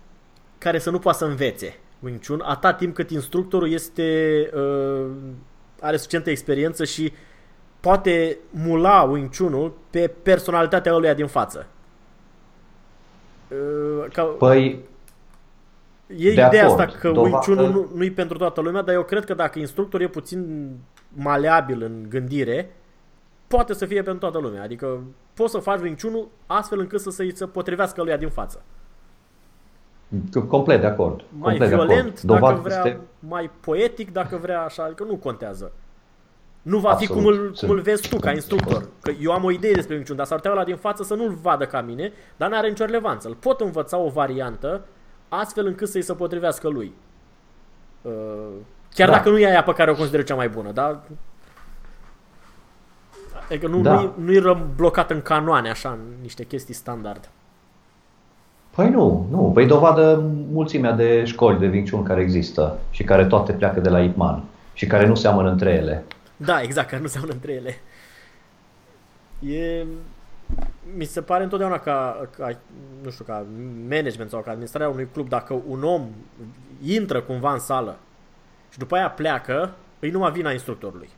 care 0.58 0.78
să 0.78 0.90
nu 0.90 0.98
poată 0.98 1.18
să 1.18 1.24
învețe 1.24 1.78
Wing 1.98 2.26
Chun 2.26 2.40
atât 2.40 2.76
timp 2.76 2.94
cât 2.94 3.10
instructorul 3.10 3.70
este 3.70 4.50
uh, 4.54 5.06
are 5.80 5.96
suficientă 5.96 6.30
experiență 6.30 6.84
și 6.84 7.12
poate 7.80 8.38
mula 8.50 9.02
Wing 9.02 9.36
Chun-ul 9.36 9.72
pe 9.90 10.14
personalitatea 10.22 10.94
ăluia 10.94 11.14
din 11.14 11.26
față. 11.26 11.66
Uh, 13.48 14.10
ca... 14.12 14.22
Păi, 14.22 14.84
E 16.16 16.16
de 16.16 16.30
ideea 16.30 16.64
acord. 16.64 16.80
asta 16.80 16.98
că 16.98 17.08
Wing 17.08 17.38
Chun 17.38 17.54
nu, 17.54 17.90
nu 17.94 18.04
e 18.04 18.10
pentru 18.10 18.38
toată 18.38 18.60
lumea, 18.60 18.82
dar 18.82 18.94
eu 18.94 19.02
cred 19.02 19.24
că 19.24 19.34
dacă 19.34 19.58
instructorul 19.58 20.06
e 20.06 20.08
puțin 20.08 20.70
maleabil 21.08 21.82
în 21.82 22.06
gândire, 22.08 22.70
poate 23.46 23.74
să 23.74 23.86
fie 23.86 24.02
pentru 24.02 24.18
toată 24.18 24.38
lumea. 24.38 24.62
Adică 24.62 25.00
poți 25.34 25.52
să 25.52 25.58
faci 25.58 25.80
Wing 25.80 26.00
Chun 26.00 26.26
astfel 26.46 26.78
încât 26.78 27.00
să 27.00 27.10
se 27.10 27.46
potrivească 27.52 28.02
lui 28.02 28.16
din 28.16 28.28
față. 28.28 28.62
Complet 30.48 30.80
de 30.80 30.86
acord. 30.86 31.24
Mai 31.28 31.56
Complet 31.56 31.68
violent, 31.68 32.22
de 32.22 32.34
acord. 32.34 32.52
dacă 32.52 32.60
vrea, 32.60 32.76
este... 32.76 33.00
mai 33.18 33.50
poetic, 33.60 34.12
dacă 34.12 34.36
vrea 34.36 34.62
așa, 34.62 34.82
adică 34.82 35.04
nu 35.04 35.16
contează. 35.16 35.72
Nu 36.62 36.78
va 36.78 36.90
Absolut. 36.90 37.16
fi 37.16 37.22
cum 37.22 37.32
îl, 37.32 37.54
cum 37.60 37.70
îl 37.70 37.80
vezi 37.80 38.08
tu 38.08 38.16
ca 38.16 38.32
instructor. 38.32 38.88
Că 39.00 39.12
eu 39.20 39.32
am 39.32 39.44
o 39.44 39.50
idee 39.50 39.72
despre 39.72 39.94
Wing 39.94 40.06
Chun, 40.06 40.16
dar 40.16 40.26
s-ar 40.26 40.38
putea 40.38 40.54
la 40.54 40.64
din 40.64 40.76
față 40.76 41.02
să 41.02 41.14
nu-l 41.14 41.38
vadă 41.42 41.66
ca 41.66 41.80
mine, 41.80 42.12
dar 42.36 42.50
n-are 42.50 42.68
nicio 42.68 42.84
relevanță. 42.84 43.28
Îl 43.28 43.34
pot 43.34 43.60
învăța 43.60 43.96
o 43.96 44.08
variantă 44.08 44.84
astfel 45.28 45.66
încât 45.66 45.88
să-i 45.88 46.02
se 46.02 46.12
potrivească 46.12 46.68
lui. 46.68 46.92
Uh, 48.02 48.12
chiar 48.94 49.08
da. 49.08 49.14
dacă 49.14 49.30
nu 49.30 49.38
e 49.38 49.46
aia 49.46 49.62
pe 49.62 49.72
care 49.72 49.90
o 49.90 49.94
consider 49.94 50.24
cea 50.24 50.34
mai 50.34 50.48
bună, 50.48 50.70
dar 50.70 51.00
Adică 53.50 53.66
nu, 53.66 53.80
da. 53.80 53.94
nu, 53.94 54.12
nu 54.24 54.32
e 54.32 54.56
blocat 54.76 55.10
în 55.10 55.22
canoane, 55.22 55.70
așa, 55.70 55.88
în 55.90 55.98
niște 56.22 56.44
chestii 56.44 56.74
standard. 56.74 57.28
Păi 58.70 58.90
nu, 58.90 59.26
nu. 59.30 59.50
Păi 59.54 59.66
dovadă 59.66 60.30
mulțimea 60.52 60.92
de 60.92 61.24
școli 61.24 61.58
de 61.58 61.66
Wing 61.66 61.90
Chun 61.90 62.02
care 62.02 62.20
există 62.20 62.78
și 62.90 63.04
care 63.04 63.26
toate 63.26 63.52
pleacă 63.52 63.80
de 63.80 63.88
la 63.88 64.00
Ip 64.00 64.16
Man 64.16 64.42
și 64.72 64.86
care 64.86 65.06
nu 65.06 65.14
seamănă 65.14 65.50
între 65.50 65.70
ele. 65.70 66.04
Da, 66.36 66.60
exact, 66.60 66.88
care 66.88 67.02
nu 67.02 67.08
seamănă 67.08 67.32
între 67.32 67.52
ele. 67.52 67.74
E, 69.54 69.86
mi 70.96 71.04
se 71.04 71.20
pare 71.20 71.42
întotdeauna 71.42 71.78
ca, 71.78 72.28
ca, 72.36 72.50
nu 73.02 73.10
știu, 73.10 73.24
ca 73.24 73.44
management 73.88 74.30
sau 74.30 74.40
ca 74.40 74.50
administrarea 74.50 74.88
unui 74.88 75.08
club, 75.12 75.28
dacă 75.28 75.62
un 75.68 75.82
om 75.82 76.06
intră 76.84 77.20
cumva 77.20 77.52
în 77.52 77.58
sală 77.58 77.96
și 78.72 78.78
după 78.78 78.94
aia 78.94 79.10
pleacă, 79.10 79.70
îi 79.98 80.10
numai 80.10 80.30
vina 80.30 80.50
instructorului. 80.50 81.08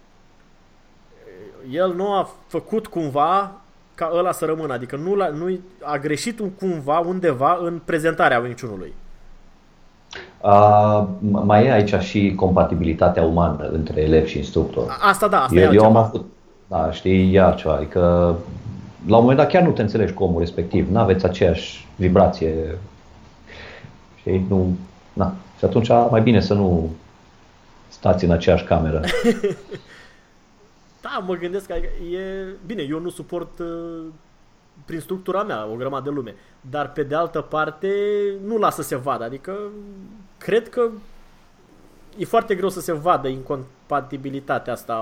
El 1.70 1.94
nu 1.94 2.12
a 2.12 2.30
făcut 2.46 2.86
cumva 2.86 3.52
ca 3.94 4.10
ăla 4.14 4.32
să 4.32 4.44
rămână, 4.44 4.72
adică 4.72 4.96
nu, 4.96 5.14
la, 5.14 5.28
nu 5.28 5.58
a 5.82 5.96
greșit 5.96 6.38
un, 6.38 6.50
cumva 6.50 6.98
undeva 6.98 7.58
în 7.62 7.80
prezentarea 7.84 8.38
niciunului. 8.38 8.92
Uh, 10.40 11.06
mai 11.20 11.64
e 11.64 11.72
aici 11.72 11.94
și 11.94 12.34
compatibilitatea 12.34 13.22
umană 13.22 13.68
între 13.68 14.00
elev 14.00 14.26
și 14.26 14.38
instructor. 14.38 14.98
Asta 15.00 15.28
da, 15.28 15.42
asta 15.42 15.60
eu, 15.60 15.72
eu 15.72 15.84
am 15.84 15.96
avut, 15.96 16.24
da, 16.66 16.90
știi, 16.92 17.32
iar 17.32 17.54
ceva, 17.54 17.74
adică 17.74 18.36
la 19.06 19.16
un 19.16 19.22
moment 19.22 19.38
dat 19.38 19.50
chiar 19.50 19.62
nu 19.62 19.70
te 19.70 19.82
înțelegi 19.82 20.12
cu 20.12 20.24
omul 20.24 20.38
respectiv, 20.38 20.90
nu 20.90 20.98
aveți 20.98 21.24
aceeași 21.24 21.88
vibrație. 21.96 22.78
Știi? 24.16 24.46
Nu, 24.48 24.76
na. 25.12 25.34
Și 25.58 25.64
atunci 25.64 25.88
mai 25.88 26.20
bine 26.20 26.40
să 26.40 26.54
nu 26.54 26.90
stați 27.88 28.24
în 28.24 28.30
aceeași 28.30 28.64
cameră. 28.64 29.00
Da, 31.02 31.24
mă 31.26 31.34
gândesc 31.34 31.66
că 31.66 31.72
e... 31.72 32.54
Bine, 32.66 32.82
eu 32.82 33.00
nu 33.00 33.08
suport 33.08 33.58
uh, 33.58 34.04
prin 34.84 35.00
structura 35.00 35.42
mea 35.42 35.66
o 35.72 35.74
grămadă 35.74 36.08
de 36.08 36.14
lume, 36.14 36.34
dar 36.70 36.92
pe 36.92 37.02
de 37.02 37.14
altă 37.14 37.40
parte 37.40 37.92
nu 38.46 38.56
lasă 38.56 38.82
să 38.82 38.88
se 38.88 38.96
vadă, 38.96 39.24
adică 39.24 39.58
cred 40.38 40.68
că 40.68 40.88
e 42.16 42.24
foarte 42.24 42.54
greu 42.54 42.68
să 42.68 42.80
se 42.80 42.92
vadă 42.92 43.28
incompatibilitatea 43.28 44.72
asta, 44.72 44.96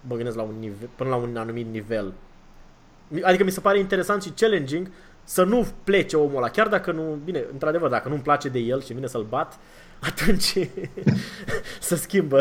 mă 0.00 0.14
gândesc 0.14 0.36
la 0.36 0.42
un 0.42 0.54
nivel, 0.60 0.88
până 0.96 1.10
la 1.10 1.16
un 1.16 1.36
anumit 1.36 1.66
nivel. 1.72 2.12
Adică 3.22 3.44
mi 3.44 3.50
se 3.50 3.60
pare 3.60 3.78
interesant 3.78 4.22
și 4.22 4.32
challenging 4.36 4.90
să 5.24 5.44
nu 5.44 5.66
plece 5.84 6.16
omul 6.16 6.36
ăla, 6.36 6.48
chiar 6.48 6.68
dacă 6.68 6.92
nu, 6.92 7.18
bine, 7.24 7.44
într-adevăr, 7.52 7.90
dacă 7.90 8.08
nu-mi 8.08 8.20
place 8.20 8.48
de 8.48 8.58
el 8.58 8.82
și 8.82 8.92
vine 8.92 9.06
să-l 9.06 9.26
bat, 9.28 9.58
atunci 10.10 10.58
să 11.80 11.96
schimbă. 11.96 12.40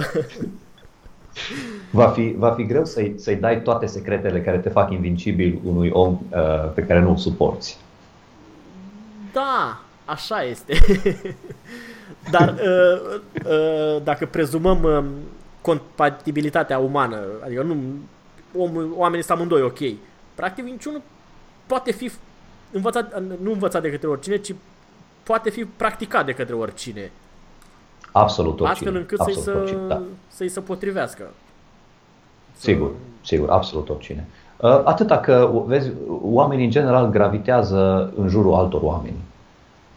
Va 1.89 2.07
fi, 2.07 2.33
va 2.37 2.51
fi 2.51 2.65
greu 2.65 2.85
să-i, 2.85 3.13
să-i 3.17 3.35
dai 3.35 3.61
toate 3.61 3.85
secretele 3.85 4.41
care 4.41 4.57
te 4.57 4.69
fac 4.69 4.91
invincibil 4.91 5.59
unui 5.63 5.89
om 5.89 6.19
uh, 6.29 6.71
pe 6.73 6.81
care 6.81 6.99
nu-l 6.99 7.17
suporți. 7.17 7.77
Da, 9.33 9.81
așa 10.05 10.43
este. 10.43 10.73
Dar 12.31 12.53
uh, 12.53 13.19
uh, 13.45 14.01
dacă 14.03 14.25
prezumăm 14.25 14.83
uh, 14.83 15.03
compatibilitatea 15.61 16.77
umană, 16.77 17.19
adică 17.43 17.61
nu, 17.61 17.75
om, 18.57 18.71
oamenii 18.95 19.25
sunt 19.25 19.37
amândoi 19.37 19.61
ok, 19.61 19.79
practic 20.35 20.65
niciunul 20.65 21.01
poate 21.65 21.91
fi 21.91 22.11
învățat, 22.71 23.21
nu 23.41 23.51
învățat 23.51 23.81
de 23.81 23.89
către 23.91 24.07
oricine, 24.07 24.37
ci 24.37 24.55
poate 25.23 25.49
fi 25.49 25.65
practicat 25.65 26.25
de 26.25 26.31
către 26.31 26.55
oricine. 26.55 27.11
Absolut 28.11 28.59
oricine. 28.59 28.69
Astfel 28.69 28.95
încât 28.95 29.19
absolut 29.19 29.43
să-i, 29.43 29.53
oricine, 29.55 29.79
să, 29.79 29.87
da. 29.87 30.01
să-i 30.27 30.49
se 30.49 30.59
potrivească. 30.59 31.23
Sigur, 32.57 32.91
sigur, 33.21 33.49
absolut 33.49 33.89
oricine. 33.89 34.27
Uh, 34.57 34.81
Atâta 34.83 35.19
că, 35.19 35.51
vezi, 35.65 35.91
oamenii 36.21 36.65
în 36.65 36.71
general 36.71 37.09
gravitează 37.09 38.11
în 38.15 38.27
jurul 38.27 38.53
altor 38.53 38.81
oameni. 38.83 39.17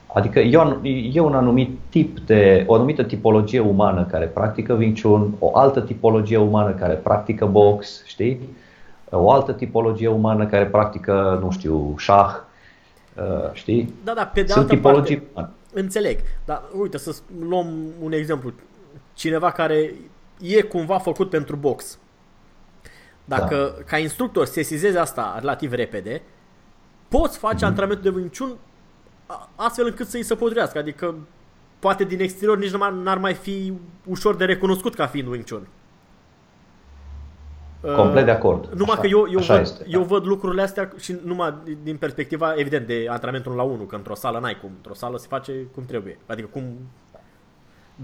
Adică 0.07 0.39
e 0.39 0.59
un, 0.59 0.81
e 1.13 1.21
un 1.21 1.35
anumit 1.35 1.79
tip 1.89 2.19
de, 2.19 2.65
o 2.67 2.75
anumită 2.75 3.03
tipologie 3.03 3.61
umană 3.61 4.05
care 4.05 4.27
practică 4.27 4.75
vinciun, 4.75 5.35
o 5.39 5.57
altă 5.57 5.81
tipologie 5.81 6.37
umană 6.37 6.71
care 6.71 6.95
practică 6.95 7.47
box, 7.47 8.03
știi? 8.07 8.41
O 9.11 9.31
altă 9.31 9.53
tipologie 9.53 10.09
umană 10.09 10.47
care 10.47 10.67
practică, 10.67 11.39
nu 11.43 11.51
știu, 11.51 11.95
șah, 11.99 12.37
uh, 13.15 13.53
știi? 13.53 13.95
Da, 14.05 14.15
da, 14.15 14.27
pe 14.27 14.41
de 14.43 14.47
Sunt 14.47 14.63
altă 14.63 14.75
tipologii 14.75 15.19
parte, 15.19 15.51
înțeleg. 15.73 16.19
Dar 16.45 16.63
uite, 16.79 16.99
să 16.99 17.17
luăm 17.49 17.75
un 18.01 18.13
exemplu. 18.13 18.53
Cineva 19.15 19.51
care 19.51 19.95
e 20.41 20.61
cumva 20.63 20.99
făcut 20.99 21.31
pentru 21.31 21.57
box. 21.57 21.99
Dacă 23.25 23.75
da. 23.77 23.83
ca 23.83 23.99
instructor 23.99 24.47
sesizezi 24.47 24.97
asta 24.97 25.37
relativ 25.39 25.73
repede, 25.73 26.23
poți 27.09 27.39
face 27.39 27.57
mm-hmm. 27.57 27.69
antrenamentul 27.69 28.13
de 28.13 28.19
vinciun 28.19 28.57
astfel 29.55 29.87
încât 29.87 30.09
să-i 30.09 30.23
se 30.23 30.35
potrivească. 30.35 30.79
Adică 30.79 31.15
poate 31.79 32.05
din 32.05 32.21
exterior 32.21 32.59
nici 32.59 32.71
n-ar 33.03 33.19
mai 33.19 33.35
fi 33.35 33.73
ușor 34.05 34.37
de 34.37 34.45
recunoscut 34.45 34.95
ca 34.95 35.07
fiind 35.07 35.29
Wing 35.29 35.45
Chun. 35.51 35.67
Complet 37.95 38.25
de 38.25 38.31
acord. 38.31 38.73
Numai 38.73 38.93
așa, 38.93 39.01
că 39.01 39.07
eu, 39.07 39.27
eu, 39.31 39.41
văd, 39.41 39.61
este, 39.61 39.85
eu 39.89 40.03
văd 40.03 40.27
lucrurile 40.27 40.63
astea 40.63 40.93
și 40.99 41.17
numai 41.25 41.55
din 41.83 41.97
perspectiva, 41.97 42.55
evident, 42.57 42.87
de 42.87 43.07
antrenamentul 43.09 43.53
la 43.55 43.63
1, 43.63 43.83
că 43.83 43.97
într-o 43.97 44.15
sală 44.15 44.39
n-ai 44.39 44.59
cum. 44.61 44.71
Într-o 44.77 44.95
sală 44.95 45.17
se 45.17 45.27
face 45.29 45.53
cum 45.75 45.85
trebuie. 45.85 46.19
Adică 46.27 46.49
cum... 46.53 46.65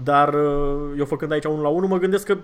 Dar 0.03 0.33
eu 0.97 1.05
făcând 1.05 1.31
aici 1.31 1.45
1 1.45 1.61
la 1.61 1.67
1 1.67 1.87
mă 1.87 1.97
gândesc 1.97 2.25
că 2.25 2.37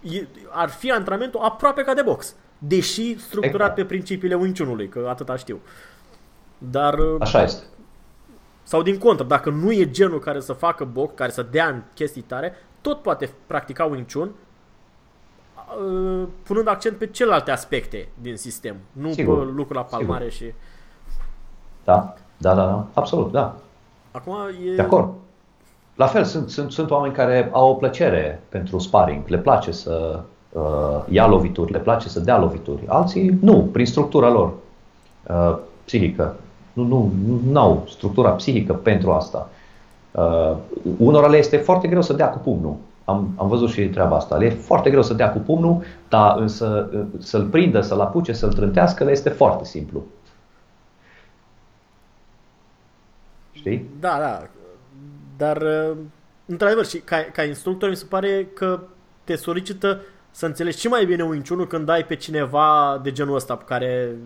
e, 0.00 0.26
ar 0.48 0.68
fi 0.68 0.90
antrenamentul 0.90 1.40
aproape 1.40 1.82
ca 1.82 1.94
de 1.94 2.02
box. 2.02 2.34
Deși 2.58 3.18
structurat 3.18 3.54
exact. 3.60 3.74
pe 3.74 3.84
principiile 3.84 4.34
Wing 4.34 4.56
Chun-ului, 4.58 4.88
că 4.88 5.06
atâta 5.08 5.36
știu. 5.36 5.60
Dar... 6.58 6.98
Așa 7.18 7.42
este. 7.42 7.62
Sau 8.62 8.82
din 8.82 8.98
contră, 8.98 9.24
dacă 9.24 9.50
nu 9.50 9.72
e 9.72 9.90
genul 9.90 10.18
care 10.18 10.40
să 10.40 10.52
facă 10.52 10.84
box, 10.84 11.12
care 11.14 11.30
să 11.30 11.46
dea 11.50 11.68
în 11.68 11.82
chestii 11.94 12.22
tare, 12.22 12.54
tot 12.80 13.02
poate 13.02 13.30
practica 13.46 13.84
Wing 13.84 14.12
Chun 14.12 14.30
punând 16.42 16.68
accent 16.68 16.96
pe 16.96 17.06
celelalte 17.06 17.50
aspecte 17.50 18.08
din 18.22 18.36
sistem, 18.36 18.76
nu 18.92 19.12
Sigur. 19.12 19.38
pe 19.38 19.44
lucruri 19.44 19.78
la 19.78 19.84
palmare 19.84 20.28
Sigur. 20.28 20.48
și... 20.48 20.54
Da, 21.84 22.14
da, 22.36 22.54
da, 22.54 22.64
da, 22.64 22.86
absolut, 22.92 23.32
da. 23.32 23.56
Acum 24.10 24.34
e... 24.72 24.74
De 24.74 24.82
acord. 24.82 25.12
La 25.94 26.06
fel, 26.06 26.24
sunt, 26.24 26.48
sunt, 26.48 26.72
sunt 26.72 26.90
oameni 26.90 27.14
care 27.14 27.48
au 27.52 27.70
o 27.70 27.74
plăcere 27.74 28.42
pentru 28.48 28.78
sparring, 28.78 29.22
le 29.26 29.38
place 29.38 29.72
să 29.72 30.20
uh, 30.52 31.04
ia 31.08 31.26
lovituri, 31.26 31.72
le 31.72 31.78
place 31.78 32.08
să 32.08 32.20
dea 32.20 32.38
lovituri. 32.38 32.82
Alții 32.86 33.38
nu, 33.40 33.68
prin 33.72 33.86
structura 33.86 34.30
lor 34.30 34.52
uh, 35.28 35.58
psihică. 35.84 36.36
Nu, 36.72 36.84
nu, 36.84 37.12
nu 37.50 37.60
au 37.60 37.84
structura 37.88 38.30
psihică 38.30 38.72
pentru 38.72 39.12
asta. 39.12 39.50
Uh, 40.10 40.56
unora 40.98 41.26
le 41.26 41.36
este 41.36 41.56
foarte 41.56 41.88
greu 41.88 42.02
să 42.02 42.12
dea 42.12 42.30
cu 42.30 42.38
pumnul. 42.38 42.76
Am, 43.08 43.32
am 43.36 43.48
văzut 43.48 43.70
și 43.70 43.88
treaba 43.88 44.16
asta. 44.16 44.36
Le 44.36 44.46
e 44.46 44.50
foarte 44.50 44.90
greu 44.90 45.02
să 45.02 45.14
dea 45.14 45.32
cu 45.32 45.38
pumnul, 45.38 45.82
dar 46.08 46.38
însă 46.38 46.90
să-l 47.18 47.46
prindă, 47.46 47.80
să-l 47.80 48.00
apuce, 48.00 48.32
să-l 48.32 48.52
trântească, 48.52 49.04
le 49.04 49.10
este 49.10 49.28
foarte 49.28 49.64
simplu. 49.64 50.04
Știi? 53.52 53.90
Da, 54.00 54.16
da. 54.18 54.46
Dar, 55.36 55.62
într-adevăr, 56.46 56.86
și 56.86 56.98
ca, 56.98 57.16
ca 57.32 57.42
instructor 57.42 57.88
mi 57.88 57.96
se 57.96 58.06
pare 58.08 58.48
că 58.54 58.80
te 59.24 59.36
solicită 59.36 60.00
să 60.30 60.46
înțelegi 60.46 60.78
și 60.78 60.88
mai 60.88 61.04
bine 61.04 61.22
un 61.22 61.42
Chun 61.48 61.66
când 61.66 61.88
ai 61.88 62.04
pe 62.04 62.16
cineva 62.16 63.00
de 63.02 63.12
genul 63.12 63.34
ăsta 63.34 63.56
care... 63.56 64.16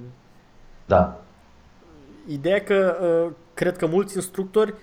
Da. 0.87 1.21
Ideea 2.27 2.63
că 2.63 2.97
cred 3.55 3.77
că 3.77 3.87
mulți 3.87 4.17
instructori 4.17 4.75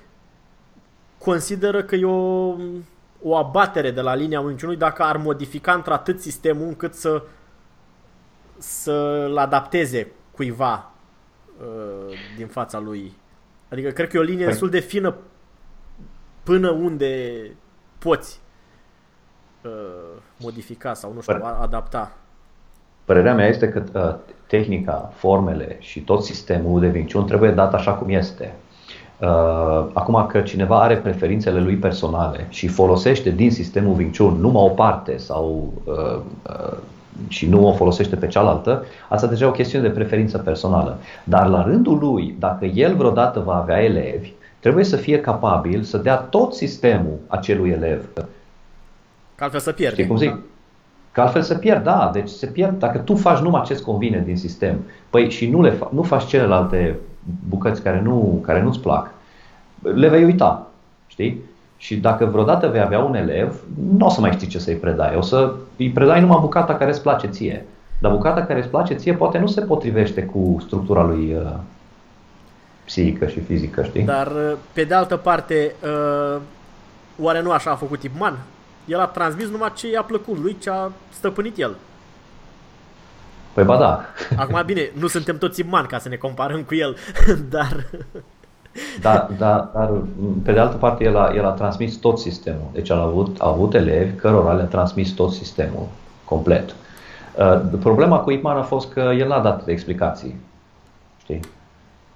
consideră 1.18 1.84
că 1.84 1.96
e 1.96 2.06
o 2.06 2.56
o 3.22 3.36
abatere 3.38 3.92
de 3.92 4.02
la 4.02 4.16
linia 4.16 4.42
minciunului 4.42 4.80
dacă 4.80 5.04
ar 5.04 5.18
modifica 5.18 5.74
într-atât 5.74 6.20
sistemul 6.22 6.68
încât 6.68 6.94
să 6.94 7.24
să-l 8.58 9.38
adapteze 9.38 10.12
cuiva 10.32 10.92
uh, 11.60 12.14
din 12.38 12.48
fața 12.48 12.80
lui. 12.80 13.14
Adică 13.70 13.90
cred 13.90 14.10
că 14.10 14.18
e 14.18 14.20
o 14.20 14.24
linie 14.24 14.44
păi. 14.44 14.48
destul 14.48 14.70
de 14.70 14.80
fină 14.80 15.16
până 16.44 16.70
unde 16.70 17.42
poți 17.98 18.40
uh, 19.64 19.72
modifica 20.40 20.94
sau 20.94 21.14
nu 21.14 21.22
știu, 21.22 21.38
Păi- 21.38 21.60
adapta. 21.62 22.12
Părerea 23.06 23.34
mea 23.34 23.48
este 23.48 23.70
că 23.70 23.84
uh, 23.94 24.34
tehnica, 24.48 25.12
formele 25.16 25.78
și 25.80 26.02
tot 26.02 26.24
sistemul 26.24 26.80
de 26.80 26.88
vinciun 26.88 27.26
trebuie 27.26 27.52
dat 27.52 27.74
așa 27.74 27.94
cum 27.94 28.10
este. 28.10 28.56
Uh, 29.22 29.86
acum 29.94 30.26
că 30.28 30.42
cineva 30.42 30.82
are 30.82 30.98
preferințele 30.98 31.60
lui 31.60 31.76
personale 31.76 32.46
și 32.50 32.68
folosește 32.68 33.30
din 33.30 33.52
sistemul 33.52 33.98
Wing 33.98 34.18
Chun 34.18 34.38
numai 34.40 34.64
o 34.64 34.70
parte 34.70 35.18
sau 35.18 35.74
uh, 35.84 36.20
uh, 36.50 36.78
și 37.28 37.50
nu 37.50 37.68
o 37.68 37.74
folosește 37.74 38.16
pe 38.16 38.28
cealaltă, 38.28 38.86
asta 39.10 39.28
deja 39.28 39.46
e 39.46 39.48
o 39.48 39.52
chestiune 39.52 39.88
de 39.88 39.94
preferință 39.94 40.38
personală. 40.38 40.98
Dar 41.24 41.48
la 41.48 41.64
rândul 41.64 41.98
lui, 41.98 42.36
dacă 42.40 42.66
el 42.66 42.96
vreodată 42.96 43.40
va 43.40 43.56
avea 43.56 43.84
elevi, 43.84 44.32
trebuie 44.60 44.84
să 44.84 44.96
fie 44.96 45.20
capabil 45.20 45.84
să 45.84 45.98
dea 45.98 46.16
tot 46.16 46.54
sistemul 46.54 47.18
acelui 47.28 47.70
elev. 47.70 48.06
Ca 49.36 49.44
altfel 49.44 49.60
să 49.60 49.72
pierde. 49.72 49.96
Știi 49.96 50.08
cum 50.08 50.18
zic? 50.18 50.38
Că 51.12 51.22
altfel 51.22 51.42
se 51.42 51.56
pierd, 51.56 51.84
da, 51.84 52.10
deci 52.14 52.30
se 52.30 52.46
pierd. 52.46 52.80
Dacă 52.80 52.98
tu 52.98 53.16
faci 53.16 53.40
numai 53.40 53.62
ce-ți 53.66 53.84
convine 53.84 54.24
din 54.26 54.38
sistem, 54.38 54.80
păi 55.10 55.30
și 55.30 55.50
nu, 55.50 55.62
le 55.62 55.74
fa- 55.76 55.90
nu 55.90 56.02
faci 56.02 56.26
celelalte 56.26 56.96
bucăți 57.50 57.82
care, 57.82 58.02
nu, 58.02 58.42
care 58.46 58.62
nu-ți 58.62 58.80
plac, 58.80 59.12
le 59.82 60.08
vei 60.08 60.24
uita, 60.24 60.68
știi? 61.08 61.42
Și 61.78 61.98
dacă 61.98 62.26
vreodată 62.26 62.68
vei 62.68 62.82
avea 62.82 63.00
un 63.00 63.16
elev, 63.16 63.62
nu 63.98 64.06
o 64.06 64.10
să 64.10 64.22
mai 64.22 64.32
știi 64.32 64.48
ce 64.48 64.60
să-i 64.60 64.76
predai. 64.76 65.16
O 65.16 65.22
să 65.22 65.54
îi 65.78 65.90
predai 65.90 66.22
numai 66.22 66.38
bucata 66.42 66.76
care 66.76 66.90
îți 66.90 67.02
place 67.02 67.28
ție. 67.28 67.66
Dar 68.00 68.12
bucata 68.12 68.46
care 68.46 68.60
îți 68.60 68.70
place 68.70 68.94
ție 68.94 69.14
poate 69.14 69.38
nu 69.38 69.48
se 69.48 69.62
potrivește 69.62 70.24
cu 70.24 70.58
structura 70.60 71.04
lui 71.04 71.34
uh, 71.34 71.56
psihică 72.86 73.28
și 73.28 73.40
fizică, 73.40 73.84
știi? 73.84 74.04
Dar, 74.04 74.28
uh, 74.28 74.58
pe 74.74 74.84
de 74.84 74.94
altă 74.94 75.18
parte, 75.18 75.76
uh, 75.84 76.42
oare 77.22 77.42
nu 77.42 77.52
așa 77.52 77.72
a 77.72 77.76
făcut 77.76 78.04
Ipman? 78.04 78.38
El 78.86 79.00
a 79.00 79.06
transmis 79.06 79.50
numai 79.50 79.72
ce 79.76 79.92
i-a 79.92 80.02
plăcut 80.02 80.38
lui, 80.38 80.58
ce 80.60 80.70
a 80.70 80.92
stăpânit 81.10 81.58
el. 81.58 81.76
Păi 83.60 83.68
ba 83.68 83.78
da. 83.78 84.06
Acum, 84.36 84.62
bine, 84.72 84.92
nu 84.94 85.08
suntem 85.08 85.38
toți 85.38 85.60
Ipman 85.60 85.86
ca 85.86 85.98
să 85.98 86.10
ne 86.10 86.16
comparăm 86.16 86.64
cu 86.64 86.76
el, 86.76 86.96
dar... 87.56 87.86
Da, 89.02 89.30
da, 89.38 89.72
dar 89.74 89.92
pe 90.44 90.52
de 90.52 90.60
altă 90.60 90.76
parte 90.76 91.04
el 91.04 91.18
a, 91.18 91.32
el 91.36 91.46
a 91.46 91.50
transmis 91.50 91.96
tot 91.96 92.20
sistemul. 92.20 92.70
Deci 92.72 92.90
a 92.90 93.02
avut, 93.02 93.42
a 93.42 93.48
avut 93.48 93.74
elevi 93.74 94.16
cărora 94.16 94.54
le-a 94.54 94.66
transmis 94.66 95.12
tot 95.12 95.32
sistemul, 95.32 95.88
complet. 96.24 96.76
Uh, 97.36 97.62
problema 97.80 98.20
cu 98.20 98.32
Ipman 98.32 98.58
a 98.58 98.62
fost 98.62 98.92
că 98.94 99.00
el 99.00 99.28
n-a 99.28 99.40
dat 99.42 99.68
explicații. 99.68 100.36
Știi? 101.22 101.40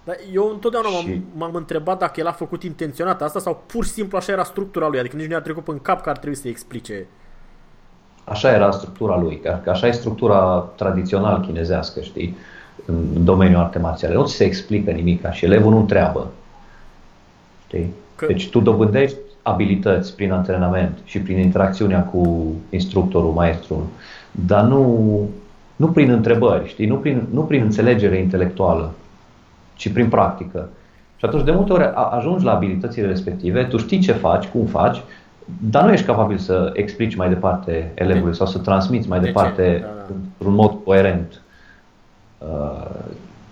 Dar 0.03 0.15
eu 0.33 0.49
întotdeauna 0.53 0.89
și... 0.89 1.07
m-am, 1.07 1.23
m-am 1.35 1.55
întrebat 1.55 1.99
dacă 1.99 2.19
el 2.19 2.27
a 2.27 2.31
făcut 2.31 2.63
intenționat 2.63 3.21
asta 3.21 3.39
sau 3.39 3.63
pur 3.65 3.85
și 3.85 3.91
simplu 3.91 4.17
așa 4.17 4.31
era 4.31 4.43
structura 4.43 4.87
lui, 4.87 4.99
adică 4.99 5.15
nici 5.15 5.25
nu 5.25 5.31
i-a 5.31 5.41
trecut 5.41 5.67
în 5.67 5.79
cap 5.79 6.01
că 6.01 6.09
ar 6.09 6.17
trebui 6.17 6.37
să 6.37 6.47
explice. 6.47 7.07
Așa 8.23 8.51
era 8.51 8.71
structura 8.71 9.17
lui, 9.17 9.41
că 9.63 9.69
așa 9.69 9.87
e 9.87 9.91
structura 9.91 10.69
tradițional 10.75 11.39
chinezească, 11.39 12.01
știi, 12.01 12.35
în 12.85 13.23
domeniul 13.23 13.59
arte 13.59 13.79
marțiale. 13.79 14.13
Nu 14.13 14.25
ți 14.25 14.35
se 14.35 14.43
explică 14.43 14.91
nimic 14.91 15.31
și 15.31 15.45
elevul 15.45 15.71
nu 15.71 15.77
întreabă. 15.77 16.27
Știi? 17.65 17.93
Că... 18.15 18.25
Deci 18.25 18.49
tu 18.49 18.59
dobândești 18.59 19.17
abilități 19.41 20.15
prin 20.15 20.31
antrenament 20.31 20.97
și 21.03 21.19
prin 21.19 21.39
interacțiunea 21.39 22.03
cu 22.03 22.53
instructorul, 22.69 23.31
maestrul, 23.31 23.83
dar 24.31 24.63
nu, 24.63 25.29
nu 25.75 25.87
prin 25.87 26.09
întrebări, 26.09 26.67
știi? 26.67 26.87
Nu, 26.87 26.95
prin, 26.95 27.27
nu 27.31 27.41
prin 27.41 27.61
înțelegere 27.61 28.17
intelectuală, 28.17 28.91
ci 29.75 29.89
prin 29.89 30.09
practică. 30.09 30.69
Și 31.15 31.25
atunci, 31.25 31.43
de 31.43 31.51
multe 31.51 31.73
ori, 31.73 31.91
ajungi 32.11 32.45
la 32.45 32.53
abilitățile 32.53 33.07
respective, 33.07 33.63
tu 33.63 33.77
știi 33.77 33.99
ce 33.99 34.11
faci, 34.11 34.45
cum 34.45 34.65
faci, 34.65 35.01
dar 35.45 35.83
nu 35.83 35.91
ești 35.91 36.05
capabil 36.05 36.37
să 36.37 36.69
explici 36.73 37.15
mai 37.15 37.29
departe 37.29 37.91
elevului 37.93 38.35
sau 38.35 38.45
să 38.45 38.57
transmiți 38.57 39.07
mai 39.07 39.19
de 39.19 39.25
departe 39.25 39.77
da, 39.81 39.87
da. 39.87 40.13
într-un 40.37 40.53
mod 40.53 40.75
coerent 40.83 41.41
uh, 42.37 42.85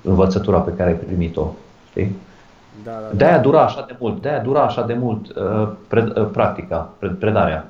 învățătura 0.01 0.59
pe 0.59 0.73
care 0.73 0.89
ai 0.89 0.95
primit-o. 0.95 1.53
Știi? 1.89 2.15
Da, 2.83 2.91
da, 2.91 2.97
da. 3.09 3.15
De-aia 3.15 3.39
dura 3.39 3.61
așa 3.61 3.85
de 3.87 3.95
mult, 3.99 4.21
de-aia 4.21 4.39
dura 4.39 4.61
așa 4.61 4.81
de 4.81 4.93
mult 4.93 5.35
uh, 5.35 5.69
pred, 5.87 6.17
uh, 6.17 6.27
practica, 6.31 6.89
pred, 6.99 7.15
predarea. 7.15 7.67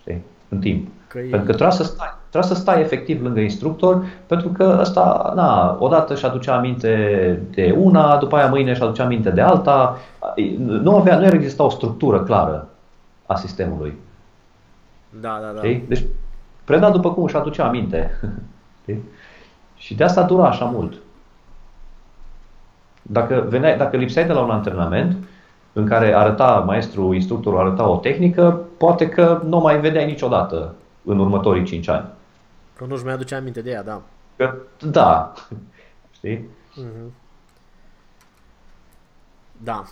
Știi? 0.00 0.22
În 0.48 0.58
timp. 0.58 0.88
Că 1.08 1.18
pentru 1.18 1.38
că 1.38 1.52
trebuie 1.52 1.76
să 1.76 1.84
stai, 1.84 2.14
trebuie 2.30 2.52
să 2.52 2.60
stai 2.60 2.80
efectiv 2.80 3.22
lângă 3.22 3.40
instructor, 3.40 4.04
pentru 4.26 4.48
că 4.48 4.76
ăsta, 4.80 5.32
na, 5.34 5.76
odată 5.78 6.14
și 6.14 6.24
aducea 6.24 6.56
aminte 6.56 7.42
de 7.50 7.74
una, 7.78 8.16
după 8.16 8.36
aia 8.36 8.46
mâine 8.46 8.74
și 8.74 8.82
aducea 8.82 9.04
aminte 9.04 9.30
de 9.30 9.40
alta. 9.40 9.96
Nu 10.58 10.96
avea, 10.96 11.18
nu 11.18 11.26
exista 11.26 11.64
o 11.64 11.68
structură 11.68 12.22
clară 12.22 12.68
a 13.26 13.34
sistemului. 13.34 13.98
Da, 15.20 15.38
da, 15.42 15.50
da. 15.50 15.58
Știi? 15.58 15.84
Deci 15.88 16.04
preda 16.64 16.90
după 16.90 17.12
cum 17.12 17.24
își 17.24 17.36
aducea 17.36 17.66
aminte. 17.66 18.20
Știi? 18.82 19.02
Și 19.76 19.94
de 19.94 20.04
asta 20.04 20.22
dura 20.22 20.48
așa 20.48 20.64
mult. 20.64 20.94
Dacă, 23.02 23.46
veneai, 23.48 23.76
dacă 23.76 23.96
lipseai 23.96 24.26
de 24.26 24.32
la 24.32 24.40
un 24.40 24.50
antrenament 24.50 25.16
în 25.72 25.86
care 25.86 26.14
arăta 26.14 26.62
maestru, 26.66 27.12
instructorul 27.12 27.58
arăta 27.58 27.88
o 27.88 27.96
tehnică, 27.96 28.60
poate 28.78 29.08
că 29.08 29.42
nu 29.44 29.58
mai 29.58 29.80
vedeai 29.80 30.06
niciodată 30.06 30.74
în 31.04 31.18
următorii 31.18 31.64
5 31.64 31.88
ani. 31.88 32.08
Că 32.76 32.84
nu-și 32.84 33.04
mai 33.04 33.12
aduce 33.12 33.34
aminte 33.34 33.60
de 33.60 33.70
ea, 33.70 33.82
da. 33.82 34.02
Că, 34.36 34.54
da. 34.90 35.32
Știi? 36.16 36.36
Mm-hmm. 36.36 37.10
Da. 39.62 39.84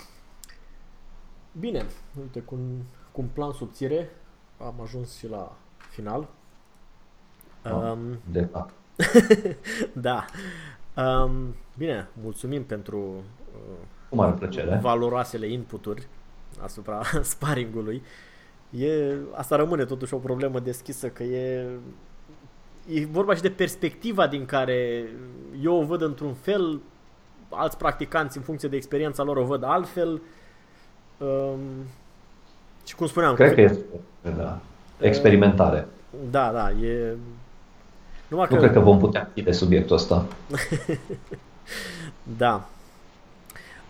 Bine, 1.61 1.85
uite, 2.21 2.41
cu 2.41 2.55
un, 2.55 2.81
cu 3.15 3.21
un 3.21 3.27
plan 3.33 3.53
subțire 3.53 4.11
am 4.59 4.75
ajuns 4.83 5.17
și 5.17 5.29
la 5.29 5.57
final. 5.91 6.29
Oh, 7.65 7.73
um, 7.73 8.19
de 8.31 8.45
fapt. 8.45 8.75
da. 10.09 10.25
Um, 10.97 11.55
bine, 11.77 12.09
mulțumim 12.23 12.65
pentru 12.65 12.99
uh, 12.99 13.87
mare 14.11 14.33
plăcere. 14.33 14.79
valoroasele 14.83 15.47
inputuri 15.47 16.07
asupra 16.61 17.03
sparingului. 17.23 18.03
E, 18.71 19.15
asta 19.35 19.57
rămâne 19.57 19.85
totuși 19.85 20.15
o 20.15 20.19
problemă 20.19 20.61
deschisă, 20.61 21.09
că 21.09 21.23
e, 21.23 21.69
e 22.89 23.07
vorba 23.07 23.35
și 23.35 23.43
de 23.43 23.51
perspectiva 23.51 24.27
din 24.27 24.45
care 24.45 25.09
eu 25.63 25.81
o 25.81 25.85
văd 25.85 26.03
într-un 26.03 26.35
fel, 26.35 26.81
alți 27.49 27.77
practicanți 27.77 28.37
în 28.37 28.43
funcție 28.43 28.69
de 28.69 28.77
experiența 28.77 29.23
lor 29.23 29.37
o 29.37 29.45
văd 29.45 29.63
altfel. 29.63 30.23
Um, 31.19 31.61
și 32.85 32.95
cum 32.95 33.07
spuneam... 33.07 33.35
Cred 33.35 33.55
că 33.55 33.61
este, 33.61 33.81
da. 34.37 34.59
Experimentare. 35.01 35.87
Da, 36.31 36.51
da, 36.53 36.71
e 36.71 37.17
numai 38.29 38.47
nu 38.51 38.57
că... 38.57 38.63
cred 38.63 38.73
că 38.73 38.81
vom 38.81 38.99
putea 38.99 39.31
de 39.45 39.53
subiectul 39.53 39.97
ăsta. 39.97 40.27
da. 42.39 42.69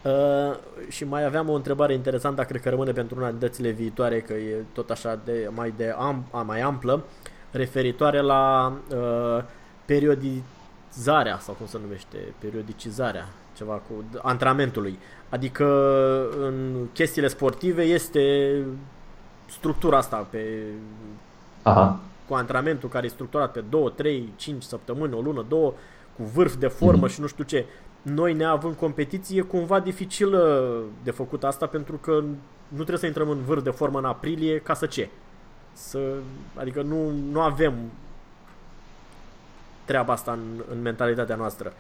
Uh, 0.02 0.56
și 0.88 1.04
mai 1.04 1.24
aveam 1.24 1.48
o 1.48 1.54
întrebare 1.54 1.92
interesantă, 1.92 2.42
cred 2.42 2.60
că 2.60 2.68
rămâne 2.68 2.92
pentru 2.92 3.16
una 3.18 3.28
din 3.28 3.38
dățile 3.38 3.70
viitoare, 3.70 4.20
că 4.20 4.32
e 4.32 4.56
tot 4.72 4.90
așa 4.90 5.18
de 5.24 5.48
mai, 5.54 5.74
de 5.76 5.94
am, 5.98 6.24
mai 6.46 6.60
amplă, 6.60 7.04
referitoare 7.50 8.20
la 8.20 8.72
uh, 8.90 9.44
periodizarea, 9.84 11.38
sau 11.38 11.54
cum 11.54 11.66
se 11.66 11.78
numește, 11.82 12.18
periodicizarea, 12.38 13.28
ceva 13.56 13.74
cu 13.74 14.04
antrenamentului. 14.22 14.98
Adică 15.28 15.66
în 16.40 16.86
chestiile 16.92 17.28
sportive 17.28 17.82
este 17.82 18.54
structura 19.46 19.96
asta 19.96 20.26
pe 20.30 20.62
Aha 21.62 22.00
cu 22.28 22.34
antrenamentul 22.34 22.88
care 22.88 23.06
e 23.06 23.08
structurat 23.08 23.52
pe 23.52 23.60
2, 23.68 23.92
3, 23.96 24.32
5 24.36 24.62
săptămâni, 24.62 25.14
o 25.14 25.20
lună, 25.20 25.44
două, 25.48 25.72
cu 26.16 26.22
vârf 26.22 26.54
de 26.54 26.66
formă 26.66 27.06
mm-hmm. 27.06 27.10
și 27.10 27.20
nu 27.20 27.26
știu 27.26 27.44
ce. 27.44 27.66
Noi 28.02 28.34
ne 28.34 28.44
având 28.44 28.74
competiție, 28.74 29.38
e 29.38 29.42
cumva 29.42 29.80
dificil 29.80 30.38
de 31.02 31.10
făcut 31.10 31.44
asta 31.44 31.66
pentru 31.66 31.96
că 31.96 32.12
nu 32.68 32.76
trebuie 32.76 32.98
să 32.98 33.06
intrăm 33.06 33.28
în 33.28 33.42
vârf 33.42 33.62
de 33.62 33.70
formă 33.70 33.98
în 33.98 34.04
aprilie 34.04 34.58
ca 34.58 34.74
să 34.74 34.86
ce? 34.86 35.08
Să, 35.72 35.98
adică 36.54 36.82
nu, 36.82 37.10
nu 37.30 37.40
avem 37.40 37.74
treaba 39.84 40.12
asta 40.12 40.32
în, 40.32 40.62
în 40.70 40.82
mentalitatea 40.82 41.36
noastră. 41.36 41.72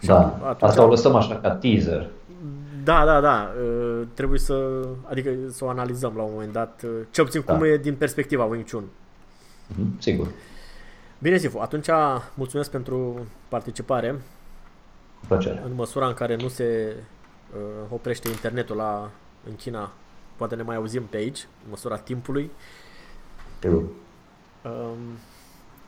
Da, 0.00 0.38
atunci, 0.42 0.62
asta 0.62 0.84
o 0.84 0.88
lăsăm 0.88 1.14
așa 1.14 1.36
ca 1.36 1.50
teaser. 1.50 2.08
Da, 2.84 3.04
da, 3.04 3.20
da. 3.20 3.52
Uh, 3.62 4.06
trebuie 4.14 4.38
să, 4.38 4.86
adică 5.04 5.30
să 5.50 5.64
o 5.64 5.68
analizăm 5.68 6.12
la 6.16 6.22
un 6.22 6.30
moment 6.32 6.52
dat, 6.52 6.82
uh, 6.84 6.90
cel 7.10 7.24
puțin 7.24 7.42
da. 7.46 7.52
cum 7.52 7.64
e 7.64 7.76
din 7.76 7.94
perspectiva 7.94 8.44
Wing 8.44 8.70
Chun. 8.70 8.84
Mhm, 9.66 10.00
sigur. 10.00 10.28
Bine, 11.18 11.36
Sifu, 11.36 11.58
atunci 11.58 11.88
mulțumesc 12.34 12.70
pentru 12.70 13.26
participare. 13.48 14.20
Plăcere. 15.26 15.62
În 15.64 15.74
măsura 15.74 16.06
în 16.06 16.14
care 16.14 16.36
nu 16.36 16.48
se 16.48 16.96
uh, 17.54 17.60
oprește 17.88 18.28
internetul 18.28 18.76
la, 18.76 19.10
în 19.48 19.56
China, 19.56 19.92
poate 20.36 20.54
ne 20.54 20.62
mai 20.62 20.76
auzim 20.76 21.02
pe 21.02 21.16
aici, 21.16 21.38
în 21.64 21.70
măsura 21.70 21.96
timpului. 21.96 22.50
Sigur. 23.60 23.82
Um, 24.62 24.98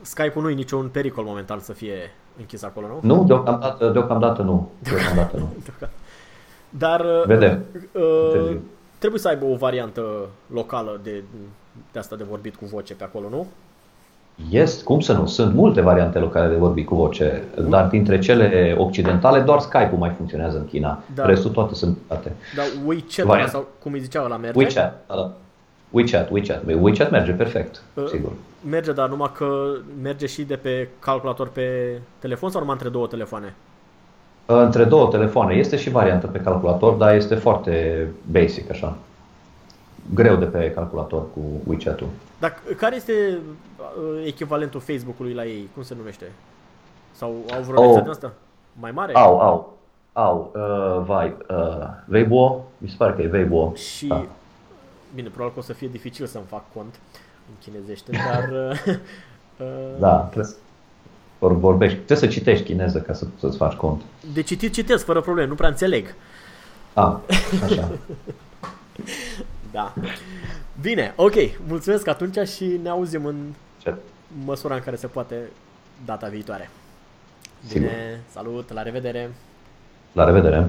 Skype-ul 0.00 0.42
nu 0.42 0.50
e 0.50 0.54
niciun 0.54 0.88
pericol 0.88 1.24
momentan 1.24 1.60
să 1.60 1.72
fie 1.72 2.10
închis 2.40 2.62
acolo, 2.62 2.86
nu? 2.86 3.14
Nu, 3.14 3.24
deocamdată, 3.24 3.88
deocamdată 3.88 4.42
nu. 4.42 4.70
Deocamdată 4.78 5.36
nu. 5.36 5.48
Dar 6.84 7.00
uh, 7.00 7.22
Vedem. 7.26 7.64
Uh, 7.92 8.56
trebuie 8.98 9.20
să 9.20 9.28
aibă 9.28 9.44
o 9.44 9.56
variantă 9.56 10.02
locală 10.46 11.00
de, 11.02 11.22
de 11.92 11.98
asta 11.98 12.16
de 12.16 12.24
vorbit 12.28 12.54
cu 12.56 12.64
voce 12.64 12.94
pe 12.94 13.04
acolo, 13.04 13.28
nu? 13.28 13.46
Este, 14.50 14.84
cum 14.84 15.00
să 15.00 15.12
nu? 15.12 15.26
Sunt 15.26 15.54
multe 15.54 15.80
variante 15.80 16.18
locale 16.18 16.48
de 16.48 16.56
vorbit 16.56 16.86
cu 16.86 16.94
voce, 16.94 17.42
dar 17.68 17.86
dintre 17.86 18.18
cele 18.18 18.74
occidentale 18.78 19.40
doar 19.40 19.58
Skype-ul 19.58 19.98
mai 19.98 20.10
funcționează 20.16 20.58
în 20.58 20.66
China. 20.66 21.02
Da. 21.14 21.26
Restul 21.26 21.50
toate 21.50 21.74
sunt 21.74 21.98
date. 22.08 22.36
Da, 22.56 22.62
WeChat 22.86 23.26
Variant. 23.26 23.50
sau 23.50 23.66
cum 23.82 23.92
îi 23.92 24.00
zicea 24.00 24.26
la 24.26 24.36
merge? 24.36 24.58
WeChat, 24.58 25.04
da, 25.06 25.14
da. 25.14 25.32
WeChat, 25.90 26.30
WeChat. 26.30 26.62
WeChat 26.80 27.10
merge 27.10 27.32
perfect, 27.32 27.82
uh, 27.94 28.06
sigur. 28.08 28.32
Merge, 28.70 28.92
dar 28.92 29.08
numai 29.08 29.30
că 29.34 29.76
merge 30.02 30.26
și 30.26 30.42
de 30.42 30.56
pe 30.56 30.88
calculator 30.98 31.48
pe 31.48 31.98
telefon 32.18 32.50
sau 32.50 32.60
numai 32.60 32.74
între 32.74 32.90
două 32.90 33.06
telefoane? 33.06 33.54
Între 34.46 34.84
două 34.84 35.08
telefoane. 35.08 35.54
Este 35.54 35.76
și 35.76 35.90
variantă 35.90 36.26
pe 36.26 36.38
calculator, 36.38 36.92
dar 36.92 37.14
este 37.14 37.34
foarte 37.34 38.06
basic 38.30 38.70
așa. 38.70 38.96
Greu 40.14 40.36
de 40.36 40.44
pe 40.44 40.70
calculator 40.70 41.22
cu 41.32 41.40
WeChat-ul. 41.66 42.08
Dar 42.38 42.58
care 42.76 42.96
este 42.96 43.38
uh, 43.78 44.22
echivalentul 44.26 44.80
Facebook-ului 44.80 45.34
la 45.34 45.44
ei? 45.44 45.68
Cum 45.74 45.82
se 45.82 45.94
numește? 45.96 46.32
Sau 47.12 47.34
au 47.54 47.62
vreo 47.62 47.82
oh. 47.82 48.00
din 48.00 48.10
asta? 48.10 48.32
Mai 48.80 48.90
mare? 48.90 49.12
Au, 49.14 49.40
au. 49.40 49.78
Au, 50.12 50.52
uh, 50.54 51.04
vai, 51.06 51.36
uh, 51.50 51.86
Weibo, 52.12 52.64
mi 52.78 52.88
se 52.88 52.94
pare 52.98 53.12
că 53.12 53.22
e 53.22 53.30
Weibo. 53.32 53.72
Și, 53.74 54.06
da. 54.06 54.26
Bine, 55.14 55.28
probabil 55.28 55.54
că 55.54 55.58
o 55.58 55.62
să 55.62 55.72
fie 55.72 55.88
dificil 55.88 56.26
să-mi 56.26 56.44
fac 56.48 56.72
cont 56.72 56.94
în 57.48 57.54
chinezește, 57.60 58.10
dar... 58.10 58.48
Uh, 59.60 59.66
uh, 59.66 59.98
da, 59.98 60.16
trebuie 60.16 60.54
vorbești, 61.38 61.96
trebuie 61.96 62.18
să 62.18 62.26
citești 62.26 62.64
chineză 62.64 63.00
ca 63.00 63.12
să, 63.12 63.26
să-ți 63.38 63.56
faci 63.56 63.72
cont. 63.72 64.02
De 64.32 64.42
citit 64.42 64.72
citesc 64.72 65.04
fără 65.04 65.20
probleme, 65.20 65.48
nu 65.48 65.54
prea 65.54 65.68
înțeleg. 65.68 66.14
A, 66.92 67.20
așa. 67.64 67.90
da. 69.72 69.94
Bine, 70.80 71.12
ok, 71.16 71.34
mulțumesc 71.66 72.06
atunci 72.06 72.48
și 72.48 72.80
ne 72.82 72.88
auzim 72.88 73.24
în 73.24 73.36
Ce? 73.78 73.94
măsura 74.44 74.74
în 74.74 74.80
care 74.80 74.96
se 74.96 75.06
poate 75.06 75.50
data 76.04 76.28
viitoare. 76.28 76.70
Bine, 77.72 77.88
Sigur. 77.88 78.18
salut, 78.32 78.72
la 78.72 78.82
revedere! 78.82 79.30
La 80.12 80.24
revedere! 80.24 80.68